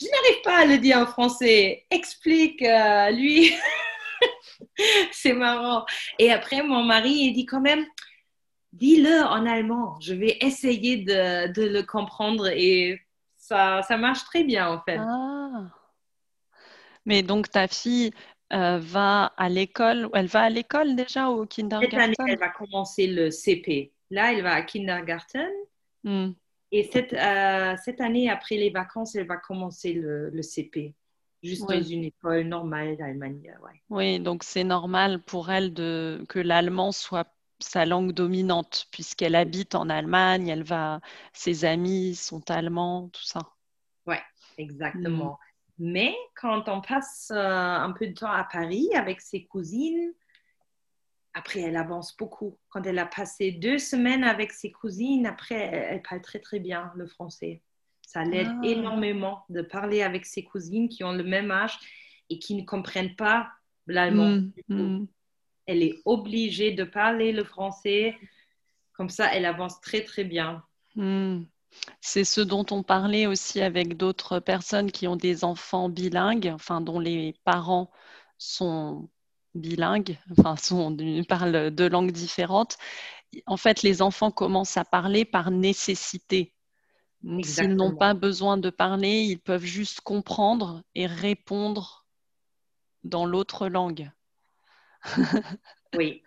Je 0.00 0.06
n'arrive 0.06 0.42
pas 0.44 0.58
à 0.58 0.66
le 0.66 0.78
dire 0.78 0.98
en 0.98 1.06
français. 1.06 1.84
Explique 1.90 2.62
euh. 2.62 3.10
C'est 5.12 5.32
marrant. 5.32 5.84
Et 6.18 6.32
après, 6.32 6.62
mon 6.62 6.84
mari, 6.84 7.10
il 7.10 7.32
dit 7.32 7.46
quand 7.46 7.60
même 7.60 7.84
Dis-le 8.72 9.22
en 9.22 9.46
allemand. 9.46 9.98
Je 10.00 10.14
vais 10.14 10.36
essayer 10.40 10.98
de, 10.98 11.52
de, 11.52 11.62
le 11.62 11.82
comprendre 11.82 12.48
et 12.48 13.00
ça, 13.36 13.82
ça 13.82 13.96
marche 13.96 14.24
très 14.24 14.42
bien 14.42 14.68
en 14.68 14.80
fait. 14.80 14.98
Ah. 14.98 15.66
Mais 17.06 17.22
donc 17.22 17.50
ta 17.50 17.68
fille, 17.68 18.12
euh, 18.54 18.78
va 18.78 19.26
à 19.36 19.48
l'école. 19.48 20.08
Elle 20.14 20.26
va 20.26 20.42
à 20.42 20.50
l'école 20.50 20.96
déjà 20.96 21.28
au 21.28 21.46
kindergarten 21.46 21.90
Cette 21.90 22.20
année, 22.20 22.32
elle 22.32 22.38
va 22.38 22.50
commencer 22.50 23.06
le 23.06 23.30
CP. 23.30 23.92
Là, 24.10 24.32
elle 24.32 24.42
va 24.42 24.54
à 24.54 24.62
kindergarten. 24.62 25.50
Hmm. 26.04 26.30
Et 26.70 26.84
cette, 26.84 27.12
euh, 27.12 27.74
cette 27.84 28.00
année, 28.00 28.30
après 28.30 28.56
les 28.56 28.70
vacances, 28.70 29.14
elle 29.14 29.26
va 29.26 29.36
commencer 29.36 29.92
le, 29.92 30.30
le 30.30 30.42
CP. 30.42 30.94
Juste 31.42 31.68
dans 31.68 31.82
une 31.82 32.04
école 32.04 32.44
normale 32.44 32.96
d'Allemagne. 32.96 33.54
Ouais. 33.62 33.82
Oui, 33.90 34.18
donc 34.18 34.44
c'est 34.44 34.64
normal 34.64 35.20
pour 35.22 35.50
elle 35.50 35.74
de, 35.74 36.24
que 36.28 36.38
l'allemand 36.38 36.90
soit 36.90 37.28
sa 37.58 37.84
langue 37.84 38.12
dominante, 38.12 38.86
puisqu'elle 38.90 39.34
habite 39.34 39.74
en 39.74 39.88
Allemagne, 39.88 40.48
elle 40.48 40.62
va, 40.62 41.00
ses 41.32 41.64
amis 41.64 42.14
sont 42.14 42.50
allemands, 42.50 43.08
tout 43.12 43.22
ça. 43.24 43.40
Oui, 44.06 44.16
exactement. 44.58 45.32
Hmm. 45.32 45.53
Mais 45.78 46.14
quand 46.36 46.68
on 46.68 46.80
passe 46.80 47.32
euh, 47.34 47.38
un 47.38 47.92
peu 47.92 48.06
de 48.06 48.14
temps 48.14 48.30
à 48.30 48.44
Paris 48.44 48.88
avec 48.94 49.20
ses 49.20 49.44
cousines, 49.44 50.12
après, 51.34 51.60
elle 51.60 51.76
avance 51.76 52.16
beaucoup. 52.16 52.56
Quand 52.68 52.86
elle 52.86 52.98
a 53.00 53.06
passé 53.06 53.50
deux 53.50 53.78
semaines 53.78 54.22
avec 54.22 54.52
ses 54.52 54.70
cousines, 54.70 55.26
après, 55.26 55.56
elle, 55.56 56.02
parle 56.02 56.22
très, 56.22 56.38
très 56.38 56.60
bien 56.60 56.92
le 56.94 57.06
français. 57.06 57.60
Ça 58.06 58.22
l'aide 58.22 58.48
ah. 58.48 58.60
énormément 58.62 59.44
de 59.48 59.60
parler 59.60 60.02
avec 60.02 60.26
ses 60.26 60.44
cousines 60.44 60.88
qui 60.88 61.02
ont 61.02 61.12
le 61.12 61.24
même 61.24 61.50
âge 61.50 61.76
et 62.30 62.38
qui 62.38 62.54
ne 62.54 62.62
comprennent 62.62 63.16
pas 63.16 63.50
l'allemand. 63.88 64.42
Mm, 64.68 64.74
mm. 64.74 65.08
Elle 65.66 65.82
est 65.82 66.00
obligée 66.04 66.70
de 66.70 66.84
parler 66.84 67.32
le 67.32 67.42
français. 67.42 68.16
Comme 68.92 69.10
ça, 69.10 69.34
elle 69.34 69.44
avance 69.44 69.80
très, 69.80 70.04
très 70.04 70.22
bien. 70.22 70.62
Mm. 70.94 71.42
C'est 72.00 72.24
ce 72.24 72.40
dont 72.40 72.66
on 72.70 72.82
parlait 72.82 73.26
aussi 73.26 73.60
avec 73.60 73.96
d'autres 73.96 74.40
personnes 74.40 74.90
qui 74.90 75.06
ont 75.06 75.16
des 75.16 75.44
enfants 75.44 75.88
bilingues, 75.88 76.50
enfin 76.54 76.80
dont 76.80 76.98
les 76.98 77.34
parents 77.44 77.90
sont 78.38 79.08
bilingues, 79.54 80.18
enfin 80.38 80.56
sont, 80.56 80.96
parlent 81.28 81.70
deux 81.70 81.88
langues 81.88 82.12
différentes. 82.12 82.76
En 83.46 83.56
fait, 83.56 83.82
les 83.82 84.02
enfants 84.02 84.30
commencent 84.30 84.76
à 84.76 84.84
parler 84.84 85.24
par 85.24 85.50
nécessité. 85.50 86.54
S'ils 87.42 87.74
n'ont 87.74 87.96
pas 87.96 88.14
besoin 88.14 88.58
de 88.58 88.70
parler, 88.70 89.22
ils 89.22 89.40
peuvent 89.40 89.64
juste 89.64 90.02
comprendre 90.02 90.82
et 90.94 91.06
répondre 91.06 92.04
dans 93.02 93.24
l'autre 93.24 93.68
langue. 93.68 94.10
oui. 95.96 96.23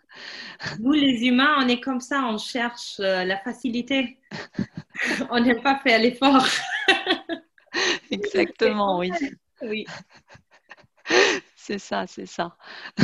Nous, 0.79 0.93
les 0.93 1.25
humains, 1.25 1.55
on 1.59 1.67
est 1.67 1.79
comme 1.79 2.01
ça, 2.01 2.25
on 2.25 2.37
cherche 2.37 2.99
euh, 2.99 3.23
la 3.23 3.37
facilité. 3.37 4.17
on 5.29 5.39
n'aime 5.39 5.61
pas 5.61 5.79
faire 5.79 5.99
l'effort. 5.99 6.45
Exactement, 8.11 8.99
oui. 8.99 9.11
Oui. 9.61 9.85
C'est 11.55 11.79
ça, 11.79 12.07
c'est 12.07 12.25
ça. 12.25 12.55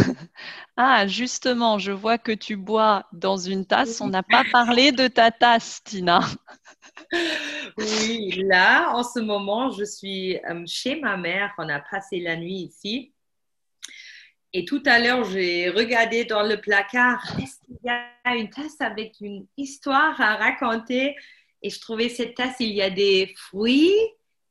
ah, 0.77 1.05
justement, 1.05 1.79
je 1.79 1.91
vois 1.91 2.17
que 2.17 2.31
tu 2.31 2.55
bois 2.55 3.05
dans 3.11 3.37
une 3.37 3.65
tasse. 3.65 3.99
On 3.99 4.07
n'a 4.07 4.23
pas 4.23 4.43
parlé 4.51 4.91
de 4.91 5.07
ta 5.07 5.31
tasse, 5.31 5.83
Tina. 5.83 6.21
oui, 7.77 8.41
là, 8.47 8.93
en 8.93 9.03
ce 9.03 9.19
moment, 9.19 9.69
je 9.71 9.83
suis 9.83 10.37
euh, 10.49 10.63
chez 10.65 10.99
ma 11.01 11.17
mère. 11.17 11.53
On 11.57 11.67
a 11.67 11.79
passé 11.79 12.21
la 12.21 12.37
nuit 12.37 12.71
ici. 12.71 13.12
Et 14.53 14.65
tout 14.65 14.83
à 14.85 14.99
l'heure, 14.99 15.23
j'ai 15.25 15.69
regardé 15.69 16.25
dans 16.25 16.43
le 16.43 16.61
placard, 16.61 17.23
est-ce 17.41 17.59
qu'il 17.65 17.77
y 17.83 17.89
a 17.89 18.35
une 18.35 18.49
tasse 18.49 18.79
avec 18.79 19.15
une 19.19 19.47
histoire 19.57 20.19
à 20.21 20.35
raconter? 20.35 21.15
Et 21.63 21.69
je 21.71 21.79
trouvais 21.79 22.09
cette 22.09 22.35
tasse, 22.35 22.57
il 22.59 22.69
y 22.69 22.81
a 22.81 22.91
des 22.91 23.33
fruits 23.35 23.95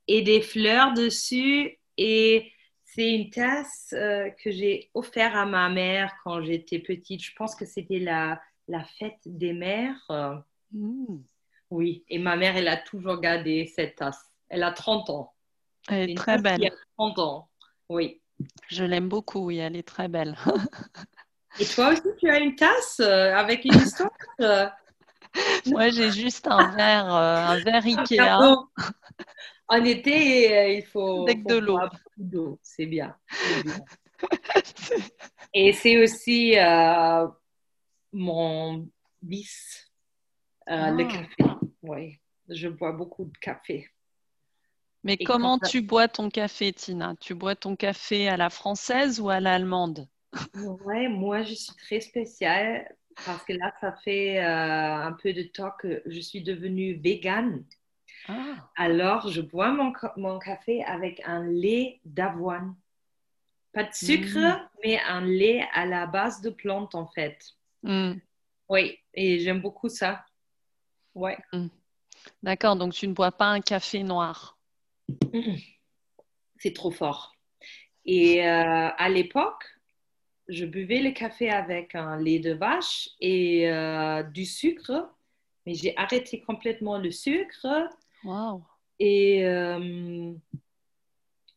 et 0.09 0.23
des 0.23 0.41
fleurs 0.41 0.93
dessus. 0.95 1.79
Et 1.97 2.51
c'est 2.85 3.15
une 3.15 3.31
tasse 3.31 3.95
euh, 3.97 4.29
que 4.43 4.51
j'ai 4.51 4.91
offerte 4.95 5.37
à 5.37 5.47
ma 5.47 5.69
mère 5.69 6.13
quand 6.25 6.43
j'étais 6.43 6.81
petite. 6.81 7.23
Je 7.23 7.33
pense 7.37 7.55
que 7.55 7.65
c'était 7.65 8.01
la, 8.01 8.41
la 8.67 8.83
fête 8.83 9.21
des 9.25 9.53
mères. 9.53 10.45
Mmh. 10.73 11.19
Oui, 11.71 12.05
et 12.09 12.19
ma 12.19 12.37
mère, 12.37 12.57
elle 12.57 12.69
a 12.69 12.77
toujours 12.77 13.21
gardé 13.21 13.67
cette 13.67 13.97
tasse. 13.97 14.31
Elle 14.49 14.65
a 14.65 14.73
30 14.73 15.11
ans. 15.11 15.33
Elle 15.89 16.11
est 16.11 16.17
très 16.17 16.39
belle. 16.39 16.63
Elle 16.65 16.73
a 16.73 16.77
30 16.99 17.19
ans, 17.19 17.49
oui. 17.89 18.22
Je 18.69 18.85
l'aime 18.85 19.09
beaucoup, 19.09 19.47
oui, 19.47 19.59
elle 19.59 19.77
est 19.77 19.87
très 19.87 20.09
belle. 20.09 20.37
Et 21.59 21.67
toi 21.67 21.91
aussi, 21.91 22.03
tu 22.19 22.31
as 22.31 22.39
une 22.39 22.57
tasse 22.57 23.01
euh, 23.01 23.35
avec 23.35 23.65
une 23.65 23.75
histoire 23.75 24.11
euh? 24.41 24.67
Moi, 25.67 25.91
j'ai 25.91 26.11
juste 26.11 26.47
un 26.47 26.75
verre, 26.75 27.15
euh, 27.15 27.37
un 27.37 27.59
verre 27.59 27.83
ah, 27.85 28.01
Ikea. 28.01 28.57
en 29.69 29.85
été, 29.85 30.77
il 30.77 30.85
faut. 30.85 31.23
Avec 31.23 31.45
de 31.47 31.57
l'eau. 31.57 32.59
C'est 32.63 32.87
bien. 32.87 33.17
Et 35.55 35.73
c'est 35.73 36.03
aussi 36.03 36.55
mon 38.13 38.89
vice, 39.23 39.91
le 40.67 41.05
ah. 41.05 41.09
café. 41.09 41.57
Oui, 41.83 42.21
je 42.49 42.69
bois 42.69 42.93
beaucoup 42.93 43.25
de 43.25 43.39
café. 43.39 43.92
Mais 45.05 45.17
comment 45.17 45.59
tu 45.59 45.83
bois 45.83 46.09
ton 46.09 46.29
café, 46.31 46.73
Tina? 46.73 47.15
Tu 47.21 47.35
bois 47.35 47.57
ton 47.57 47.77
café 47.77 48.29
à 48.29 48.37
la 48.37 48.51
française 48.51 49.21
ou 49.21 49.29
à 49.31 49.41
l'allemande? 49.41 50.07
Ouais, 50.55 51.09
moi 51.09 51.43
je 51.43 51.55
suis 51.55 51.75
très 51.77 52.01
spéciale 52.01 52.89
parce 53.27 53.45
que 53.45 53.53
là, 53.53 53.73
ça 53.81 53.93
fait 53.93 54.39
euh, 54.39 54.95
un 55.07 55.13
peu 55.13 55.33
de 55.33 55.43
temps 55.43 55.73
que 55.79 56.03
je 56.07 56.21
suis 56.21 56.43
devenue 56.43 56.95
végane. 56.95 57.65
Ah. 58.29 58.71
Alors, 58.77 59.29
je 59.29 59.41
bois 59.41 59.73
mon, 59.73 59.93
mon, 60.17 60.39
café 60.39 60.85
avec 60.85 61.21
un 61.25 61.45
lait 61.45 62.01
d'avoine. 62.05 62.75
Pas 63.73 63.85
de 63.85 63.93
sucre, 63.93 64.39
mm. 64.39 64.69
mais 64.85 65.01
un 65.09 65.23
lait 65.23 65.67
à 65.73 65.87
la 65.87 66.07
base 66.07 66.41
de 66.41 66.51
plantes 66.51 66.95
en 66.95 67.07
fait. 67.07 67.39
Mm. 67.83 68.15
Oui, 68.69 68.99
et 69.15 69.41
j'aime 69.41 69.61
beaucoup 69.61 69.89
ça. 69.89 70.25
Ouais. 71.15 71.39
Mm. 71.53 71.69
D'accord, 72.43 72.77
donc 72.77 72.93
tu 72.93 73.09
ne 73.09 73.15
bois 73.15 73.33
pas 73.33 73.47
un 73.47 73.61
café 73.61 74.03
noir? 74.03 74.57
C'est 76.59 76.73
trop 76.73 76.91
fort. 76.91 77.35
Et 78.05 78.47
euh, 78.47 78.89
à 78.97 79.09
l'époque, 79.09 79.65
je 80.49 80.65
buvais 80.65 81.01
le 81.01 81.13
café 81.13 81.51
avec 81.51 81.95
un 81.95 82.17
lait 82.17 82.41
de 82.41 82.53
vache 82.53 83.11
et 83.21 83.71
euh, 83.71 84.23
du 84.23 84.45
sucre, 84.45 85.09
mais 85.67 85.75
j'ai 85.75 85.97
arrêté 85.97 86.41
complètement 86.41 86.99
le 86.99 87.11
sucre. 87.11 87.67
Wow. 88.25 88.63
Et 88.99 89.45
euh, 89.47 90.33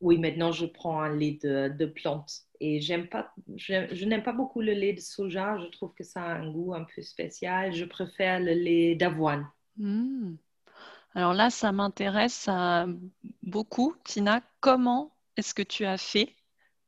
oui, 0.02 0.18
maintenant 0.18 0.52
je 0.52 0.66
prends 0.66 1.02
un 1.02 1.16
lait 1.16 1.40
de, 1.42 1.70
de 1.70 1.86
plante. 1.86 2.46
Et 2.60 2.80
j'aime 2.80 3.08
pas, 3.08 3.34
je, 3.56 4.06
n'aime 4.06 4.24
pas 4.24 4.34
beaucoup 4.34 4.62
le 4.62 4.72
lait 4.72 4.94
de 4.94 5.00
soja. 5.00 5.58
Je 5.58 5.68
trouve 5.68 5.94
que 5.94 6.04
ça 6.04 6.24
a 6.24 6.36
un 6.36 6.52
goût 6.52 6.74
un 6.74 6.84
peu 6.84 7.02
spécial. 7.02 7.74
Je 7.74 7.86
préfère 7.86 8.40
le 8.40 8.54
lait 8.54 8.96
d'avoine. 8.96 9.48
Hmm. 9.78 10.36
Alors 11.16 11.34
là, 11.34 11.50
ça 11.50 11.72
m'intéresse 11.72 12.50
beaucoup. 13.42 13.96
Tina, 14.04 14.42
comment 14.60 15.16
est-ce 15.38 15.54
que 15.54 15.64
tu 15.64 15.86
as 15.86 15.98
fait 15.98 16.36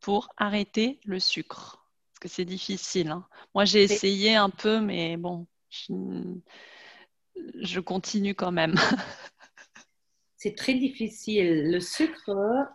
pour 0.02 0.28
arrêter 0.36 1.00
le 1.06 1.20
sucre? 1.20 1.88
Parce 2.10 2.20
que 2.20 2.28
c'est 2.28 2.44
difficile. 2.44 3.10
Hein. 3.10 3.26
Moi, 3.56 3.64
j'ai 3.64 3.84
essayé 3.84 4.36
un 4.36 4.50
peu, 4.50 4.82
mais 4.82 5.16
bon, 5.16 5.48
je, 5.70 7.80
continue 7.80 8.36
quand 8.36 8.52
même. 8.52 8.76
c'est 10.36 10.56
très 10.56 10.74
difficile. 10.74 11.72
Le 11.72 11.80
sucre, 11.80 12.68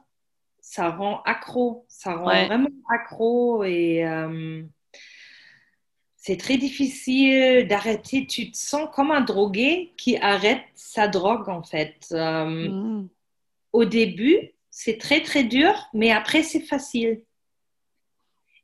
ça 0.58 0.88
rend 0.88 1.20
accro. 1.24 1.84
Ça 1.88 2.14
rend 2.14 2.46
vraiment 2.46 2.70
accro 2.88 3.62
et... 3.64 4.06
Euh, 4.06 4.62
c'est 6.24 6.36
très 6.36 6.56
difficile 6.56 7.66
d'arrêter. 7.66 8.28
Tu 8.28 8.52
te 8.52 8.56
sens 8.56 8.88
comme 8.94 9.10
un 9.10 9.22
drogué 9.22 9.92
qui 9.96 10.16
arrête 10.18 10.62
sa 10.76 11.08
drogue, 11.08 11.48
en 11.48 11.64
fait. 11.64 12.06
Euh, 12.12 12.44
mm. 12.44 13.08
Au 13.72 13.84
début, 13.84 14.52
c'est 14.70 14.98
très, 14.98 15.22
très 15.22 15.42
dur, 15.42 15.74
mais 15.92 16.12
après, 16.12 16.44
c'est 16.44 16.60
facile. 16.60 17.22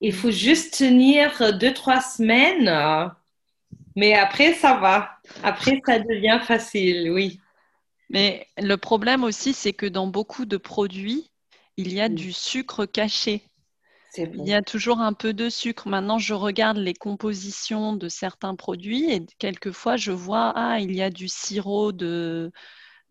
Il 0.00 0.12
faut 0.12 0.30
juste 0.30 0.78
tenir 0.78 1.58
deux, 1.58 1.74
trois 1.74 2.00
semaines, 2.00 3.12
mais 3.96 4.14
après, 4.14 4.54
ça 4.54 4.74
va. 4.74 5.10
Après, 5.42 5.82
ça 5.84 5.98
devient 5.98 6.38
facile, 6.40 7.10
oui. 7.10 7.40
Mais 8.08 8.46
le 8.56 8.76
problème 8.76 9.24
aussi, 9.24 9.52
c'est 9.52 9.72
que 9.72 9.86
dans 9.86 10.06
beaucoup 10.06 10.44
de 10.44 10.58
produits, 10.58 11.28
il 11.76 11.92
y 11.92 12.00
a 12.00 12.08
du 12.08 12.32
sucre 12.32 12.86
caché. 12.86 13.47
Il 14.16 14.48
y 14.48 14.54
a 14.54 14.62
toujours 14.62 15.00
un 15.00 15.12
peu 15.12 15.32
de 15.32 15.48
sucre. 15.48 15.88
Maintenant, 15.88 16.18
je 16.18 16.34
regarde 16.34 16.78
les 16.78 16.94
compositions 16.94 17.94
de 17.94 18.08
certains 18.08 18.54
produits 18.54 19.10
et 19.12 19.24
quelquefois, 19.38 19.96
je 19.96 20.12
vois, 20.12 20.52
ah, 20.56 20.80
il 20.80 20.94
y 20.94 21.02
a 21.02 21.10
du 21.10 21.28
sirop 21.28 21.92
de, 21.92 22.50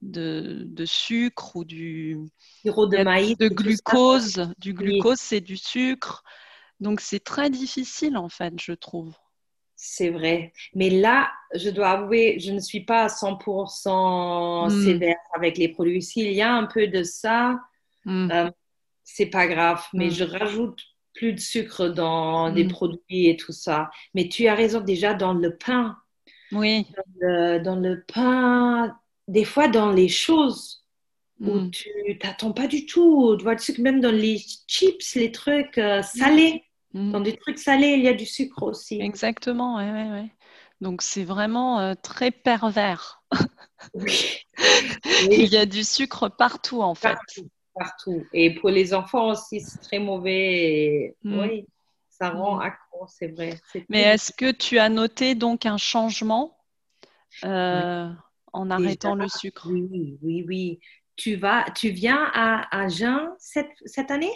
de, 0.01 0.85
sucre 0.85 1.55
ou 1.55 1.65
du 1.65 2.17
sirop 2.61 2.87
de 2.87 3.03
maïs. 3.03 3.37
De 3.37 3.47
glucose. 3.47 4.49
Du 4.57 4.73
glucose, 4.73 5.19
c'est 5.19 5.41
du 5.41 5.57
sucre. 5.57 6.23
Donc, 6.79 6.99
c'est 6.99 7.23
très 7.23 7.49
difficile, 7.49 8.17
en 8.17 8.29
fait, 8.29 8.53
je 8.59 8.73
trouve. 8.73 9.15
C'est 9.75 10.09
vrai. 10.09 10.53
Mais 10.73 10.89
là, 10.89 11.29
je 11.53 11.69
dois 11.69 11.91
avouer, 11.91 12.39
je 12.39 12.51
ne 12.51 12.59
suis 12.59 12.83
pas 12.83 13.03
à 13.03 13.07
100% 13.07 14.67
hmm. 14.67 14.83
sévère 14.83 15.17
avec 15.35 15.57
les 15.57 15.69
produits. 15.69 16.01
S'il 16.01 16.31
y 16.33 16.41
a 16.41 16.51
un 16.51 16.65
peu 16.65 16.87
de 16.87 17.03
ça, 17.03 17.59
hmm. 18.05 18.31
euh, 18.31 18.51
c'est 19.09 19.27
pas 19.27 19.47
grave. 19.47 19.83
Mais 19.93 20.07
hmm. 20.07 20.11
je 20.11 20.23
rajoute 20.23 20.81
plus 21.17 21.33
de 21.33 21.39
sucre 21.39 21.87
dans 21.87 22.51
des 22.51 22.65
mm. 22.65 22.69
produits 22.69 23.27
et 23.27 23.37
tout 23.37 23.51
ça. 23.51 23.89
Mais 24.13 24.29
tu 24.29 24.47
as 24.47 24.53
raison 24.53 24.81
déjà 24.81 25.13
dans 25.13 25.33
le 25.33 25.57
pain. 25.57 25.97
Oui. 26.51 26.85
Dans 27.19 27.75
le, 27.75 28.03
pain, 28.07 28.95
des 29.27 29.43
fois 29.43 29.67
dans 29.67 29.91
les 29.91 30.07
choses 30.07 30.85
où 31.39 31.55
mm. 31.55 31.71
tu 31.71 31.89
t'attends 32.19 32.53
pas 32.53 32.67
du 32.67 32.85
tout. 32.85 33.35
Tu 33.37 33.43
vois 33.43 33.55
du 33.55 33.63
sucre, 33.63 33.81
même 33.81 33.99
dans 33.99 34.11
les 34.11 34.37
chips, 34.67 35.15
les 35.15 35.31
trucs 35.31 35.79
euh, 35.79 36.03
salés. 36.03 36.63
Mm. 36.93 37.11
Dans 37.11 37.21
des 37.21 37.35
trucs 37.35 37.57
salés, 37.57 37.95
il 37.97 38.03
y 38.03 38.07
a 38.07 38.13
du 38.13 38.25
sucre 38.25 38.63
aussi. 38.63 39.01
Exactement, 39.01 39.77
oui, 39.77 40.21
oui, 40.21 40.29
Donc 40.81 41.01
c'est 41.01 41.23
vraiment 41.23 41.79
euh, 41.79 41.93
très 42.01 42.31
pervers. 42.31 43.23
Oui. 43.93 44.39
il 45.29 45.45
y 45.45 45.55
a 45.55 45.67
du 45.67 45.83
sucre 45.83 46.29
partout 46.29 46.81
en 46.81 46.95
fait 46.95 47.13
partout. 47.13 47.47
Et 48.33 48.55
pour 48.55 48.69
les 48.69 48.93
enfants 48.93 49.29
aussi, 49.29 49.61
c'est 49.61 49.79
très 49.79 49.99
mauvais. 49.99 51.15
Mm. 51.23 51.39
Oui, 51.39 51.67
ça 52.09 52.29
rend 52.29 52.57
mm. 52.57 52.61
accro, 52.61 53.07
c'est 53.07 53.27
vrai. 53.27 53.59
Mais 53.89 54.01
est-ce 54.01 54.31
que 54.31 54.51
tu 54.51 54.79
as 54.79 54.89
noté 54.89 55.35
donc 55.35 55.65
un 55.65 55.77
changement 55.77 56.57
euh, 57.43 58.09
en 58.53 58.69
arrêtant 58.71 59.15
le 59.15 59.27
sucre? 59.27 59.67
Oui, 59.69 60.17
oui, 60.21 60.45
oui. 60.47 60.79
Tu, 61.15 61.35
vas, 61.35 61.65
tu 61.75 61.89
viens 61.89 62.29
à, 62.33 62.67
à 62.75 62.89
Jeun 62.89 63.29
cette, 63.39 63.71
cette 63.85 64.11
année? 64.11 64.31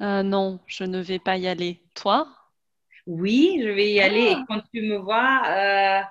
Euh, 0.00 0.22
Non, 0.22 0.60
je 0.66 0.84
ne 0.84 1.00
vais 1.00 1.18
pas 1.18 1.36
y 1.36 1.48
aller. 1.48 1.82
Toi? 1.94 2.28
Oui, 3.06 3.58
je 3.62 3.68
vais 3.68 3.92
y 3.92 4.00
aller. 4.00 4.32
Et 4.32 4.36
ah. 4.36 4.44
quand 4.46 4.60
tu 4.72 4.82
me 4.82 4.96
vois, 4.98 5.42
euh, 5.46 6.02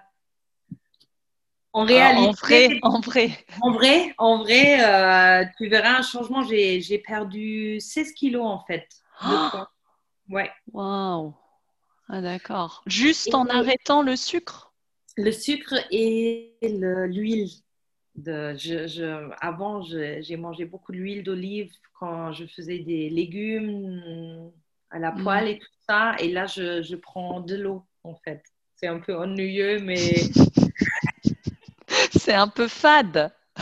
En 1.78 1.86
réalité, 1.86 2.26
en 2.26 2.32
vrai, 2.32 2.80
en 2.82 3.00
vrai. 3.00 3.30
En 3.62 3.72
vrai, 3.72 4.16
en 4.18 4.38
vrai 4.40 4.84
euh, 4.84 5.46
tu 5.60 5.70
verras 5.70 6.00
un 6.00 6.02
changement. 6.02 6.42
J'ai 6.42 7.04
perdu 7.06 7.80
16 7.80 8.14
kilos 8.14 8.48
en 8.48 8.66
fait. 8.66 8.88
ouais. 10.30 10.50
Waouh. 10.74 11.36
Ah, 12.10 12.22
d'accord. 12.22 12.82
Juste 12.88 13.36
en 13.36 13.46
arrêtant 13.46 14.02
le 14.02 14.16
sucre? 14.16 14.74
Le 15.18 15.32
sucre 15.32 15.76
et 15.92 16.56
l'huile. 16.64 17.52
Je, 18.16 18.88
je, 18.88 19.30
avant, 19.40 19.84
j'ai 19.84 20.36
mangé 20.36 20.66
beaucoup 20.66 20.94
d'huile 20.94 21.22
d'olive 21.22 21.72
quand 22.00 22.32
je 22.32 22.46
faisais 22.48 22.80
des 22.80 23.12
légumes 23.12 24.52
à 24.90 24.98
la 24.98 25.12
mm. 25.12 25.24
poêle 25.24 25.48
et 25.48 25.60
tout 25.60 25.68
ça. 25.88 26.16
Et 26.18 26.32
là, 26.32 26.48
je, 26.48 26.82
je 26.82 26.96
prends 26.96 27.40
de 27.40 27.56
l'eau, 27.56 27.86
en 28.04 28.16
fait. 28.16 28.42
C'est 28.78 28.88
un 28.88 28.98
peu 28.98 29.16
ennuyeux, 29.16 29.80
mais... 29.80 30.00
C'est 32.28 32.34
un 32.34 32.50
peu 32.50 32.68
fade. 32.68 33.32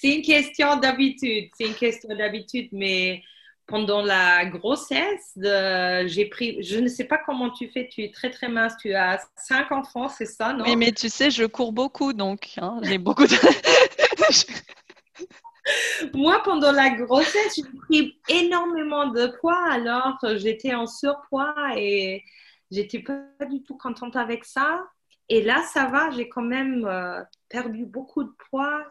C'est 0.00 0.14
une 0.14 0.22
question 0.22 0.76
d'habitude. 0.76 1.50
C'est 1.58 1.66
une 1.66 1.74
question 1.74 2.16
d'habitude, 2.16 2.70
mais 2.72 3.22
pendant 3.66 4.00
la 4.00 4.46
grossesse, 4.46 5.36
j'ai 5.36 6.24
pris, 6.30 6.62
je 6.62 6.78
ne 6.78 6.88
sais 6.88 7.04
pas 7.04 7.18
comment 7.18 7.50
tu 7.50 7.68
fais, 7.68 7.90
tu 7.92 8.02
es 8.02 8.10
très 8.12 8.30
très 8.30 8.48
mince, 8.48 8.72
tu 8.80 8.94
as 8.94 9.28
cinq 9.36 9.70
enfants, 9.72 10.08
c'est 10.08 10.24
ça, 10.24 10.54
non? 10.54 10.64
Oui, 10.64 10.74
mais 10.74 10.90
tu 10.90 11.10
sais, 11.10 11.30
je 11.30 11.44
cours 11.44 11.74
beaucoup, 11.74 12.14
donc 12.14 12.54
hein, 12.56 12.80
j'ai 12.82 12.96
beaucoup 12.96 13.26
de... 13.26 13.34
Moi, 16.14 16.42
pendant 16.44 16.72
la 16.72 16.88
grossesse, 16.88 17.56
j'ai 17.56 17.64
pris 17.80 18.18
énormément 18.30 19.08
de 19.08 19.26
poids, 19.38 19.62
alors 19.70 20.16
j'étais 20.36 20.74
en 20.74 20.86
surpoids 20.86 21.74
et 21.76 22.24
j'étais 22.70 23.00
pas 23.00 23.44
du 23.44 23.62
tout 23.62 23.76
contente 23.76 24.16
avec 24.16 24.46
ça. 24.46 24.82
Et 25.28 25.42
là, 25.42 25.62
ça 25.72 25.86
va, 25.86 26.10
j'ai 26.10 26.28
quand 26.28 26.42
même 26.42 26.84
euh, 26.84 27.22
perdu 27.48 27.84
beaucoup 27.84 28.24
de 28.24 28.32
poids 28.50 28.84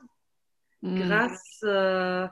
hmm. 0.82 1.00
grâce... 1.00 1.60
Euh, 1.64 2.28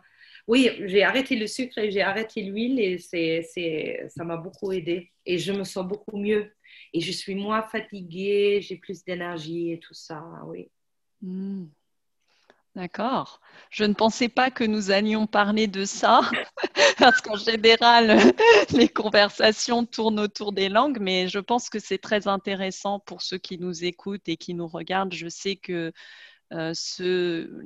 oui, 0.48 0.70
j'ai 0.88 1.04
arrêté 1.04 1.38
le 1.38 1.48
sucre 1.48 1.78
et 1.78 1.90
j'ai 1.90 2.02
arrêté 2.02 2.42
l'huile 2.42 2.80
et 2.80 2.98
c'est, 2.98 4.08
ça 4.10 4.26
m'a 4.26 4.36
beaucoup 4.36 4.74
aidé. 4.74 5.12
Et 5.26 5.38
je 5.38 5.54
me 5.54 5.64
sens 5.64 5.88
beaucoup 5.88 6.18
mieux. 6.18 6.52
Et 6.92 7.00
je 7.00 7.12
suis 7.12 7.36
moins 7.36 7.64
fatiguée, 7.64 8.60
j'ai 8.62 8.76
plus 8.76 9.04
d'énergie 9.06 9.72
et 9.72 9.80
tout 9.80 9.94
ça, 9.94 10.22
oui. 10.46 10.70
Hmm. 11.22 11.68
D'accord. 12.76 13.40
Je 13.70 13.84
ne 13.84 13.94
pensais 13.94 14.30
pas 14.30 14.50
que 14.50 14.64
nous 14.64 14.90
allions 14.90 15.28
parler 15.28 15.68
de 15.68 15.86
ça, 15.86 16.22
parce 16.98 17.22
qu'en 17.22 17.36
général, 17.36 18.18
les 18.72 18.90
conversations 18.90 19.86
tournent 19.86 20.20
autour 20.20 20.54
des 20.54 20.70
langues, 20.70 20.98
mais 21.00 21.28
je 21.28 21.38
pense 21.38 21.70
que 21.70 21.78
c'est 21.78 22.00
très 22.00 22.28
intéressant 22.28 23.00
pour 23.00 23.22
ceux 23.22 23.38
qui 23.38 23.60
nous 23.60 23.84
écoutent 23.84 24.28
et 24.28 24.38
qui 24.38 24.56
nous 24.56 24.68
regardent. 24.68 25.14
Je 25.14 25.28
sais 25.28 25.56
que 25.56 25.92
euh, 26.52 26.72
ceux, 26.74 27.62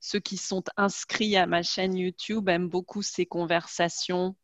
ceux 0.00 0.20
qui 0.20 0.36
sont 0.36 0.64
inscrits 0.76 1.36
à 1.36 1.46
ma 1.46 1.62
chaîne 1.62 1.96
YouTube 1.96 2.50
aiment 2.50 2.68
beaucoup 2.68 3.00
ces 3.02 3.24
conversations 3.24 4.36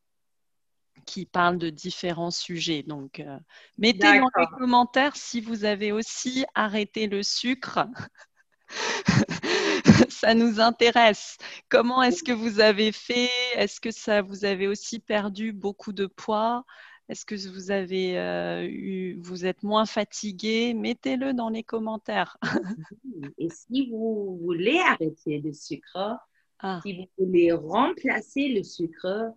qui 1.07 1.27
parlent 1.27 1.59
de 1.59 1.71
différents 1.71 2.31
sujets. 2.31 2.83
Donc, 2.83 3.21
euh, 3.21 3.39
mettez 3.79 4.19
dans 4.19 4.31
les 4.37 4.47
commentaires 4.59 5.17
si 5.17 5.41
vous 5.41 5.65
avez 5.65 5.93
aussi 5.93 6.45
arrêté 6.55 7.07
le 7.07 7.23
sucre. 7.23 7.87
ça 10.09 10.35
nous 10.35 10.61
intéresse. 10.61 11.39
Comment 11.69 12.03
est-ce 12.03 12.23
que 12.23 12.33
vous 12.33 12.61
avez 12.61 12.93
fait? 12.93 13.31
Est-ce 13.55 13.81
que 13.81 13.91
ça 13.91 14.23
vous 14.23 14.45
avez 14.45 14.69
aussi 14.69 14.99
perdu 14.99 15.53
beaucoup 15.53 15.93
de 15.93 16.07
poids? 16.07 16.65
Est-ce 17.09 17.25
que 17.25 17.35
vous 17.49 17.71
avez 17.71 18.19
euh, 18.19 18.67
eu, 18.69 19.19
vous 19.23 19.47
êtes 19.47 19.63
moins 19.63 19.87
fatigué? 19.87 20.75
Mettez-le 20.75 21.33
dans 21.33 21.49
les 21.49 21.63
commentaires. 21.63 22.37
Et 23.39 23.49
si 23.49 23.89
vous 23.91 24.39
voulez 24.43 24.79
arrêter 24.79 25.39
le 25.39 25.53
sucre, 25.55 26.19
ah. 26.59 26.81
si 26.83 26.95
vous 26.99 27.25
voulez 27.25 27.53
remplacer 27.53 28.49
le 28.49 28.63
sucre, 28.63 29.33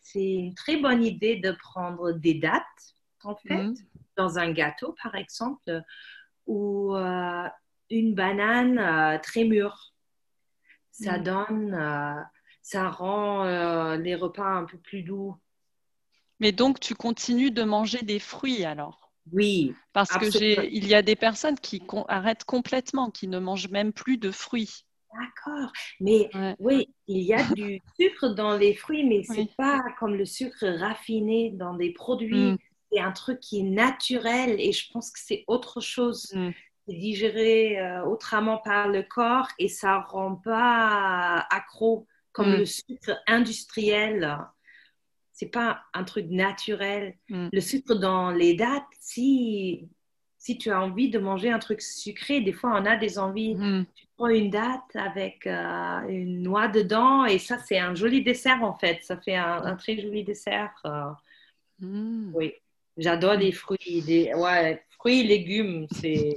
c'est 0.00 0.24
une 0.24 0.54
très 0.54 0.78
bonne 0.78 1.04
idée 1.04 1.36
de 1.36 1.52
prendre 1.52 2.12
des 2.12 2.34
dates, 2.34 2.64
en 3.24 3.36
fait, 3.36 3.62
mmh. 3.62 3.74
dans 4.16 4.38
un 4.38 4.50
gâteau, 4.50 4.94
par 5.02 5.14
exemple, 5.14 5.82
ou 6.46 6.96
euh, 6.96 7.46
une 7.92 8.14
banane 8.14 8.78
euh, 8.78 9.18
très 9.18 9.44
mûre. 9.44 9.92
Ça 10.90 11.18
mmh. 11.18 11.22
donne, 11.22 12.26
ça 12.60 12.90
rend 12.90 13.44
les 13.94 14.14
repas 14.14 14.44
un 14.44 14.64
peu 14.64 14.76
plus 14.76 15.02
doux. 15.02 15.34
Mais 16.38 16.52
donc, 16.52 16.80
tu 16.80 16.94
continues 16.94 17.50
de 17.50 17.62
manger 17.62 18.02
des 18.02 18.18
fruits 18.18 18.64
alors? 18.64 19.12
Oui. 19.30 19.74
Parce 19.92 20.10
qu'il 20.18 20.86
y 20.86 20.94
a 20.94 21.02
des 21.02 21.16
personnes 21.16 21.58
qui 21.58 21.82
arrêtent 22.08 22.44
complètement, 22.44 23.10
qui 23.10 23.28
ne 23.28 23.38
mangent 23.38 23.68
même 23.68 23.92
plus 23.92 24.18
de 24.18 24.30
fruits. 24.30 24.84
D'accord. 25.12 25.72
Mais 26.00 26.30
oui, 26.58 26.88
il 27.06 27.22
y 27.22 27.34
a 27.34 27.42
du 27.54 27.80
sucre 27.98 28.34
dans 28.34 28.56
les 28.56 28.74
fruits, 28.74 29.04
mais 29.04 29.22
ce 29.22 29.34
n'est 29.34 29.52
pas 29.56 29.82
comme 29.98 30.14
le 30.14 30.24
sucre 30.24 30.66
raffiné 30.66 31.50
dans 31.50 31.74
des 31.74 31.92
produits. 31.92 32.52
Mm. 32.52 32.58
C'est 32.90 33.00
un 33.00 33.12
truc 33.12 33.40
qui 33.40 33.60
est 33.60 33.70
naturel 33.70 34.60
et 34.60 34.72
je 34.72 34.90
pense 34.92 35.10
que 35.10 35.20
c'est 35.22 35.44
autre 35.46 35.80
chose. 35.80 36.30
Mm. 36.34 36.50
Digéré 36.88 37.80
euh, 37.80 38.04
autrement 38.04 38.58
par 38.58 38.88
le 38.88 39.02
corps 39.02 39.48
et 39.58 39.68
ça 39.68 39.98
ne 39.98 40.10
rend 40.10 40.34
pas 40.34 41.46
accro 41.50 42.06
comme 42.32 42.52
mm. 42.52 42.56
le 42.56 42.66
sucre 42.66 43.22
industriel 43.26 44.38
c'est 45.42 45.48
pas 45.48 45.82
un 45.92 46.04
truc 46.04 46.26
naturel. 46.30 47.16
Mm. 47.28 47.48
Le 47.52 47.60
sucre 47.60 47.96
dans 47.96 48.30
les 48.30 48.54
dates, 48.54 48.84
si, 49.00 49.88
si 50.38 50.56
tu 50.56 50.70
as 50.70 50.80
envie 50.80 51.10
de 51.10 51.18
manger 51.18 51.50
un 51.50 51.58
truc 51.58 51.82
sucré, 51.82 52.40
des 52.40 52.52
fois 52.52 52.78
on 52.80 52.86
a 52.86 52.96
des 52.96 53.18
envies. 53.18 53.56
Mm. 53.56 53.86
Tu 53.96 54.06
prends 54.16 54.28
une 54.28 54.50
date 54.50 54.94
avec 54.94 55.46
euh, 55.48 56.00
une 56.08 56.42
noix 56.42 56.68
dedans 56.68 57.24
et 57.24 57.38
ça 57.38 57.58
c'est 57.58 57.78
un 57.80 57.94
joli 57.96 58.22
dessert 58.22 58.62
en 58.62 58.74
fait. 58.74 59.02
Ça 59.02 59.16
fait 59.16 59.34
un, 59.34 59.74
très 59.74 59.98
joli 59.98 60.22
dessert. 60.22 60.80
Euh. 60.84 61.10
Oui, 61.80 62.52
j'adore 62.96 63.34
les 63.34 63.50
fruits, 63.50 64.02
des 64.06 64.32
ouais, 64.34 64.84
fruits 64.90 65.24
légumes. 65.24 65.88
C'est 65.90 66.34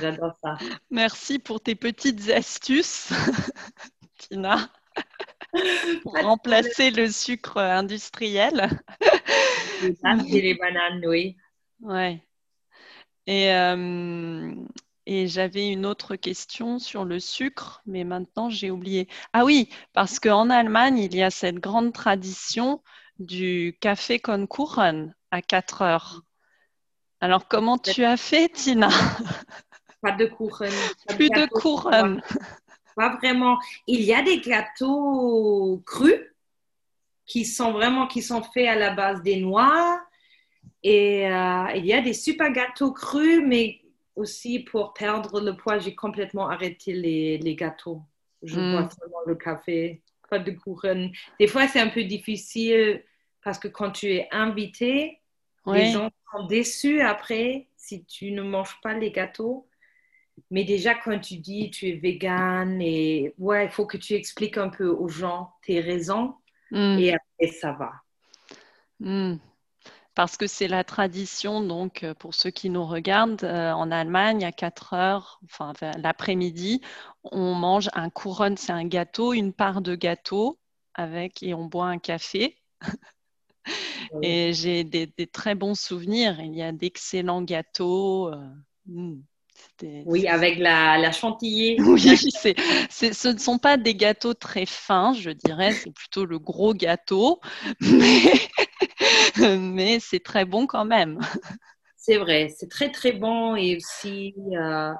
J'adore 0.00 0.34
ça. 0.42 0.58
Merci 0.90 1.38
pour 1.38 1.60
tes 1.60 1.74
petites 1.74 2.28
astuces, 2.30 3.12
Tina 4.18 4.70
pour 6.02 6.12
remplacer 6.14 6.90
le 6.90 7.10
sucre 7.10 7.58
industriel. 7.58 8.68
Et 9.82 10.40
les 10.40 10.54
bananes, 10.54 11.04
oui. 11.06 11.36
Ouais. 11.80 12.22
Et, 13.26 13.52
euh, 13.52 14.54
et 15.06 15.26
j'avais 15.26 15.68
une 15.68 15.86
autre 15.86 16.16
question 16.16 16.78
sur 16.78 17.04
le 17.04 17.20
sucre, 17.20 17.82
mais 17.86 18.04
maintenant 18.04 18.50
j'ai 18.50 18.70
oublié. 18.70 19.08
Ah 19.32 19.44
oui, 19.44 19.68
parce 19.92 20.20
qu'en 20.20 20.50
Allemagne, 20.50 20.98
il 20.98 21.14
y 21.14 21.22
a 21.22 21.30
cette 21.30 21.56
grande 21.56 21.92
tradition 21.92 22.82
du 23.18 23.76
café 23.80 24.18
con 24.20 24.46
Kuchen 24.46 25.14
à 25.30 25.42
4 25.42 25.82
heures. 25.82 26.22
Alors, 27.22 27.46
comment 27.46 27.78
tu 27.78 28.02
as 28.02 28.16
fait, 28.16 28.48
Tina? 28.48 28.88
Pas 30.00 30.10
de 30.10 30.26
Kuchen. 30.26 30.72
Plus 31.10 31.30
de 31.30 31.46
Kuchen. 31.46 32.20
Pas 32.96 33.14
vraiment. 33.14 33.60
Il 33.86 34.00
y 34.00 34.12
a 34.12 34.22
des 34.22 34.40
gâteaux 34.40 35.80
crus 35.86 36.20
qui 37.24 37.44
sont 37.44 37.70
vraiment 37.70 38.08
qui 38.08 38.22
sont 38.22 38.42
faits 38.42 38.66
à 38.66 38.74
la 38.74 38.90
base 38.90 39.22
des 39.22 39.36
noix. 39.36 40.02
Et 40.82 41.30
euh, 41.30 41.66
il 41.76 41.86
y 41.86 41.92
a 41.92 42.00
des 42.00 42.12
super 42.12 42.50
gâteaux 42.50 42.90
crus, 42.90 43.40
mais 43.46 43.82
aussi 44.16 44.58
pour 44.58 44.92
perdre 44.92 45.40
le 45.40 45.56
poids, 45.56 45.78
j'ai 45.78 45.94
complètement 45.94 46.48
arrêté 46.48 46.92
les, 46.92 47.38
les 47.38 47.54
gâteaux. 47.54 48.02
Je 48.42 48.58
mm. 48.58 48.72
bois 48.72 48.88
seulement 48.90 49.22
le 49.26 49.36
café, 49.36 50.02
pas 50.28 50.40
de 50.40 50.50
couronne. 50.50 51.12
Des 51.38 51.46
fois, 51.46 51.68
c'est 51.68 51.78
un 51.78 51.88
peu 51.88 52.02
difficile 52.02 53.04
parce 53.44 53.60
que 53.60 53.68
quand 53.68 53.92
tu 53.92 54.12
es 54.12 54.26
invité, 54.32 55.21
les 55.66 55.90
gens 55.90 56.10
sont 56.32 56.46
déçus 56.46 57.00
après 57.00 57.68
si 57.76 58.04
tu 58.04 58.32
ne 58.32 58.42
manges 58.42 58.80
pas 58.82 58.94
les 58.94 59.10
gâteaux. 59.10 59.68
Mais 60.50 60.64
déjà, 60.64 60.94
quand 60.94 61.18
tu 61.18 61.36
dis 61.36 61.70
tu 61.70 61.88
es 61.88 61.92
vegan, 61.92 62.80
et 62.80 63.34
ouais, 63.38 63.66
il 63.66 63.70
faut 63.70 63.86
que 63.86 63.96
tu 63.96 64.14
expliques 64.14 64.56
un 64.58 64.70
peu 64.70 64.88
aux 64.88 65.08
gens 65.08 65.52
tes 65.62 65.80
raisons 65.80 66.34
mm. 66.70 66.98
et 66.98 67.14
après 67.14 67.52
ça 67.52 67.72
va. 67.72 67.92
Mm. 69.00 69.36
Parce 70.14 70.36
que 70.36 70.46
c'est 70.46 70.68
la 70.68 70.84
tradition, 70.84 71.62
donc 71.62 72.04
pour 72.18 72.34
ceux 72.34 72.50
qui 72.50 72.68
nous 72.68 72.84
regardent, 72.84 73.44
euh, 73.44 73.72
en 73.72 73.90
Allemagne, 73.90 74.44
à 74.44 74.52
4 74.52 74.92
heures, 74.92 75.40
enfin 75.44 75.72
l'après-midi, 75.96 76.82
on 77.24 77.54
mange 77.54 77.88
un 77.94 78.10
couronne, 78.10 78.58
c'est 78.58 78.72
un 78.72 78.86
gâteau, 78.86 79.32
une 79.32 79.54
part 79.54 79.80
de 79.80 79.94
gâteau 79.94 80.58
avec 80.94 81.42
et 81.42 81.54
on 81.54 81.64
boit 81.64 81.86
un 81.86 81.98
café. 81.98 82.58
Et 84.22 84.52
j'ai 84.52 84.84
des, 84.84 85.08
très 85.26 85.54
bons 85.54 85.78
souvenirs. 85.78 86.40
Il 86.40 86.54
y 86.54 86.62
a 86.62 86.72
d'excellents 86.72 87.42
gâteaux. 87.42 88.28
Euh, 88.28 88.36
mm. 88.86 89.22
Oui, 90.06 90.28
avec 90.28 90.58
la, 90.58 91.12
chantilly. 91.12 91.76
Oui, 91.80 92.00
ce 92.00 93.28
ne 93.28 93.38
sont 93.38 93.58
pas 93.58 93.76
des 93.76 93.94
gâteaux 93.94 94.34
très 94.34 94.66
fins, 94.66 95.12
je 95.12 95.30
dirais, 95.30 95.72
c'est 95.72 95.92
plutôt 95.92 96.24
le 96.24 96.38
gros 96.38 96.74
gâteau, 96.74 97.40
mais, 97.80 98.32
mais 99.58 99.98
c'est 100.00 100.22
très 100.22 100.44
bon 100.44 100.66
quand 100.66 100.84
même. 100.84 101.18
C'est 101.96 102.16
vrai, 102.16 102.52
c'est 102.56 102.68
très 102.68 102.90
très 102.90 103.12
bon 103.12 103.56
et 103.56 103.76
aussi 103.76 104.34
euh, 104.52 104.92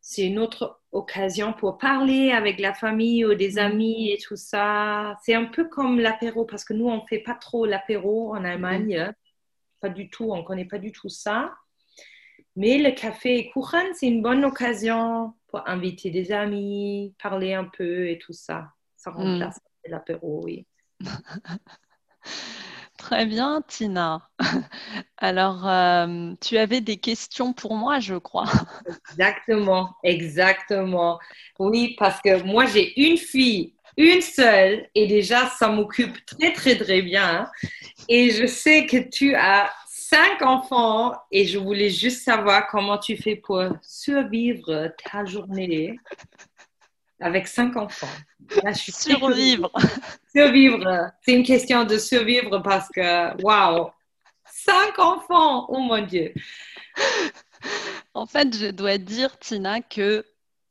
c'est 0.00 0.22
une 0.22 0.38
autre 0.38 0.80
occasion 0.96 1.52
pour 1.52 1.78
parler 1.78 2.32
avec 2.32 2.58
la 2.58 2.74
famille 2.74 3.24
ou 3.24 3.34
des 3.34 3.58
amis 3.58 4.10
et 4.10 4.18
tout 4.18 4.36
ça. 4.36 5.16
C'est 5.22 5.34
un 5.34 5.44
peu 5.44 5.68
comme 5.68 6.00
l'apéro 6.00 6.44
parce 6.44 6.64
que 6.64 6.72
nous 6.72 6.88
on 6.88 7.06
fait 7.06 7.18
pas 7.18 7.34
trop 7.34 7.66
l'apéro 7.66 8.34
en 8.34 8.44
Allemagne, 8.44 9.12
pas 9.80 9.88
du 9.88 10.08
tout, 10.08 10.32
on 10.32 10.42
connaît 10.42 10.64
pas 10.64 10.78
du 10.78 10.92
tout 10.92 11.08
ça. 11.08 11.54
Mais 12.56 12.78
le 12.78 12.92
café 12.92 13.38
et 13.38 13.50
Kuchen, 13.50 13.92
c'est 13.92 14.06
une 14.06 14.22
bonne 14.22 14.44
occasion 14.44 15.34
pour 15.48 15.68
inviter 15.68 16.10
des 16.10 16.32
amis, 16.32 17.14
parler 17.22 17.52
un 17.52 17.64
peu 17.64 18.08
et 18.08 18.18
tout 18.18 18.32
ça. 18.32 18.72
Ça 18.96 19.10
remplace 19.10 19.60
l'apéro, 19.84 20.40
oui. 20.44 20.66
Très 22.96 23.26
bien, 23.26 23.62
Tina. 23.66 24.28
Alors, 25.18 25.68
euh, 25.68 26.32
tu 26.40 26.56
avais 26.56 26.80
des 26.80 26.96
questions 26.96 27.52
pour 27.52 27.74
moi, 27.74 28.00
je 28.00 28.14
crois. 28.14 28.46
Exactement, 29.10 29.94
exactement. 30.02 31.18
Oui, 31.58 31.94
parce 31.98 32.20
que 32.20 32.42
moi, 32.42 32.66
j'ai 32.66 32.98
une 33.00 33.18
fille, 33.18 33.74
une 33.96 34.22
seule, 34.22 34.88
et 34.94 35.06
déjà, 35.06 35.46
ça 35.50 35.68
m'occupe 35.68 36.24
très, 36.26 36.52
très, 36.52 36.76
très 36.76 37.02
bien. 37.02 37.50
Et 38.08 38.30
je 38.30 38.46
sais 38.46 38.86
que 38.86 39.08
tu 39.08 39.34
as 39.34 39.70
cinq 39.86 40.42
enfants, 40.42 41.12
et 41.30 41.46
je 41.46 41.58
voulais 41.58 41.90
juste 41.90 42.22
savoir 42.22 42.68
comment 42.68 42.98
tu 42.98 43.16
fais 43.16 43.36
pour 43.36 43.62
survivre 43.82 44.92
ta 45.04 45.24
journée 45.24 45.98
avec 47.20 47.48
cinq 47.48 47.76
enfants. 47.76 48.08
survivre. 48.74 49.70
Survivre. 50.34 51.10
C'est 51.22 51.32
une 51.32 51.44
question 51.44 51.84
de 51.84 51.98
survivre 51.98 52.58
parce 52.60 52.88
que, 52.88 53.40
waouh, 53.42 53.90
cinq 54.44 54.98
enfants, 54.98 55.66
oh 55.68 55.78
mon 55.78 56.02
Dieu. 56.02 56.32
En 58.14 58.26
fait, 58.26 58.56
je 58.56 58.70
dois 58.70 58.98
dire, 58.98 59.38
Tina, 59.38 59.80
que 59.80 60.24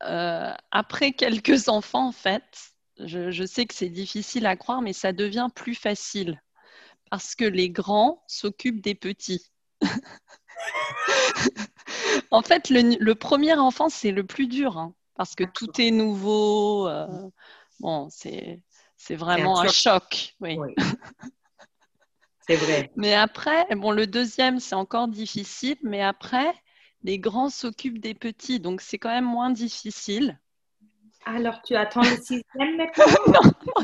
euh, 0.04 0.54
après 0.72 1.12
quelques 1.12 1.70
enfants, 1.70 2.08
en 2.08 2.12
fait, 2.12 2.44
je, 3.00 3.32
je 3.32 3.46
sais 3.46 3.66
que 3.66 3.74
c'est 3.74 3.90
difficile 3.90 4.46
à 4.46 4.56
croire, 4.56 4.82
mais 4.82 4.94
ça 4.94 5.14
devient 5.14 5.48
plus 5.54 5.76
facile 5.76 6.42
parce 7.10 7.36
que 7.36 7.46
les 7.46 7.70
grands 7.70 8.24
s'occupent 8.28 8.82
des 8.82 8.96
petits. 8.96 9.52
en 12.32 12.42
fait, 12.42 12.70
le, 12.70 12.98
le, 13.00 13.16
premier 13.16 13.54
enfant, 13.54 13.90
c'est 13.90 14.12
le 14.12 14.26
plus 14.26 14.48
dur. 14.48 14.78
Hein 14.78 14.96
parce 15.16 15.36
que 15.36 15.44
tout 15.44 15.70
est 15.80 15.92
nouveau. 15.92 16.88
Euh, 16.88 17.08
bon, 17.80 18.08
c'est, 18.10 18.62
c'est 18.98 19.16
vraiment 19.16 19.60
un, 19.60 19.68
choc. 19.68 20.36
Oui. 20.40 20.58
c'est 22.48 22.56
vrai. 22.56 22.92
Mais 22.96 23.14
après, 23.14 23.66
bon, 23.76 23.92
le 23.92 24.08
deuxième, 24.08 24.60
c'est 24.60 24.76
encore 24.76 25.08
difficile, 25.08 25.78
mais 25.84 26.02
après, 26.02 26.54
les 27.04 27.20
grands 27.20 27.50
s'occupent 27.50 28.00
des 28.00 28.14
petits, 28.14 28.60
donc 28.60 28.82
c'est 28.82 28.98
quand 28.98 29.10
même 29.10 29.26
moins 29.26 29.52
difficile. 29.52 30.40
Alors, 31.26 31.62
tu 31.64 31.76
attends 31.76 32.02
le 32.02 32.18
sixième 32.22 32.44
maintenant? 32.78 33.06
non, 33.28 33.34
non, 33.34 33.84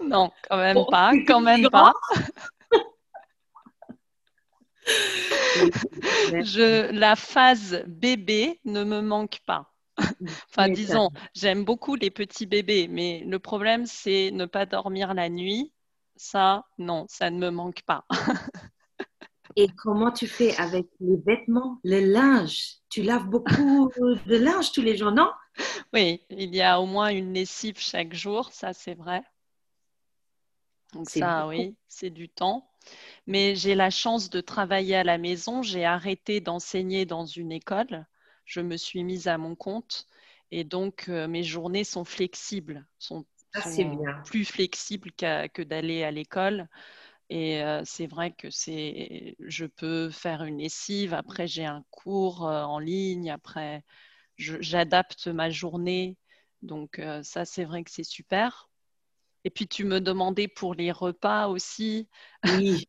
non. 0.00 0.08
non, 0.08 0.30
quand 0.48 0.56
même 0.56 0.78
pas, 0.90 1.12
quand 1.26 1.40
même 1.40 1.68
pas. 1.70 1.92
je, 6.44 6.90
la 6.92 7.16
phase 7.16 7.84
bébé 7.86 8.60
ne 8.64 8.84
me 8.84 9.00
manque 9.00 9.40
pas. 9.46 9.72
enfin, 10.50 10.68
disons, 10.68 11.10
j'aime 11.34 11.64
beaucoup 11.64 11.94
les 11.94 12.10
petits 12.10 12.46
bébés, 12.46 12.88
mais 12.88 13.22
le 13.26 13.38
problème, 13.38 13.86
c'est 13.86 14.30
ne 14.32 14.46
pas 14.46 14.66
dormir 14.66 15.14
la 15.14 15.28
nuit. 15.28 15.72
Ça, 16.16 16.64
non, 16.78 17.06
ça 17.08 17.30
ne 17.30 17.38
me 17.38 17.50
manque 17.50 17.82
pas. 17.82 18.04
Et 19.56 19.68
comment 19.76 20.12
tu 20.12 20.26
fais 20.26 20.54
avec 20.56 20.86
les 21.00 21.16
vêtements, 21.16 21.80
le 21.82 22.00
linge 22.00 22.76
Tu 22.88 23.02
laves 23.02 23.26
beaucoup 23.26 23.90
de 23.98 24.36
linge 24.36 24.72
tous 24.72 24.82
les 24.82 24.96
jours, 24.96 25.12
non? 25.12 25.30
Oui, 25.92 26.20
il 26.30 26.54
y 26.54 26.62
a 26.62 26.80
au 26.80 26.86
moins 26.86 27.08
une 27.08 27.34
lessive 27.34 27.78
chaque 27.78 28.14
jour, 28.14 28.52
ça 28.52 28.72
c'est 28.72 28.94
vrai. 28.94 29.22
Donc 30.92 31.08
ça, 31.08 31.46
oui, 31.46 31.76
c'est 31.88 32.10
du 32.10 32.28
temps 32.28 32.70
mais 33.26 33.54
j'ai 33.54 33.74
la 33.74 33.90
chance 33.90 34.30
de 34.30 34.40
travailler 34.40 34.96
à 34.96 35.04
la 35.04 35.18
maison. 35.18 35.62
J'ai 35.62 35.84
arrêté 35.84 36.40
d'enseigner 36.40 37.06
dans 37.06 37.24
une 37.24 37.52
école. 37.52 38.06
Je 38.44 38.60
me 38.60 38.76
suis 38.76 39.04
mise 39.04 39.28
à 39.28 39.38
mon 39.38 39.54
compte 39.54 40.06
et 40.50 40.64
donc 40.64 41.08
euh, 41.08 41.28
mes 41.28 41.44
journées 41.44 41.84
sont 41.84 42.04
flexibles, 42.04 42.86
sont, 42.98 43.24
ah, 43.54 43.70
plus 44.24 44.44
flexibles 44.44 45.12
que 45.12 45.62
d'aller 45.62 46.02
à 46.02 46.10
l'école. 46.10 46.68
Et 47.28 47.62
euh, 47.62 47.82
c'est 47.84 48.08
vrai 48.08 48.32
que 48.32 48.50
c'est, 48.50 49.36
je 49.38 49.66
peux 49.66 50.10
faire 50.10 50.42
une 50.42 50.58
lessive. 50.58 51.14
Après, 51.14 51.46
j'ai 51.46 51.64
un 51.64 51.84
cours 51.90 52.48
euh, 52.48 52.64
en 52.64 52.80
ligne. 52.80 53.30
Après, 53.30 53.84
j'adapte 54.36 55.28
ma 55.28 55.48
journée. 55.50 56.16
Donc 56.62 57.00
ça, 57.22 57.44
c'est 57.44 57.64
vrai 57.64 57.84
que 57.84 57.90
c'est 57.90 58.04
super. 58.04 58.69
Et 59.44 59.50
puis 59.50 59.66
tu 59.66 59.84
me 59.84 60.00
demandais 60.00 60.48
pour 60.48 60.74
les 60.74 60.92
repas 60.92 61.48
aussi. 61.48 62.08
Oui, 62.44 62.86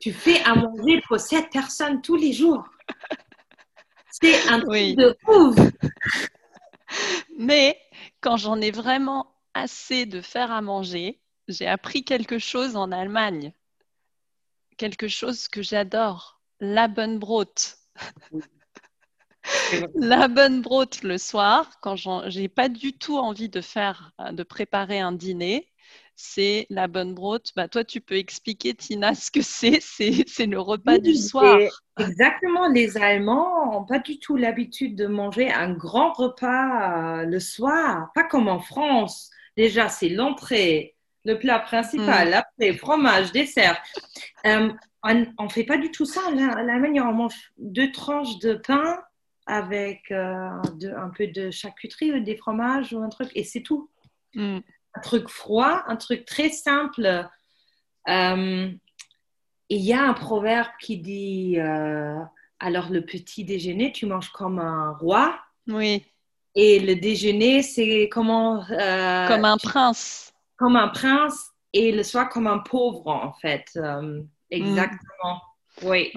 tu 0.00 0.12
fais 0.12 0.42
à 0.44 0.54
manger 0.54 1.02
pour 1.06 1.20
sept 1.20 1.50
personnes 1.50 2.00
tous 2.00 2.16
les 2.16 2.32
jours. 2.32 2.64
C'est 4.10 4.48
un 4.48 4.60
truc 4.60 4.96
de 4.96 5.16
ouf. 5.28 5.56
Mais 7.38 7.78
quand 8.20 8.36
j'en 8.36 8.60
ai 8.60 8.70
vraiment 8.70 9.34
assez 9.54 10.06
de 10.06 10.20
faire 10.20 10.50
à 10.50 10.62
manger, 10.62 11.20
j'ai 11.48 11.66
appris 11.66 12.04
quelque 12.04 12.38
chose 12.38 12.76
en 12.76 12.92
Allemagne. 12.92 13.52
Quelque 14.76 15.08
chose 15.08 15.48
que 15.48 15.62
j'adore. 15.62 16.40
La 16.60 16.88
bonne 16.88 17.18
brote. 17.18 17.76
La 19.94 20.28
bonne 20.28 20.60
brote 20.62 21.02
le 21.02 21.16
soir, 21.16 21.80
quand 21.80 21.96
j'ai 22.28 22.48
pas 22.48 22.68
du 22.68 22.92
tout 22.96 23.16
envie 23.18 23.48
de 23.48 23.60
faire, 23.60 24.12
de 24.32 24.42
préparer 24.42 25.00
un 25.00 25.12
dîner, 25.12 25.69
c'est 26.16 26.66
la 26.70 26.86
bonne 26.86 27.14
brote. 27.14 27.52
Bah, 27.56 27.68
toi, 27.68 27.84
tu 27.84 28.00
peux 28.00 28.16
expliquer, 28.16 28.74
Tina, 28.74 29.14
ce 29.14 29.30
que 29.30 29.42
c'est. 29.42 29.80
C'est 29.80 30.46
le 30.46 30.60
repas 30.60 30.98
du 30.98 31.14
soir. 31.14 31.58
Exactement. 31.98 32.68
Les 32.68 32.96
Allemands 32.98 33.72
n'ont 33.72 33.84
pas 33.84 33.98
du 33.98 34.18
tout 34.18 34.36
l'habitude 34.36 34.96
de 34.96 35.06
manger 35.06 35.50
un 35.50 35.72
grand 35.72 36.12
repas 36.12 37.20
euh, 37.20 37.24
le 37.24 37.40
soir, 37.40 38.10
pas 38.14 38.24
comme 38.24 38.48
en 38.48 38.60
France. 38.60 39.30
Déjà, 39.56 39.88
c'est 39.88 40.08
l'entrée, 40.08 40.94
le 41.24 41.38
plat 41.38 41.58
principal, 41.58 42.30
hmm. 42.30 42.34
après, 42.34 42.72
fromage, 42.74 43.32
dessert. 43.32 43.82
Euh, 44.46 44.70
on 45.02 45.44
ne 45.44 45.48
fait 45.48 45.64
pas 45.64 45.78
du 45.78 45.90
tout 45.90 46.04
ça. 46.04 46.20
L'Allemagne, 46.30 47.00
on 47.00 47.12
mange 47.12 47.52
deux 47.58 47.90
tranches 47.90 48.38
de 48.38 48.54
pain 48.54 48.98
avec 49.46 50.10
euh, 50.10 50.48
un 50.96 51.10
peu 51.16 51.26
de 51.26 51.50
charcuterie, 51.50 52.22
des 52.22 52.36
fromages 52.36 52.92
ou 52.92 53.02
un 53.02 53.08
truc, 53.08 53.30
et 53.34 53.42
c'est 53.42 53.62
tout. 53.62 53.90
Hmm 54.34 54.60
un 54.94 55.00
truc 55.00 55.28
froid, 55.28 55.82
un 55.86 55.96
truc 55.96 56.24
très 56.24 56.50
simple. 56.50 57.28
Euh, 58.08 58.70
il 59.68 59.80
y 59.80 59.92
a 59.92 60.02
un 60.02 60.14
proverbe 60.14 60.68
qui 60.80 60.98
dit 60.98 61.58
euh, 61.58 62.16
alors 62.58 62.90
le 62.90 63.04
petit 63.04 63.44
déjeuner, 63.44 63.92
tu 63.92 64.06
manges 64.06 64.30
comme 64.30 64.58
un 64.58 64.92
roi. 64.92 65.38
Oui. 65.68 66.04
Et 66.56 66.80
le 66.80 66.96
déjeuner, 66.96 67.62
c'est 67.62 68.08
comment 68.10 68.64
euh, 68.70 69.28
Comme 69.28 69.44
un 69.44 69.56
prince. 69.56 70.32
Comme 70.56 70.76
un 70.76 70.88
prince 70.88 71.50
et 71.72 71.92
le 71.92 72.02
soir 72.02 72.28
comme 72.28 72.48
un 72.48 72.58
pauvre, 72.58 73.06
en 73.06 73.32
fait. 73.32 73.66
Mm. 73.76 74.26
exactement. 74.50 75.42
Oui. 75.82 76.12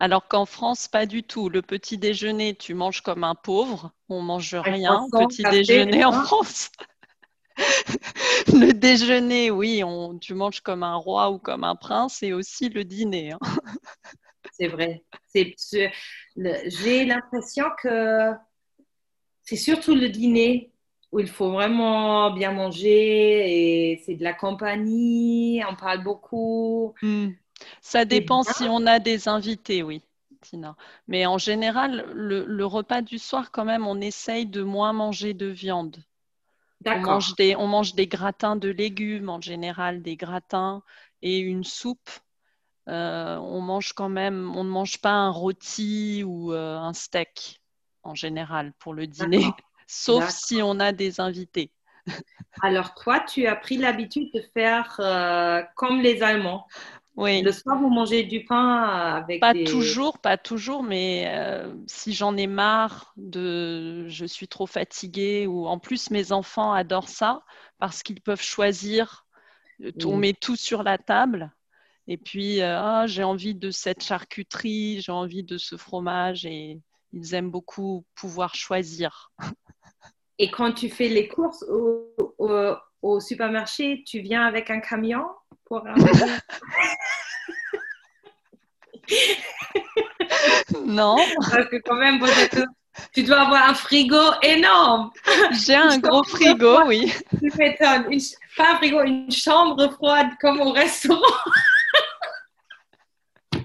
Alors 0.00 0.26
qu'en 0.26 0.46
France, 0.46 0.88
pas 0.88 1.06
du 1.06 1.22
tout. 1.22 1.50
Le 1.50 1.62
petit 1.62 1.98
déjeuner, 1.98 2.54
tu 2.54 2.74
manges 2.74 3.02
comme 3.02 3.22
un 3.22 3.34
pauvre. 3.34 3.92
On 4.08 4.22
mange 4.22 4.54
rien 4.54 5.06
petit 5.12 5.44
déjeuner 5.44 6.04
en 6.04 6.12
France. 6.12 6.72
Le 8.48 8.72
déjeuner, 8.72 9.50
oui, 9.50 9.82
on, 9.84 10.18
tu 10.18 10.34
manges 10.34 10.60
comme 10.60 10.82
un 10.82 10.96
roi 10.96 11.30
ou 11.30 11.38
comme 11.38 11.64
un 11.64 11.76
prince, 11.76 12.22
et 12.22 12.32
aussi 12.32 12.68
le 12.68 12.84
dîner. 12.84 13.32
Hein. 13.32 13.38
C'est 14.52 14.68
vrai. 14.68 15.02
J'ai 15.34 17.04
l'impression 17.04 17.64
que 17.82 18.32
c'est 19.42 19.56
surtout 19.56 19.94
le 19.94 20.08
dîner 20.08 20.72
où 21.12 21.18
il 21.18 21.28
faut 21.28 21.50
vraiment 21.50 22.30
bien 22.30 22.52
manger 22.52 23.92
et 23.92 24.02
c'est 24.04 24.14
de 24.14 24.22
la 24.22 24.32
compagnie, 24.32 25.62
on 25.68 25.74
parle 25.74 26.04
beaucoup. 26.04 26.94
Hmm. 27.02 27.30
Ça 27.80 28.04
dépend 28.04 28.42
si 28.42 28.64
on 28.64 28.86
a 28.86 28.98
des 28.98 29.28
invités, 29.28 29.82
oui. 29.82 30.02
Tina. 30.40 30.76
Mais 31.06 31.26
en 31.26 31.38
général, 31.38 32.06
le, 32.14 32.64
repas 32.64 33.02
du 33.02 33.18
soir, 33.18 33.50
quand 33.50 33.64
même, 33.64 33.86
on 33.86 34.00
essaye 34.00 34.46
de 34.46 34.62
moins 34.62 34.92
manger 34.92 35.34
de 35.34 35.46
viande. 35.46 36.02
On 36.86 37.00
mange, 37.00 37.34
des, 37.36 37.56
on 37.56 37.66
mange 37.66 37.94
des 37.94 38.06
gratins 38.06 38.56
de 38.56 38.68
légumes 38.68 39.28
en 39.28 39.40
général, 39.40 40.02
des 40.02 40.16
gratins 40.16 40.82
et 41.20 41.38
une 41.38 41.64
soupe. 41.64 42.10
Euh, 42.88 43.36
on 43.36 43.60
mange 43.60 43.92
quand 43.92 44.08
même, 44.08 44.56
on 44.56 44.64
ne 44.64 44.70
mange 44.70 44.98
pas 45.00 45.12
un 45.12 45.30
rôti 45.30 46.24
ou 46.24 46.52
euh, 46.52 46.78
un 46.78 46.94
steak 46.94 47.60
en 48.02 48.14
général 48.14 48.72
pour 48.78 48.94
le 48.94 49.06
dîner, 49.06 49.44
sauf 49.86 50.28
si 50.30 50.62
on 50.62 50.80
a 50.80 50.92
des 50.92 51.20
invités. 51.20 51.70
Alors 52.62 52.94
toi, 52.94 53.20
tu 53.20 53.46
as 53.46 53.56
pris 53.56 53.76
l'habitude 53.76 54.30
de 54.34 54.42
faire 54.54 54.96
euh, 55.00 55.62
comme 55.76 56.00
les 56.00 56.22
Allemands. 56.22 56.66
Oui. 57.20 57.42
Le 57.42 57.52
soir, 57.52 57.78
vous 57.78 57.90
mangez 57.90 58.22
du 58.24 58.44
pain 58.44 58.82
avec 58.82 59.40
Pas 59.40 59.52
des... 59.52 59.64
toujours, 59.64 60.18
pas 60.18 60.36
toujours, 60.36 60.82
mais 60.82 61.24
euh, 61.28 61.74
si 61.86 62.12
j'en 62.12 62.36
ai 62.36 62.46
marre 62.46 63.12
de 63.16 64.06
je 64.08 64.26
suis 64.26 64.48
trop 64.48 64.66
fatiguée 64.66 65.46
ou 65.46 65.66
en 65.66 65.78
plus 65.78 66.10
mes 66.10 66.32
enfants 66.32 66.72
adorent 66.72 67.08
ça 67.08 67.42
parce 67.78 68.02
qu'ils 68.02 68.20
peuvent 68.20 68.42
choisir, 68.42 69.26
euh, 69.82 69.92
on 70.04 70.16
met 70.16 70.34
tout 70.34 70.56
sur 70.56 70.82
la 70.82 70.98
table 70.98 71.52
et 72.08 72.18
puis 72.18 72.62
euh, 72.62 72.78
ah, 72.78 73.06
j'ai 73.06 73.24
envie 73.24 73.54
de 73.54 73.70
cette 73.70 74.02
charcuterie, 74.02 75.00
j'ai 75.00 75.12
envie 75.12 75.44
de 75.44 75.58
ce 75.58 75.76
fromage 75.76 76.46
et 76.46 76.80
ils 77.12 77.34
aiment 77.34 77.50
beaucoup 77.50 78.04
pouvoir 78.14 78.54
choisir. 78.54 79.32
Et 80.38 80.50
quand 80.50 80.72
tu 80.72 80.88
fais 80.88 81.08
les 81.08 81.28
courses 81.28 81.62
au, 81.68 82.08
au- 82.38 82.74
au 83.02 83.20
supermarché, 83.20 84.02
tu 84.06 84.20
viens 84.20 84.44
avec 84.44 84.70
un 84.70 84.80
camion? 84.80 85.24
Pour 85.70 85.84
Non, 90.84 91.16
Parce 91.50 91.68
que 91.68 91.76
quand 91.84 91.94
même, 91.94 92.20
tu 93.14 93.22
dois 93.22 93.42
avoir 93.42 93.70
un 93.70 93.74
frigo 93.74 94.20
énorme. 94.42 95.12
j'ai 95.64 95.76
un 95.76 95.98
gros 95.98 96.24
frigo, 96.24 96.80
oui. 96.86 97.12
Tu 97.38 97.52
m'étonnes. 97.56 98.06
Pas 98.56 98.72
un 98.72 98.76
frigo, 98.76 99.02
une 99.02 99.30
chambre 99.30 99.88
froide 99.92 100.30
comme 100.40 100.60
au 100.60 100.72
restaurant. 100.72 101.20
Euh, 103.54 103.58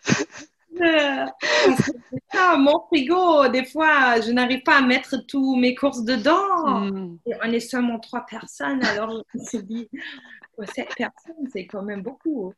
parce 0.00 0.20
que 0.20 0.26
c'est 0.30 0.65
ça, 2.32 2.56
mon 2.56 2.80
frigo, 2.86 3.48
des 3.48 3.64
fois, 3.64 4.20
je 4.20 4.30
n'arrive 4.32 4.62
pas 4.62 4.78
à 4.78 4.82
mettre 4.82 5.16
tous 5.26 5.56
mes 5.56 5.74
courses 5.74 6.04
dedans. 6.04 6.66
Hmm. 6.66 7.18
Et 7.26 7.32
on 7.42 7.52
est 7.52 7.60
seulement 7.60 7.98
trois 7.98 8.26
personnes, 8.26 8.84
alors 8.84 9.10
je 9.10 9.38
me 9.38 9.44
suis 9.44 9.62
dit, 9.62 9.88
ouais, 10.58 10.66
sept 10.66 10.94
personnes, 10.96 11.48
c'est 11.52 11.66
quand 11.66 11.82
même 11.82 12.02
beaucoup. 12.02 12.52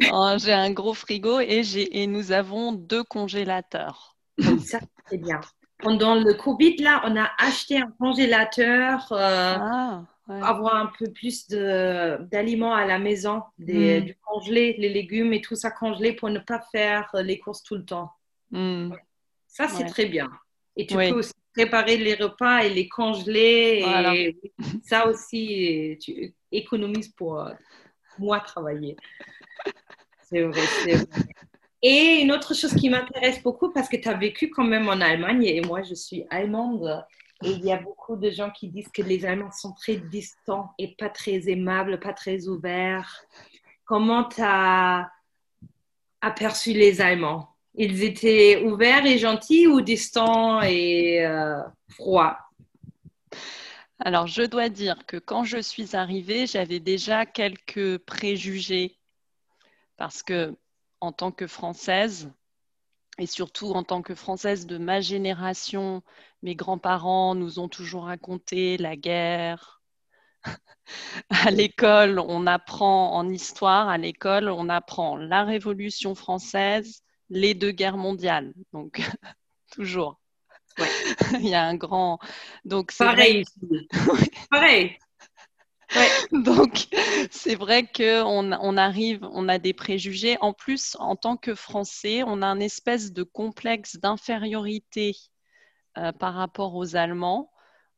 Non, 0.00 0.36
j'ai 0.38 0.52
un 0.52 0.70
gros 0.70 0.94
frigo 0.94 1.40
et, 1.40 1.62
j'ai, 1.62 2.02
et 2.02 2.06
nous 2.06 2.32
avons 2.32 2.72
deux 2.72 3.04
congélateurs. 3.04 4.16
Ça, 4.64 4.78
c'est 5.08 5.18
bien. 5.18 5.40
Pendant 5.80 6.16
le 6.16 6.34
Covid, 6.34 6.76
là, 6.78 7.02
on 7.04 7.16
a 7.16 7.30
acheté 7.38 7.78
un 7.78 7.90
congélateur 7.98 9.06
euh, 9.12 9.56
Ah, 9.58 10.02
ouais. 10.28 10.40
avoir 10.42 10.76
un 10.76 10.90
peu 10.98 11.10
plus 11.12 11.48
de, 11.48 12.18
d'aliments 12.30 12.74
à 12.74 12.86
la 12.86 12.98
maison, 12.98 13.42
des, 13.58 14.00
Mm. 14.00 14.04
du 14.04 14.14
congelé, 14.16 14.74
les 14.78 14.88
légumes 14.88 15.32
et 15.32 15.40
tout 15.40 15.56
ça 15.56 15.70
congelé 15.70 16.12
pour 16.12 16.30
ne 16.30 16.38
pas 16.38 16.60
faire 16.72 17.10
les 17.22 17.38
courses 17.38 17.62
tout 17.62 17.74
le 17.76 17.84
temps. 17.84 18.10
Hmm. 18.50 18.90
Ça, 19.46 19.68
c'est 19.68 19.84
Ouais. 19.84 19.88
très 19.90 20.06
bien. 20.06 20.28
Et 20.76 20.86
tu 20.86 20.96
Oui. 20.96 21.10
peux 21.10 21.18
aussi 21.18 21.32
préparer 21.54 21.96
les 21.96 22.14
repas 22.14 22.60
et 22.60 22.70
les 22.70 22.88
congeler. 22.88 23.80
Voilà. 23.82 24.14
Et 24.14 24.36
ça 24.84 25.06
aussi, 25.08 25.98
tu 26.00 26.32
économises 26.52 27.08
pour 27.08 27.40
euh, 27.40 27.52
moi 28.18 28.38
travailler. 28.40 28.96
C'est 30.22 30.42
vrai, 30.42 30.60
c'est 30.84 30.94
vrai. 30.96 31.06
Et 31.82 32.20
une 32.22 32.32
autre 32.32 32.54
chose 32.54 32.74
qui 32.74 32.90
m'intéresse 32.90 33.42
beaucoup, 33.42 33.70
parce 33.72 33.88
que 33.88 33.96
tu 33.96 34.08
as 34.08 34.14
vécu 34.14 34.50
quand 34.50 34.64
même 34.64 34.88
en 34.88 35.00
Allemagne, 35.00 35.44
et 35.44 35.60
moi 35.60 35.82
je 35.82 35.94
suis 35.94 36.24
allemande, 36.28 37.04
et 37.42 37.50
il 37.50 37.64
y 37.64 37.72
a 37.72 37.76
beaucoup 37.76 38.16
de 38.16 38.30
gens 38.30 38.50
qui 38.50 38.68
disent 38.68 38.88
que 38.88 39.02
les 39.02 39.24
Allemands 39.24 39.52
sont 39.52 39.72
très 39.72 39.96
distants 39.96 40.72
et 40.78 40.96
pas 40.96 41.08
très 41.08 41.48
aimables, 41.48 42.00
pas 42.00 42.12
très 42.12 42.48
ouverts. 42.48 43.24
Comment 43.84 44.24
tu 44.24 44.40
as 44.42 45.10
aperçu 46.20 46.72
les 46.72 47.00
Allemands? 47.00 47.54
Ils 47.74 48.02
étaient 48.02 48.62
ouverts 48.64 49.06
et 49.06 49.18
gentils 49.18 49.68
ou 49.68 49.80
distants 49.80 50.60
et 50.62 51.24
euh, 51.24 51.62
froids? 51.90 52.38
Alors, 54.00 54.26
je 54.26 54.42
dois 54.42 54.68
dire 54.68 55.06
que 55.06 55.16
quand 55.16 55.44
je 55.44 55.58
suis 55.58 55.94
arrivée, 55.94 56.46
j'avais 56.46 56.80
déjà 56.80 57.24
quelques 57.24 57.98
préjugés. 57.98 58.98
Parce 59.96 60.22
que 60.22 60.56
en 61.00 61.12
tant 61.12 61.30
que 61.30 61.46
Française, 61.46 62.32
et 63.18 63.26
surtout 63.26 63.72
en 63.72 63.82
tant 63.82 64.02
que 64.02 64.14
Française 64.14 64.66
de 64.66 64.78
ma 64.78 65.00
génération, 65.00 66.02
mes 66.42 66.54
grands-parents 66.54 67.34
nous 67.34 67.58
ont 67.58 67.68
toujours 67.68 68.04
raconté 68.04 68.76
la 68.76 68.96
guerre. 68.96 69.82
À 71.28 71.50
l'école, 71.50 72.18
on 72.18 72.46
apprend 72.46 73.12
en 73.12 73.28
histoire, 73.28 73.88
à 73.88 73.98
l'école, 73.98 74.48
on 74.48 74.70
apprend 74.70 75.16
la 75.16 75.44
Révolution 75.44 76.14
française, 76.14 77.02
les 77.28 77.52
deux 77.52 77.72
guerres 77.72 77.98
mondiales. 77.98 78.54
Donc, 78.72 79.02
toujours. 79.70 80.18
Ouais. 80.78 80.88
Il 81.40 81.48
y 81.48 81.54
a 81.54 81.64
un 81.64 81.74
grand. 81.74 82.18
Donc, 82.64 82.94
vrai 82.94 83.06
Pareil 83.06 83.40
ici. 83.42 83.88
Pareil. 84.50 84.98
Donc, 86.32 86.88
c'est 87.30 87.54
vrai 87.54 87.86
qu'on 87.86 88.52
on 88.52 88.76
arrive, 88.76 89.20
on 89.32 89.48
a 89.48 89.58
des 89.58 89.72
préjugés. 89.72 90.36
En 90.40 90.52
plus, 90.52 90.96
en 90.98 91.16
tant 91.16 91.36
que 91.36 91.54
Français, 91.54 92.22
on 92.26 92.42
a 92.42 92.46
un 92.46 92.60
espèce 92.60 93.12
de 93.12 93.22
complexe 93.22 93.96
d'infériorité 93.96 95.16
euh, 95.96 96.12
par 96.12 96.34
rapport 96.34 96.74
aux 96.74 96.96
Allemands. 96.96 97.50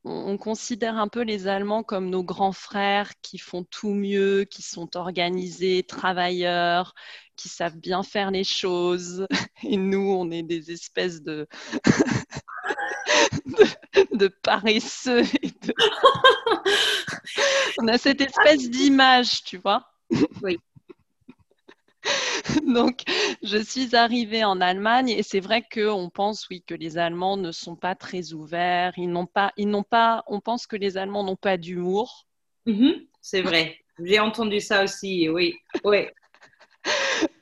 On, 0.04 0.32
on 0.32 0.38
considère 0.38 0.96
un 0.96 1.08
peu 1.08 1.22
les 1.22 1.46
Allemands 1.46 1.82
comme 1.82 2.08
nos 2.08 2.24
grands 2.24 2.52
frères 2.52 3.12
qui 3.22 3.38
font 3.38 3.64
tout 3.64 3.92
mieux, 3.92 4.44
qui 4.44 4.62
sont 4.62 4.96
organisés, 4.96 5.82
travailleurs, 5.82 6.94
qui 7.36 7.48
savent 7.48 7.76
bien 7.76 8.02
faire 8.02 8.30
les 8.30 8.44
choses. 8.44 9.26
Et 9.64 9.76
nous, 9.76 10.12
on 10.12 10.30
est 10.30 10.42
des 10.42 10.70
espèces 10.70 11.22
de, 11.22 11.48
de 14.12 14.28
paresseux. 14.28 15.22
et 15.42 15.48
de- 15.48 15.74
On 17.78 17.88
a 17.88 17.98
cette 17.98 18.20
espèce 18.20 18.68
d'image, 18.70 19.42
tu 19.44 19.58
vois. 19.58 19.86
Oui. 20.42 20.58
Donc, 22.66 23.02
je 23.42 23.58
suis 23.58 23.94
arrivée 23.94 24.44
en 24.44 24.60
Allemagne 24.60 25.10
et 25.10 25.22
c'est 25.22 25.40
vrai 25.40 25.62
qu'on 25.72 26.10
pense, 26.10 26.48
oui, 26.48 26.62
que 26.66 26.74
les 26.74 26.98
Allemands 26.98 27.36
ne 27.36 27.52
sont 27.52 27.76
pas 27.76 27.94
très 27.94 28.32
ouverts. 28.32 28.92
Ils 28.96 29.10
n'ont 29.10 29.26
pas, 29.26 29.52
ils 29.56 29.68
n'ont 29.68 29.82
pas, 29.82 30.24
on 30.26 30.40
pense 30.40 30.66
que 30.66 30.76
les 30.76 30.96
Allemands 30.96 31.24
n'ont 31.24 31.36
pas 31.36 31.56
d'humour. 31.56 32.26
Mhm, 32.66 33.06
C'est 33.20 33.42
vrai. 33.42 33.78
J'ai 34.02 34.18
entendu 34.18 34.60
ça 34.60 34.82
aussi, 34.82 35.28
oui. 35.28 35.56
oui. 35.84 36.06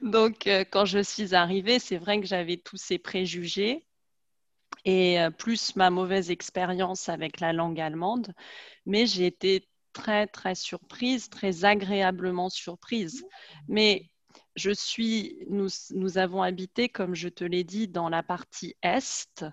Donc, 0.00 0.48
euh, 0.48 0.64
quand 0.68 0.84
je 0.84 0.98
suis 1.00 1.34
arrivée, 1.34 1.78
c'est 1.78 1.98
vrai 1.98 2.20
que 2.20 2.26
j'avais 2.26 2.56
tous 2.56 2.76
ces 2.76 2.98
préjugés 2.98 3.86
et 4.84 5.20
euh, 5.20 5.30
plus 5.30 5.76
ma 5.76 5.90
mauvaise 5.90 6.30
expérience 6.30 7.08
avec 7.08 7.40
la 7.40 7.52
langue 7.52 7.80
allemande. 7.80 8.32
Mais 8.86 9.06
j'ai 9.06 9.26
été 9.26 9.68
très, 9.92 10.26
très 10.26 10.54
surprise, 10.54 11.28
très 11.28 11.64
agréablement 11.64 12.50
surprise. 12.50 13.24
Mais 13.68 14.10
je 14.56 14.70
suis, 14.70 15.38
nous, 15.48 15.68
nous 15.90 16.18
avons 16.18 16.42
habité, 16.42 16.88
comme 16.88 17.14
je 17.14 17.28
te 17.28 17.44
l'ai 17.44 17.64
dit, 17.64 17.88
dans 17.88 18.08
la 18.08 18.22
partie 18.22 18.76
Est. 18.82 19.44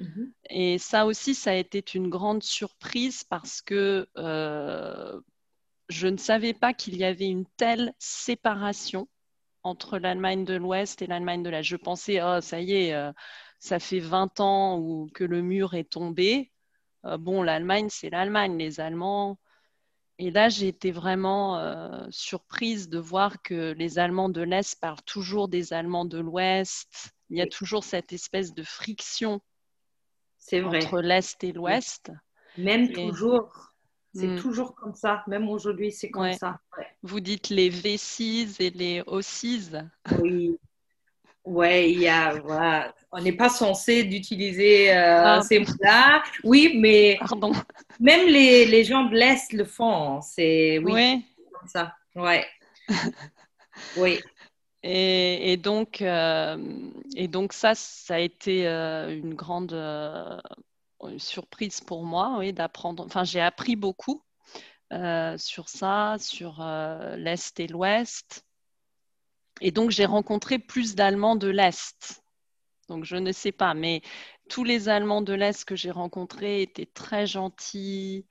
Mhm. 0.00 0.32
Et 0.50 0.78
ça 0.78 1.06
aussi, 1.06 1.34
ça 1.34 1.50
a 1.50 1.54
été 1.54 1.82
une 1.94 2.08
grande 2.08 2.42
surprise 2.42 3.24
parce 3.24 3.62
que 3.62 4.08
euh, 4.16 5.20
je 5.88 6.06
ne 6.06 6.16
savais 6.16 6.54
pas 6.54 6.72
qu'il 6.72 6.96
y 6.96 7.04
avait 7.04 7.28
une 7.28 7.46
telle 7.56 7.92
séparation 7.98 9.08
entre 9.62 9.98
l'Allemagne 9.98 10.44
de 10.44 10.54
l'Ouest 10.54 11.02
et 11.02 11.06
l'Allemagne 11.06 11.42
de 11.42 11.50
l'Est. 11.50 11.62
Je 11.62 11.76
pensais, 11.76 12.22
oh, 12.22 12.40
ça 12.40 12.60
y 12.60 12.74
est, 12.74 12.94
euh, 12.94 13.12
ça 13.58 13.78
fait 13.78 14.00
20 14.00 14.40
ans 14.40 14.78
où, 14.78 15.08
que 15.14 15.24
le 15.24 15.42
mur 15.42 15.74
est 15.74 15.90
tombé. 15.90 16.52
Euh, 17.04 17.16
bon, 17.18 17.42
l'Allemagne, 17.42 17.88
c'est 17.90 18.10
l'Allemagne, 18.10 18.56
les 18.58 18.80
Allemands. 18.80 19.38
Et 20.20 20.30
là, 20.32 20.48
j'ai 20.48 20.66
été 20.68 20.90
vraiment 20.90 21.58
euh, 21.58 22.06
surprise 22.10 22.88
de 22.88 22.98
voir 22.98 23.40
que 23.42 23.72
les 23.72 23.98
Allemands 24.00 24.28
de 24.28 24.42
l'Est 24.42 24.80
parlent 24.80 25.02
toujours 25.06 25.48
des 25.48 25.72
Allemands 25.72 26.04
de 26.04 26.18
l'Ouest. 26.18 27.12
Il 27.30 27.38
y 27.38 27.40
a 27.42 27.46
toujours 27.46 27.84
cette 27.84 28.12
espèce 28.12 28.52
de 28.52 28.62
friction 28.64 29.40
C'est 30.38 30.60
vrai. 30.60 30.84
entre 30.84 31.00
l'Est 31.00 31.42
et 31.44 31.52
l'Ouest. 31.52 32.10
Même 32.56 32.84
Et- 32.84 32.92
toujours. 32.92 33.72
C'est 34.14 34.26
Mm. 34.26 34.40
toujours 34.40 34.74
comme 34.74 34.94
ça. 34.94 35.22
Même 35.28 35.48
aujourd'hui, 35.48 35.92
c'est 35.92 36.10
comme 36.10 36.22
Ouais. 36.22 36.32
ça. 36.36 36.58
Ouais. 36.76 36.86
Vous 37.02 37.20
dites 37.20 37.50
les 37.50 37.68
V6 37.70 38.56
et 38.60 38.70
les 38.70 39.02
O6. 39.02 39.70
Oui. 40.20 40.58
Ouais, 41.44 41.92
il 41.92 42.00
y 42.00 42.08
a, 42.08 42.40
voilà. 42.40 42.92
On 43.12 43.20
n'est 43.22 43.32
pas 43.32 43.48
censé 43.48 44.04
d'utiliser 44.04 44.92
euh, 44.92 45.22
Ah. 45.38 45.42
ces 45.42 45.60
mots-là. 45.60 46.22
Oui, 46.44 46.74
mais 46.78 47.16
Pardon. 47.20 47.52
même 48.00 48.26
les, 48.28 48.66
les 48.66 48.84
gens 48.84 49.04
de 49.04 49.14
l'Est 49.14 49.52
le 49.54 49.64
font. 49.64 50.20
C'est 50.20 50.78
oui, 50.78 50.92
Oui. 50.92 51.24
comme 51.58 51.68
ça. 51.68 51.94
Ouais. 52.14 52.46
Oui. 53.96 54.18
Et, 54.82 55.52
et 55.52 55.56
donc, 55.56 56.02
euh, 56.02 56.56
et 57.16 57.28
donc 57.28 57.52
ça, 57.52 57.74
ça 57.76 58.16
a 58.16 58.18
été 58.18 58.66
euh, 58.66 59.08
une 59.16 59.34
grande 59.34 59.72
surprise 61.16 61.80
pour 61.80 62.02
moi, 62.04 62.36
oui, 62.38 62.52
d'apprendre. 62.52 63.04
Enfin, 63.06 63.22
j'ai 63.24 63.40
appris 63.40 63.76
beaucoup 63.76 64.22
sur 65.36 65.68
ça, 65.68 66.16
sur 66.18 66.64
l'Est 67.16 67.60
et 67.60 67.66
l'Ouest. 67.68 68.44
Et 69.60 69.70
donc, 69.70 69.90
j'ai 69.90 70.06
rencontré 70.06 70.58
plus 70.58 70.94
d'Allemands 70.94 71.36
de 71.36 71.48
l'Est. 71.48 72.22
Donc, 72.88 73.04
je 73.04 73.16
ne 73.16 73.32
sais 73.32 73.52
pas, 73.52 73.74
mais 73.74 74.02
tous 74.48 74.64
les 74.64 74.88
Allemands 74.88 75.22
de 75.22 75.34
l'Est 75.34 75.64
que 75.64 75.76
j'ai 75.76 75.90
rencontrés 75.90 76.62
étaient 76.62 76.86
très 76.86 77.26
gentils. 77.26 78.26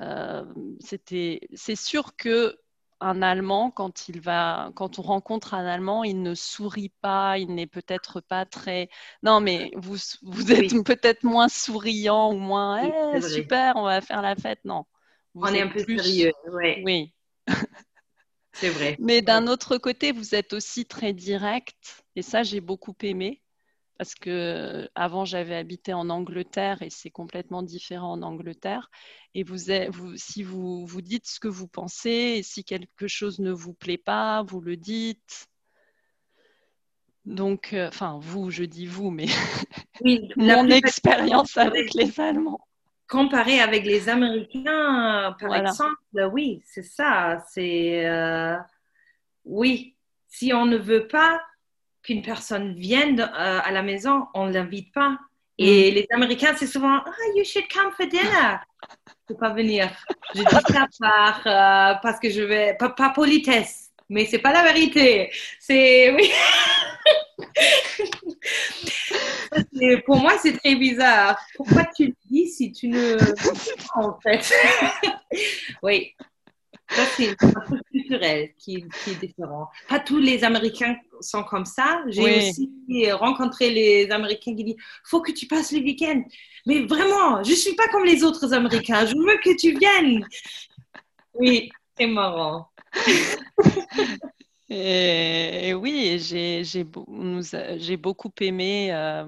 Euh, 0.00 0.44
c'était, 0.80 1.40
c'est 1.54 1.76
sûr 1.76 2.16
que 2.16 2.58
un 3.00 3.22
Allemand, 3.22 3.70
quand, 3.70 4.08
il 4.08 4.20
va, 4.20 4.72
quand 4.74 4.98
on 4.98 5.02
rencontre 5.02 5.54
un 5.54 5.66
Allemand, 5.66 6.04
il 6.04 6.22
ne 6.22 6.34
sourit 6.34 6.92
pas, 7.00 7.38
il 7.38 7.54
n'est 7.54 7.66
peut-être 7.66 8.20
pas 8.20 8.44
très... 8.44 8.88
Non, 9.22 9.40
mais 9.40 9.70
vous, 9.76 9.96
vous 10.22 10.52
êtes 10.52 10.82
peut-être 10.84 11.22
moins 11.22 11.48
souriant 11.48 12.32
ou 12.32 12.38
moins 12.38 13.14
eh, 13.14 13.20
super, 13.20 13.76
on 13.76 13.84
va 13.84 14.00
faire 14.00 14.22
la 14.22 14.34
fête. 14.34 14.60
Non. 14.64 14.84
on 15.34 15.46
est 15.46 15.62
un 15.62 15.68
peu 15.68 15.80
sérieux, 15.80 16.32
ouais. 16.52 16.82
Oui. 16.84 17.14
C'est 18.52 18.70
vrai. 18.70 18.96
Mais 18.98 19.22
d'un 19.22 19.46
autre 19.46 19.78
côté, 19.78 20.10
vous 20.10 20.34
êtes 20.34 20.52
aussi 20.52 20.84
très 20.84 21.12
direct, 21.12 22.04
et 22.16 22.22
ça, 22.22 22.42
j'ai 22.42 22.60
beaucoup 22.60 22.96
aimé 23.02 23.42
parce 23.98 24.14
que 24.14 24.88
avant 24.94 25.24
j'avais 25.24 25.56
habité 25.56 25.92
en 25.92 26.08
Angleterre 26.08 26.82
et 26.82 26.90
c'est 26.90 27.10
complètement 27.10 27.62
différent 27.62 28.12
en 28.12 28.22
Angleterre. 28.22 28.90
Et 29.34 29.42
vous, 29.42 29.56
vous, 29.90 30.16
si 30.16 30.42
vous, 30.42 30.86
vous 30.86 31.02
dites 31.02 31.26
ce 31.26 31.40
que 31.40 31.48
vous 31.48 31.68
pensez, 31.68 32.36
et 32.38 32.42
si 32.42 32.64
quelque 32.64 33.08
chose 33.08 33.40
ne 33.40 33.50
vous 33.50 33.74
plaît 33.74 33.98
pas, 33.98 34.42
vous 34.42 34.60
le 34.60 34.76
dites. 34.76 35.48
Donc, 37.24 37.74
euh, 37.74 37.88
enfin, 37.88 38.18
vous, 38.22 38.50
je 38.50 38.64
dis 38.64 38.86
vous, 38.86 39.10
mais 39.10 39.26
oui, 40.00 40.30
mon 40.36 40.68
expérience 40.68 41.58
avec 41.58 41.92
les 41.92 42.18
Allemands. 42.20 42.60
Comparé 43.08 43.60
avec 43.60 43.84
les 43.84 44.08
Américains, 44.08 45.36
par 45.40 45.54
exemple, 45.56 46.30
oui, 46.32 46.62
c'est 46.64 46.82
ça. 46.82 47.38
C'est 47.50 48.06
euh, 48.06 48.56
oui, 49.44 49.96
si 50.28 50.52
on 50.52 50.66
ne 50.66 50.76
veut 50.76 51.08
pas 51.08 51.40
qu'une 52.02 52.22
personne 52.22 52.74
vienne 52.74 53.20
euh, 53.20 53.60
à 53.62 53.70
la 53.70 53.82
maison, 53.82 54.26
on 54.34 54.46
ne 54.46 54.52
l'invite 54.52 54.92
pas. 54.92 55.18
Et 55.58 55.90
mm. 55.90 55.94
les 55.94 56.06
Américains, 56.10 56.54
c'est 56.56 56.66
souvent 56.66 57.00
Ah, 57.04 57.12
you 57.36 57.44
should 57.44 57.66
come 57.72 57.92
for 57.92 58.06
dinner. 58.06 58.58
Je 59.06 59.12
peux 59.34 59.36
pas 59.36 59.52
venir. 59.52 59.90
Je 60.34 60.40
dis 60.40 60.44
ça 60.50 60.86
par, 61.00 61.42
euh, 61.46 61.94
parce 62.02 62.18
que 62.18 62.30
je 62.30 62.42
vais. 62.42 62.76
Pas, 62.78 62.90
pas 62.90 63.10
politesse, 63.10 63.90
mais 64.08 64.24
c'est 64.24 64.38
pas 64.38 64.52
la 64.52 64.62
vérité. 64.62 65.30
C'est. 65.60 66.14
Oui. 66.14 66.30
pour 70.06 70.16
moi, 70.16 70.32
c'est 70.40 70.56
très 70.58 70.76
bizarre. 70.76 71.38
Pourquoi 71.56 71.84
tu 71.96 72.06
le 72.06 72.14
dis 72.30 72.48
si 72.48 72.72
tu 72.72 72.88
ne. 72.88 73.16
en 73.94 74.18
fait? 74.20 74.52
oui. 75.82 76.14
Ça, 76.90 77.02
c'est 77.16 77.30
un 77.42 77.60
peu 77.68 77.78
culturel 77.90 78.50
qui, 78.58 78.84
qui, 79.04 79.10
est 79.10 79.26
différent. 79.26 79.68
Pas 79.88 80.00
tous 80.00 80.18
les 80.18 80.42
Américains 80.42 80.96
sont 81.20 81.44
comme 81.44 81.66
ça. 81.66 82.02
J'ai 82.08 82.38
aussi 82.38 83.12
rencontré 83.12 83.70
les 83.70 84.10
Américains 84.10 84.56
qui 84.56 84.64
disent 84.64 84.76
faut 85.04 85.20
que 85.20 85.32
tu 85.32 85.46
passes 85.46 85.72
le 85.72 85.80
week-end. 85.80 86.22
Mais 86.66 86.86
vraiment, 86.86 87.42
je 87.44 87.50
ne 87.50 87.56
suis 87.56 87.74
pas 87.74 87.88
comme 87.88 88.04
les 88.04 88.24
autres 88.24 88.52
Américains. 88.54 89.04
Je 89.06 89.14
veux 89.16 89.38
que 89.42 89.56
tu 89.56 89.78
viennes. 89.78 90.26
Oui, 91.34 91.70
c'est 91.98 92.06
marrant. 92.06 92.70
Et, 94.70 95.72
oui, 95.72 96.18
j'ai 96.18 97.96
beaucoup 97.96 98.30
aimé, 98.40 98.92
euh, 98.92 99.24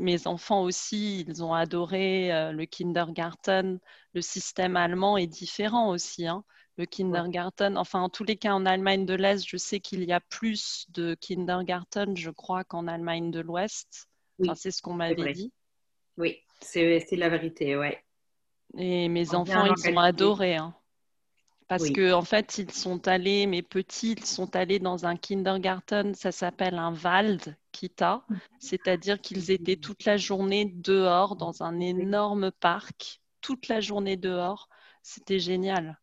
mes 0.00 0.26
enfants 0.26 0.64
aussi, 0.64 1.24
ils 1.28 1.44
ont 1.44 1.54
adoré 1.54 2.32
euh, 2.32 2.50
le 2.50 2.64
kindergarten. 2.64 3.78
Le 4.14 4.20
système 4.20 4.76
allemand 4.76 5.16
est 5.16 5.28
différent 5.28 5.90
aussi. 5.90 6.26
Hein 6.26 6.42
le 6.76 6.86
kindergarten. 6.86 7.76
Enfin, 7.76 8.00
en 8.00 8.08
tous 8.08 8.24
les 8.24 8.36
cas, 8.36 8.52
en 8.52 8.66
Allemagne 8.66 9.06
de 9.06 9.14
l'Est, 9.14 9.46
je 9.46 9.56
sais 9.56 9.80
qu'il 9.80 10.04
y 10.04 10.12
a 10.12 10.20
plus 10.20 10.86
de 10.90 11.14
kindergarten, 11.14 12.16
je 12.16 12.30
crois, 12.30 12.64
qu'en 12.64 12.86
Allemagne 12.86 13.30
de 13.30 13.40
l'Ouest. 13.40 14.08
Enfin, 14.40 14.54
c'est 14.54 14.70
ce 14.70 14.82
qu'on 14.82 14.94
m'avait 14.94 15.32
dit. 15.32 15.52
Oui, 16.16 16.40
c'est 16.60 17.04
la 17.12 17.28
vérité, 17.28 17.76
ouais. 17.76 18.04
Et 18.76 19.08
mes 19.08 19.34
enfants, 19.34 19.66
ils 19.66 19.94
ont 19.94 19.98
adoré. 19.98 20.56
Hein. 20.56 20.74
Parce 21.68 21.90
qu'en 21.90 22.18
en 22.18 22.22
fait, 22.22 22.58
ils 22.58 22.70
sont 22.70 23.08
allés, 23.08 23.46
mes 23.46 23.62
petits, 23.62 24.12
ils 24.12 24.26
sont 24.26 24.56
allés 24.56 24.78
dans 24.78 25.06
un 25.06 25.16
kindergarten, 25.16 26.14
ça 26.14 26.30
s'appelle 26.30 26.74
un 26.74 26.94
Wald 26.94 27.56
Kita, 27.72 28.26
c'est-à-dire 28.58 29.20
qu'ils 29.20 29.50
étaient 29.50 29.76
toute 29.76 30.04
la 30.04 30.18
journée 30.18 30.66
dehors 30.66 31.36
dans 31.36 31.62
un 31.62 31.80
énorme 31.80 32.50
parc, 32.52 33.22
toute 33.40 33.68
la 33.68 33.80
journée 33.80 34.18
dehors. 34.18 34.68
C'était 35.02 35.38
génial. 35.38 35.98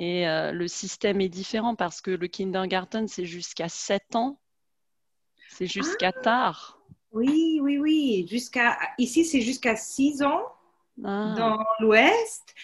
Et 0.00 0.28
euh, 0.28 0.52
le 0.52 0.68
système 0.68 1.20
est 1.20 1.28
différent 1.28 1.74
parce 1.74 2.00
que 2.00 2.12
le 2.12 2.28
kindergarten, 2.28 3.08
c'est 3.08 3.24
jusqu'à 3.24 3.68
7 3.68 4.14
ans. 4.14 4.38
C'est 5.48 5.66
jusqu'à 5.66 6.12
ah. 6.14 6.20
tard. 6.22 6.80
Oui, 7.10 7.58
oui, 7.60 7.78
oui. 7.78 8.26
Jusqu'à, 8.30 8.78
ici, 8.98 9.24
c'est 9.24 9.40
jusqu'à 9.40 9.74
6 9.74 10.22
ans 10.22 10.44
ah. 11.04 11.34
dans 11.36 11.58
l'Ouest. 11.80 12.54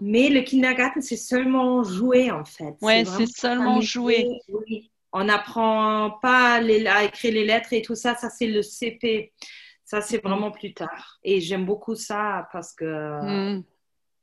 Mais 0.00 0.30
le 0.30 0.40
kindergarten, 0.40 1.00
c'est 1.00 1.16
seulement 1.16 1.84
jouer, 1.84 2.32
en 2.32 2.44
fait. 2.44 2.74
Oui, 2.82 3.06
c'est 3.06 3.28
seulement 3.28 3.80
jouer. 3.80 4.26
Oui. 4.48 4.90
On 5.12 5.22
n'apprend 5.22 6.18
pas 6.20 6.54
à 6.54 7.04
écrire 7.04 7.34
les 7.34 7.44
lettres 7.44 7.72
et 7.72 7.82
tout 7.82 7.94
ça. 7.94 8.16
Ça, 8.16 8.30
c'est 8.30 8.48
le 8.48 8.62
CP. 8.62 9.32
Ça, 9.84 10.00
c'est 10.00 10.24
mm. 10.24 10.28
vraiment 10.28 10.50
plus 10.50 10.74
tard. 10.74 11.20
Et 11.22 11.40
j'aime 11.40 11.66
beaucoup 11.66 11.94
ça 11.94 12.48
parce 12.50 12.72
que... 12.72 13.58
Mm 13.58 13.64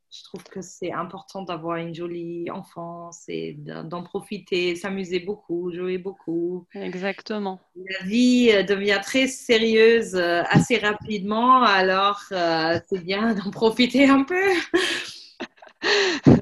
je 0.09 0.23
trouve 0.23 0.43
que 0.43 0.61
c'est 0.61 0.91
important 0.93 1.41
d'avoir 1.41 1.77
une 1.77 1.93
jolie 1.93 2.49
enfance 2.49 3.25
et 3.27 3.55
d'en 3.57 4.03
profiter, 4.03 4.75
s'amuser 4.75 5.19
beaucoup, 5.19 5.71
jouer 5.73 5.97
beaucoup. 5.97 6.65
Exactement. 6.73 7.59
La 7.75 8.05
vie 8.05 8.49
euh, 8.51 8.63
devient 8.63 9.01
très 9.03 9.27
sérieuse 9.27 10.15
euh, 10.15 10.43
assez 10.49 10.77
rapidement, 10.77 11.61
alors 11.61 12.21
euh, 12.31 12.79
c'est 12.87 13.03
bien 13.03 13.33
d'en 13.35 13.51
profiter 13.51 14.07
un 14.07 14.23
peu. 14.23 14.53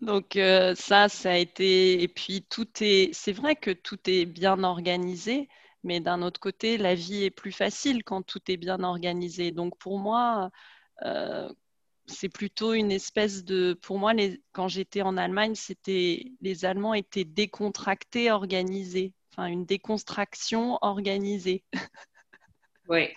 Donc 0.00 0.38
ça, 0.76 1.08
ça 1.08 1.32
a 1.32 1.36
été... 1.36 2.02
Et 2.02 2.08
puis 2.08 2.42
tout 2.48 2.68
est... 2.80 3.12
C'est 3.12 3.32
vrai 3.32 3.56
que 3.56 3.70
tout 3.70 3.98
est 4.06 4.24
bien 4.24 4.64
organisé, 4.64 5.48
mais 5.84 6.00
d'un 6.00 6.22
autre 6.22 6.40
côté, 6.40 6.78
la 6.78 6.94
vie 6.94 7.24
est 7.24 7.30
plus 7.30 7.52
facile 7.52 8.02
quand 8.04 8.22
tout 8.22 8.40
est 8.48 8.56
bien 8.56 8.82
organisé. 8.84 9.50
Donc 9.50 9.76
pour 9.76 9.98
moi, 9.98 10.50
c'est 12.08 12.28
plutôt 12.28 12.72
une 12.72 12.90
espèce 12.90 13.44
de. 13.44 13.74
Pour 13.82 13.98
moi, 13.98 14.12
quand 14.52 14.68
j'étais 14.68 15.02
en 15.02 15.16
Allemagne, 15.16 15.54
c'était 15.54 16.24
les 16.40 16.64
Allemands 16.64 16.94
étaient 16.94 17.24
décontractés, 17.24 18.30
organisés. 18.30 19.12
Enfin, 19.32 19.46
une 19.46 19.66
déconstruction 19.66 20.78
organisée. 20.82 21.64
Oui. 22.88 23.08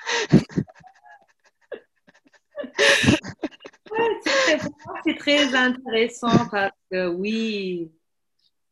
c'est 5.05 5.17
très 5.17 5.55
intéressant 5.55 6.49
parce 6.49 6.75
que 6.91 7.07
oui, 7.07 7.91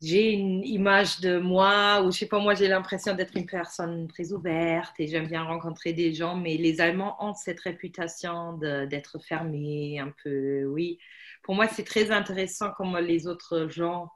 j'ai 0.02 0.32
une 0.32 0.64
image 0.64 1.20
de 1.20 1.40
moi, 1.40 2.02
ou 2.02 2.12
je 2.12 2.20
sais 2.20 2.26
pas, 2.28 2.40
moi 2.40 2.54
j'ai 2.54 2.68
l'impression 2.68 3.16
d'être 3.16 3.36
une 3.36 3.46
personne 3.46 4.08
très 4.08 4.32
ouverte 4.32 4.94
et 5.00 5.08
j'aime 5.08 5.28
bien 5.28 5.44
rencontrer 5.44 5.92
des 5.92 6.14
gens, 6.14 6.36
mais 6.36 6.56
les 6.56 6.80
Allemands 6.80 7.18
ont 7.20 7.34
cette 7.34 7.60
réputation 7.60 8.54
d'être 8.54 9.20
fermés 9.20 10.00
un 10.00 10.14
peu, 10.24 10.66
oui. 10.66 11.00
Pour 11.44 11.56
moi, 11.56 11.68
c'est 11.68 11.84
très 11.84 12.12
intéressant 12.12 12.72
comment 12.78 13.00
les 13.00 13.28
autres 13.28 13.68
gens 13.70 14.10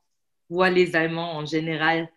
voient 0.49 0.69
les 0.69 0.95
Allemands 0.95 1.35
en 1.35 1.45
général. 1.45 2.09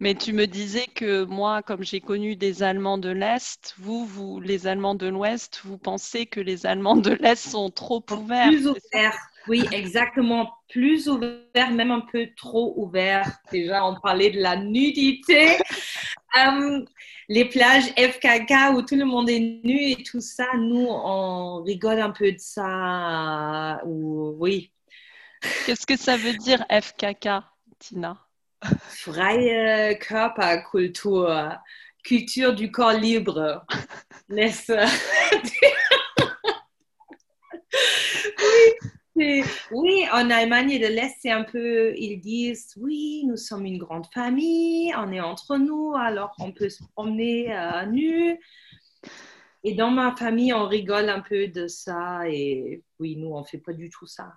Mais 0.00 0.14
tu 0.14 0.32
me 0.32 0.46
disais 0.46 0.86
que 0.86 1.24
moi, 1.24 1.62
comme 1.62 1.84
j'ai 1.84 2.00
connu 2.00 2.36
des 2.36 2.62
Allemands 2.62 2.98
de 2.98 3.10
l'Est, 3.10 3.74
vous, 3.78 4.04
vous, 4.04 4.40
les 4.40 4.66
Allemands 4.66 4.96
de 4.96 5.06
l'Ouest, 5.06 5.60
vous 5.64 5.78
pensez 5.78 6.26
que 6.26 6.40
les 6.40 6.66
Allemands 6.66 6.96
de 6.96 7.12
l'Est 7.12 7.50
sont 7.50 7.70
trop 7.70 8.04
ouverts. 8.10 8.48
Plus 8.48 8.66
ouverts, 8.66 9.18
oui, 9.48 9.64
exactement. 9.72 10.52
Plus 10.68 11.08
ouvert, 11.08 11.70
même 11.72 11.90
un 11.90 12.00
peu 12.00 12.28
trop 12.36 12.74
ouvert. 12.76 13.28
Déjà, 13.50 13.84
on 13.84 13.98
parlait 14.00 14.30
de 14.30 14.40
la 14.40 14.56
nudité. 14.56 15.58
Euh, 16.36 16.84
les 17.28 17.44
plages 17.46 17.88
FKK 17.96 18.74
où 18.74 18.82
tout 18.82 18.96
le 18.96 19.04
monde 19.04 19.28
est 19.28 19.40
nu 19.40 19.90
et 19.90 20.02
tout 20.02 20.20
ça, 20.20 20.46
nous, 20.56 20.86
on 20.88 21.62
rigole 21.62 22.00
un 22.00 22.10
peu 22.10 22.32
de 22.32 22.38
ça. 22.38 23.80
Ou, 23.84 24.36
oui. 24.38 24.72
Qu'est-ce 25.66 25.86
que 25.86 25.96
ça 25.96 26.16
veut 26.16 26.34
dire 26.34 26.64
FKK, 26.70 27.28
Tina? 27.78 28.16
Freie 28.88 29.98
Körperkultur, 29.98 31.58
culture 32.04 32.54
du 32.54 32.70
corps 32.70 32.92
libre. 32.92 33.66
Laisse. 34.28 34.70
oui. 37.72 38.91
Oui, 39.14 40.06
en 40.12 40.30
Allemagne 40.30 40.78
de 40.78 40.86
l'Est, 40.86 41.16
c'est 41.20 41.30
un 41.30 41.44
peu, 41.44 41.94
ils 41.96 42.18
disent, 42.18 42.72
oui, 42.78 43.24
nous 43.26 43.36
sommes 43.36 43.66
une 43.66 43.78
grande 43.78 44.06
famille, 44.12 44.92
on 44.96 45.12
est 45.12 45.20
entre 45.20 45.58
nous, 45.58 45.94
alors 45.94 46.34
on 46.38 46.52
peut 46.52 46.70
se 46.70 46.82
promener 46.94 47.52
à 47.52 47.84
nu. 47.86 48.38
Et 49.64 49.74
dans 49.74 49.90
ma 49.90 50.16
famille, 50.16 50.52
on 50.52 50.66
rigole 50.66 51.08
un 51.08 51.20
peu 51.20 51.48
de 51.48 51.68
ça, 51.68 52.28
et 52.28 52.82
oui, 52.98 53.16
nous, 53.16 53.34
on 53.34 53.44
fait 53.44 53.58
pas 53.58 53.72
du 53.72 53.90
tout 53.90 54.06
ça. 54.06 54.32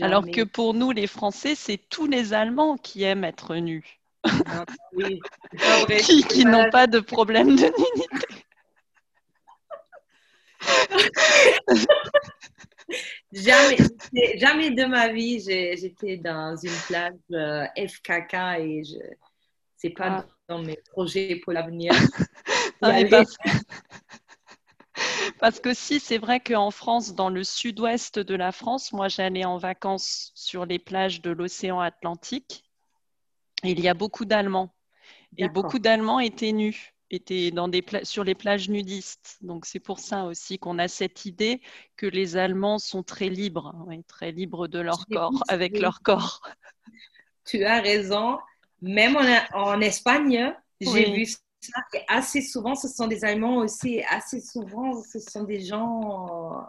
Alors 0.00 0.24
que 0.24 0.42
pour 0.42 0.74
nous, 0.74 0.90
les 0.90 1.06
Français, 1.06 1.54
c'est 1.54 1.78
tous 1.88 2.06
les 2.06 2.32
Allemands 2.32 2.76
qui 2.76 3.02
aiment 3.02 3.24
être 3.24 3.54
nus. 3.56 4.00
Ah, 4.24 4.64
oui, 4.92 5.20
qui, 6.00 6.24
qui 6.24 6.44
n'ont 6.44 6.68
pas 6.70 6.88
de 6.88 6.98
problème 6.98 7.54
de 7.54 7.66
nudité. 7.66 8.44
Jamais. 13.32 13.76
jamais 14.36 14.70
de 14.70 14.84
ma 14.84 15.08
vie, 15.12 15.40
j'étais 15.40 16.16
dans 16.16 16.56
une 16.56 16.76
plage 16.86 17.12
euh, 17.32 17.66
FKK 17.76 18.34
et 18.60 18.84
je 18.84 18.96
c'est 19.76 19.90
pas 19.90 20.24
ah. 20.24 20.26
dans 20.48 20.62
mes 20.62 20.78
projets 20.90 21.36
pour 21.36 21.52
l'avenir. 21.52 21.92
Parce 25.40 25.60
que 25.60 25.74
si, 25.74 26.00
c'est 26.00 26.18
vrai 26.18 26.40
qu'en 26.40 26.70
France, 26.70 27.14
dans 27.14 27.28
le 27.28 27.44
sud-ouest 27.44 28.18
de 28.18 28.34
la 28.34 28.52
France, 28.52 28.92
moi 28.92 29.08
j'allais 29.08 29.44
en 29.44 29.58
vacances 29.58 30.32
sur 30.34 30.64
les 30.66 30.78
plages 30.78 31.20
de 31.20 31.30
l'océan 31.30 31.80
Atlantique. 31.80 32.64
Et 33.62 33.70
il 33.70 33.80
y 33.80 33.88
a 33.88 33.94
beaucoup 33.94 34.24
d'Allemands. 34.24 34.74
Et 35.38 35.48
beaucoup 35.48 35.78
d'Allemands 35.78 36.20
étaient 36.20 36.52
nus, 36.52 36.94
étaient 37.10 37.50
dans 37.50 37.68
des 37.68 37.84
sur 38.02 38.24
les 38.24 38.34
plages 38.34 38.68
nudistes. 38.68 39.38
Donc 39.40 39.66
c'est 39.66 39.80
pour 39.80 39.98
ça 39.98 40.24
aussi 40.24 40.58
qu'on 40.58 40.78
a 40.78 40.88
cette 40.88 41.24
idée 41.24 41.60
que 41.96 42.06
les 42.06 42.36
Allemands 42.36 42.78
sont 42.78 43.02
très 43.02 43.28
libres, 43.28 43.74
hein, 43.74 44.00
très 44.06 44.32
libres 44.32 44.68
de 44.68 44.78
leur 44.78 45.06
corps, 45.06 45.42
avec 45.48 45.78
leur 45.78 46.02
corps. 46.02 46.42
Tu 47.44 47.64
as 47.64 47.80
raison. 47.80 48.38
Même 48.82 49.16
en, 49.16 49.22
en 49.56 49.80
Espagne, 49.80 50.52
j'ai 50.80 51.12
vu 51.12 51.26
ça. 51.26 51.38
assez 52.08 52.42
souvent, 52.42 52.74
ce 52.74 52.88
sont 52.88 53.06
des 53.06 53.24
Allemands 53.24 53.58
aussi. 53.58 54.02
Assez 54.10 54.40
souvent, 54.40 55.00
ce 55.04 55.20
sont 55.20 55.44
des 55.44 55.60
gens 55.60 56.66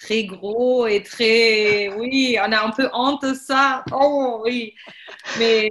très 0.00 0.24
gros 0.24 0.86
et 0.86 1.02
très. 1.02 1.88
Oui, 1.94 2.36
on 2.40 2.50
a 2.50 2.64
un 2.64 2.70
peu 2.70 2.88
honte 2.92 3.22
de 3.22 3.34
ça. 3.34 3.84
Oh 3.92 4.40
oui. 4.44 4.74
Mais 5.38 5.68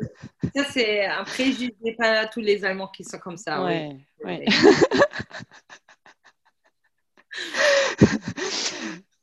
ça, 0.55 0.63
c'est 0.71 1.05
un 1.05 1.23
préjugé. 1.23 1.73
Pas 1.97 2.27
tous 2.27 2.39
les 2.39 2.63
Allemands 2.63 2.88
qui 2.88 3.03
sont 3.03 3.17
comme 3.17 3.38
ça. 3.38 3.65
oui. 3.65 3.97
oui. 4.23 4.45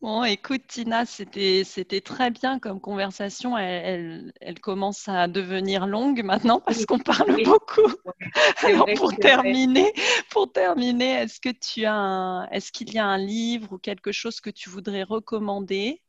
Bon, 0.02 0.24
écoute, 0.24 0.66
Tina, 0.68 1.06
c'était, 1.06 1.62
c'était 1.64 2.02
très 2.02 2.30
bien 2.30 2.58
comme 2.58 2.80
conversation. 2.80 3.56
Elle, 3.56 4.32
elle, 4.42 4.60
commence 4.60 5.08
à 5.08 5.26
devenir 5.26 5.86
longue 5.86 6.22
maintenant 6.22 6.60
parce 6.60 6.84
qu'on 6.84 6.98
parle 6.98 7.42
beaucoup. 7.44 7.90
Alors, 8.62 8.86
pour 8.96 9.14
terminer, 9.16 9.90
pour 10.30 10.52
terminer, 10.52 11.22
est-ce 11.22 11.40
que 11.40 11.48
tu 11.48 11.86
as 11.86 12.46
est-ce 12.52 12.72
qu'il 12.72 12.92
y 12.92 12.98
a 12.98 13.06
un 13.06 13.16
livre 13.16 13.72
ou 13.72 13.78
quelque 13.78 14.12
chose 14.12 14.40
que 14.40 14.50
tu 14.50 14.68
voudrais 14.68 15.02
recommander? 15.02 16.02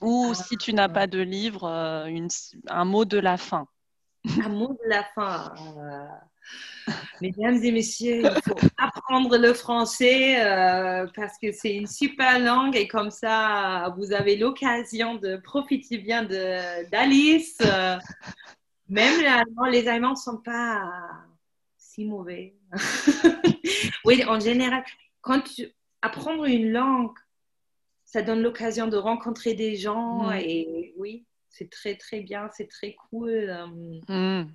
Ou 0.00 0.32
ah. 0.32 0.34
si 0.34 0.56
tu 0.56 0.72
n'as 0.72 0.88
pas 0.88 1.06
de 1.06 1.20
livre, 1.20 1.64
euh, 1.64 2.06
une, 2.06 2.28
un 2.68 2.84
mot 2.84 3.04
de 3.04 3.18
la 3.18 3.36
fin? 3.36 3.68
Un 4.42 4.48
mot 4.48 4.72
de 4.72 4.88
la 4.88 5.04
fin. 5.14 5.54
Euh, 5.56 6.08
Mesdames 7.20 7.62
et 7.62 7.72
messieurs, 7.72 8.22
il 8.24 8.42
faut 8.42 8.58
apprendre 8.78 9.36
le 9.36 9.52
français 9.52 10.40
euh, 10.44 11.06
parce 11.14 11.38
que 11.38 11.52
c'est 11.52 11.74
une 11.74 11.86
super 11.86 12.38
langue 12.38 12.76
et 12.76 12.88
comme 12.88 13.10
ça, 13.10 13.94
vous 13.96 14.12
avez 14.12 14.36
l'occasion 14.36 15.16
de 15.16 15.36
profiter 15.36 15.98
bien 15.98 16.24
d'Alice. 16.90 17.58
Euh, 17.62 17.96
même 18.88 19.20
les 19.70 19.88
Allemands, 19.88 20.10
ne 20.10 20.16
sont 20.16 20.38
pas 20.38 20.90
si 21.76 22.04
mauvais. 22.04 22.56
oui, 24.04 24.24
en 24.26 24.40
général, 24.40 24.84
quand 25.20 25.42
tu 25.42 25.68
apprendre 26.02 26.44
une 26.46 26.72
langue, 26.72 27.12
ça 28.04 28.22
donne 28.22 28.42
l'occasion 28.42 28.88
de 28.88 28.96
rencontrer 28.96 29.54
des 29.54 29.76
gens 29.76 30.32
et 30.32 30.94
oui, 30.96 31.26
c'est 31.48 31.70
très 31.70 31.96
très 31.96 32.20
bien, 32.20 32.48
c'est 32.56 32.68
très 32.68 32.94
cool. 32.94 33.30
Euh. 34.08 34.42
Mm. 34.42 34.52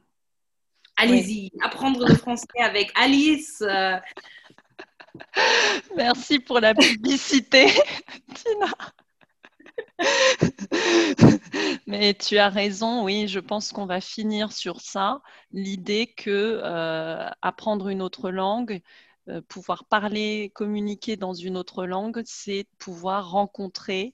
Allez-y, 0.98 1.52
apprendre 1.62 2.08
le 2.08 2.16
français 2.16 2.48
avec 2.60 2.92
Alice. 2.96 3.62
Euh. 3.62 3.98
Merci 5.96 6.40
pour 6.40 6.60
la 6.60 6.74
publicité, 6.74 7.68
Tina. 8.34 8.72
Mais 11.88 12.14
tu 12.14 12.38
as 12.38 12.50
raison, 12.50 13.04
oui, 13.04 13.28
je 13.28 13.40
pense 13.40 13.72
qu'on 13.72 13.86
va 13.86 14.02
finir 14.02 14.52
sur 14.52 14.82
ça. 14.82 15.22
L'idée 15.52 16.08
que 16.08 16.62
euh, 16.64 17.30
apprendre 17.42 17.90
une 17.90 18.02
autre 18.02 18.30
langue, 18.32 18.82
euh, 19.30 19.42
pouvoir 19.42 19.86
parler, 19.86 20.52
communiquer 20.54 21.18
dans 21.18 21.34
une 21.34 21.58
autre 21.58 21.86
langue, 21.86 22.22
c'est 22.26 22.68
pouvoir 22.78 23.32
rencontrer 23.32 24.14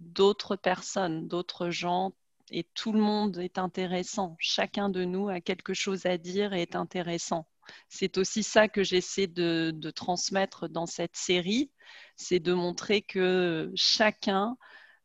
d'autres 0.00 0.56
personnes, 0.56 1.28
d'autres 1.28 1.70
gens 1.70 2.12
et 2.54 2.64
tout 2.74 2.92
le 2.92 3.00
monde 3.00 3.38
est 3.38 3.58
intéressant. 3.58 4.36
Chacun 4.38 4.88
de 4.88 5.04
nous 5.04 5.28
a 5.28 5.40
quelque 5.40 5.74
chose 5.74 6.06
à 6.06 6.18
dire 6.18 6.52
et 6.52 6.62
est 6.62 6.76
intéressant. 6.76 7.48
C'est 7.88 8.16
aussi 8.16 8.44
ça 8.44 8.68
que 8.68 8.84
j'essaie 8.84 9.26
de, 9.26 9.90
transmettre 9.90 10.68
dans 10.68 10.86
cette 10.86 11.16
série, 11.16 11.72
c'est 12.16 12.38
de 12.38 12.52
montrer 12.52 13.02
que 13.02 13.72
chacun, 13.74 14.56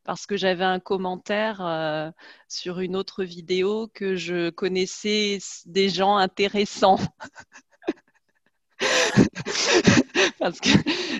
parce 0.03 0.27
que 0.27 0.37
j'avais 0.37 0.63
un 0.63 0.79
commentaire 0.79 1.65
euh, 1.65 2.11
sur 2.47 2.81
une 2.81 2.95
autre 2.95 3.23
vidéo 3.23 3.89
que 3.95 4.15
je 4.15 4.51
connaissais 4.51 5.39
des 5.65 5.89
gens 5.89 6.17
intéressants. 6.17 6.99
parce 10.39 10.59
que, 10.59 10.69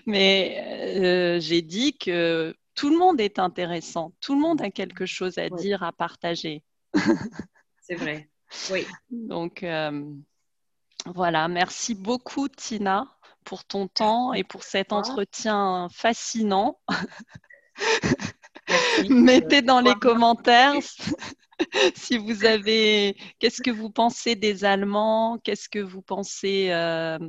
mais 0.06 1.38
euh, 1.38 1.40
j'ai 1.40 1.62
dit 1.62 1.98
que 1.98 2.56
tout 2.80 2.90
le 2.90 2.98
monde 2.98 3.20
est 3.20 3.40
intéressant, 3.40 4.14
tout 4.22 4.36
le 4.36 4.40
monde 4.40 4.62
a 4.62 4.72
quelque 4.72 5.06
chose 5.06 5.38
à 5.38 5.50
dire, 5.50 5.84
à 5.84 5.92
partager. 5.92 6.64
C'est 7.82 7.96
vrai, 7.96 8.30
oui. 8.72 8.88
Donc, 9.10 9.64
euh, 9.64 10.10
voilà, 11.06 11.50
merci 11.50 11.94
beaucoup 11.94 12.48
Tina 12.48 13.06
pour 13.44 13.66
ton 13.66 13.90
temps 13.90 14.34
et 14.34 14.46
pour 14.46 14.64
cet 14.64 14.94
entretien 14.94 15.90
fascinant. 15.92 16.80
Mettez 19.10 19.62
dans 19.62 19.82
les 19.82 19.96
commentaires 19.96 20.76
si 21.96 22.18
vous 22.18 22.46
avez, 22.46 23.18
qu'est-ce 23.40 23.62
que 23.62 23.72
vous 23.72 23.90
pensez 23.90 24.36
des 24.36 24.64
Allemands, 24.64 25.38
qu'est-ce 25.44 25.68
que 25.68 25.80
vous 25.80 26.02
pensez 26.02 26.70
euh, 26.70 27.20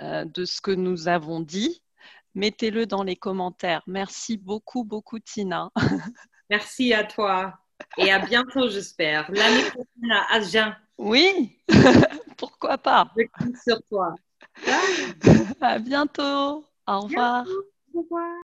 euh, 0.00 0.24
de 0.24 0.46
ce 0.46 0.62
que 0.62 0.70
nous 0.70 1.08
avons 1.08 1.40
dit? 1.40 1.82
Mettez-le 2.38 2.86
dans 2.86 3.02
les 3.02 3.16
commentaires. 3.16 3.82
Merci 3.86 4.36
beaucoup, 4.36 4.84
beaucoup, 4.84 5.18
Tina. 5.18 5.70
Merci 6.50 6.94
à 6.94 7.04
toi 7.04 7.58
et 7.98 8.10
à 8.10 8.20
bientôt, 8.20 8.68
j'espère. 8.68 9.30
L'année 9.30 9.62
prochaine 9.62 10.12
à 10.12 10.34
Agen. 10.34 10.76
Oui, 10.96 11.58
pourquoi 12.38 12.78
pas. 12.78 13.12
Je 13.16 13.24
compte 13.38 13.56
sur 13.56 13.82
toi. 13.88 14.14
À 15.60 15.78
bientôt. 15.78 16.64
Au 16.86 17.00
revoir. 17.00 17.44
Au 17.94 18.00
revoir. 18.00 18.40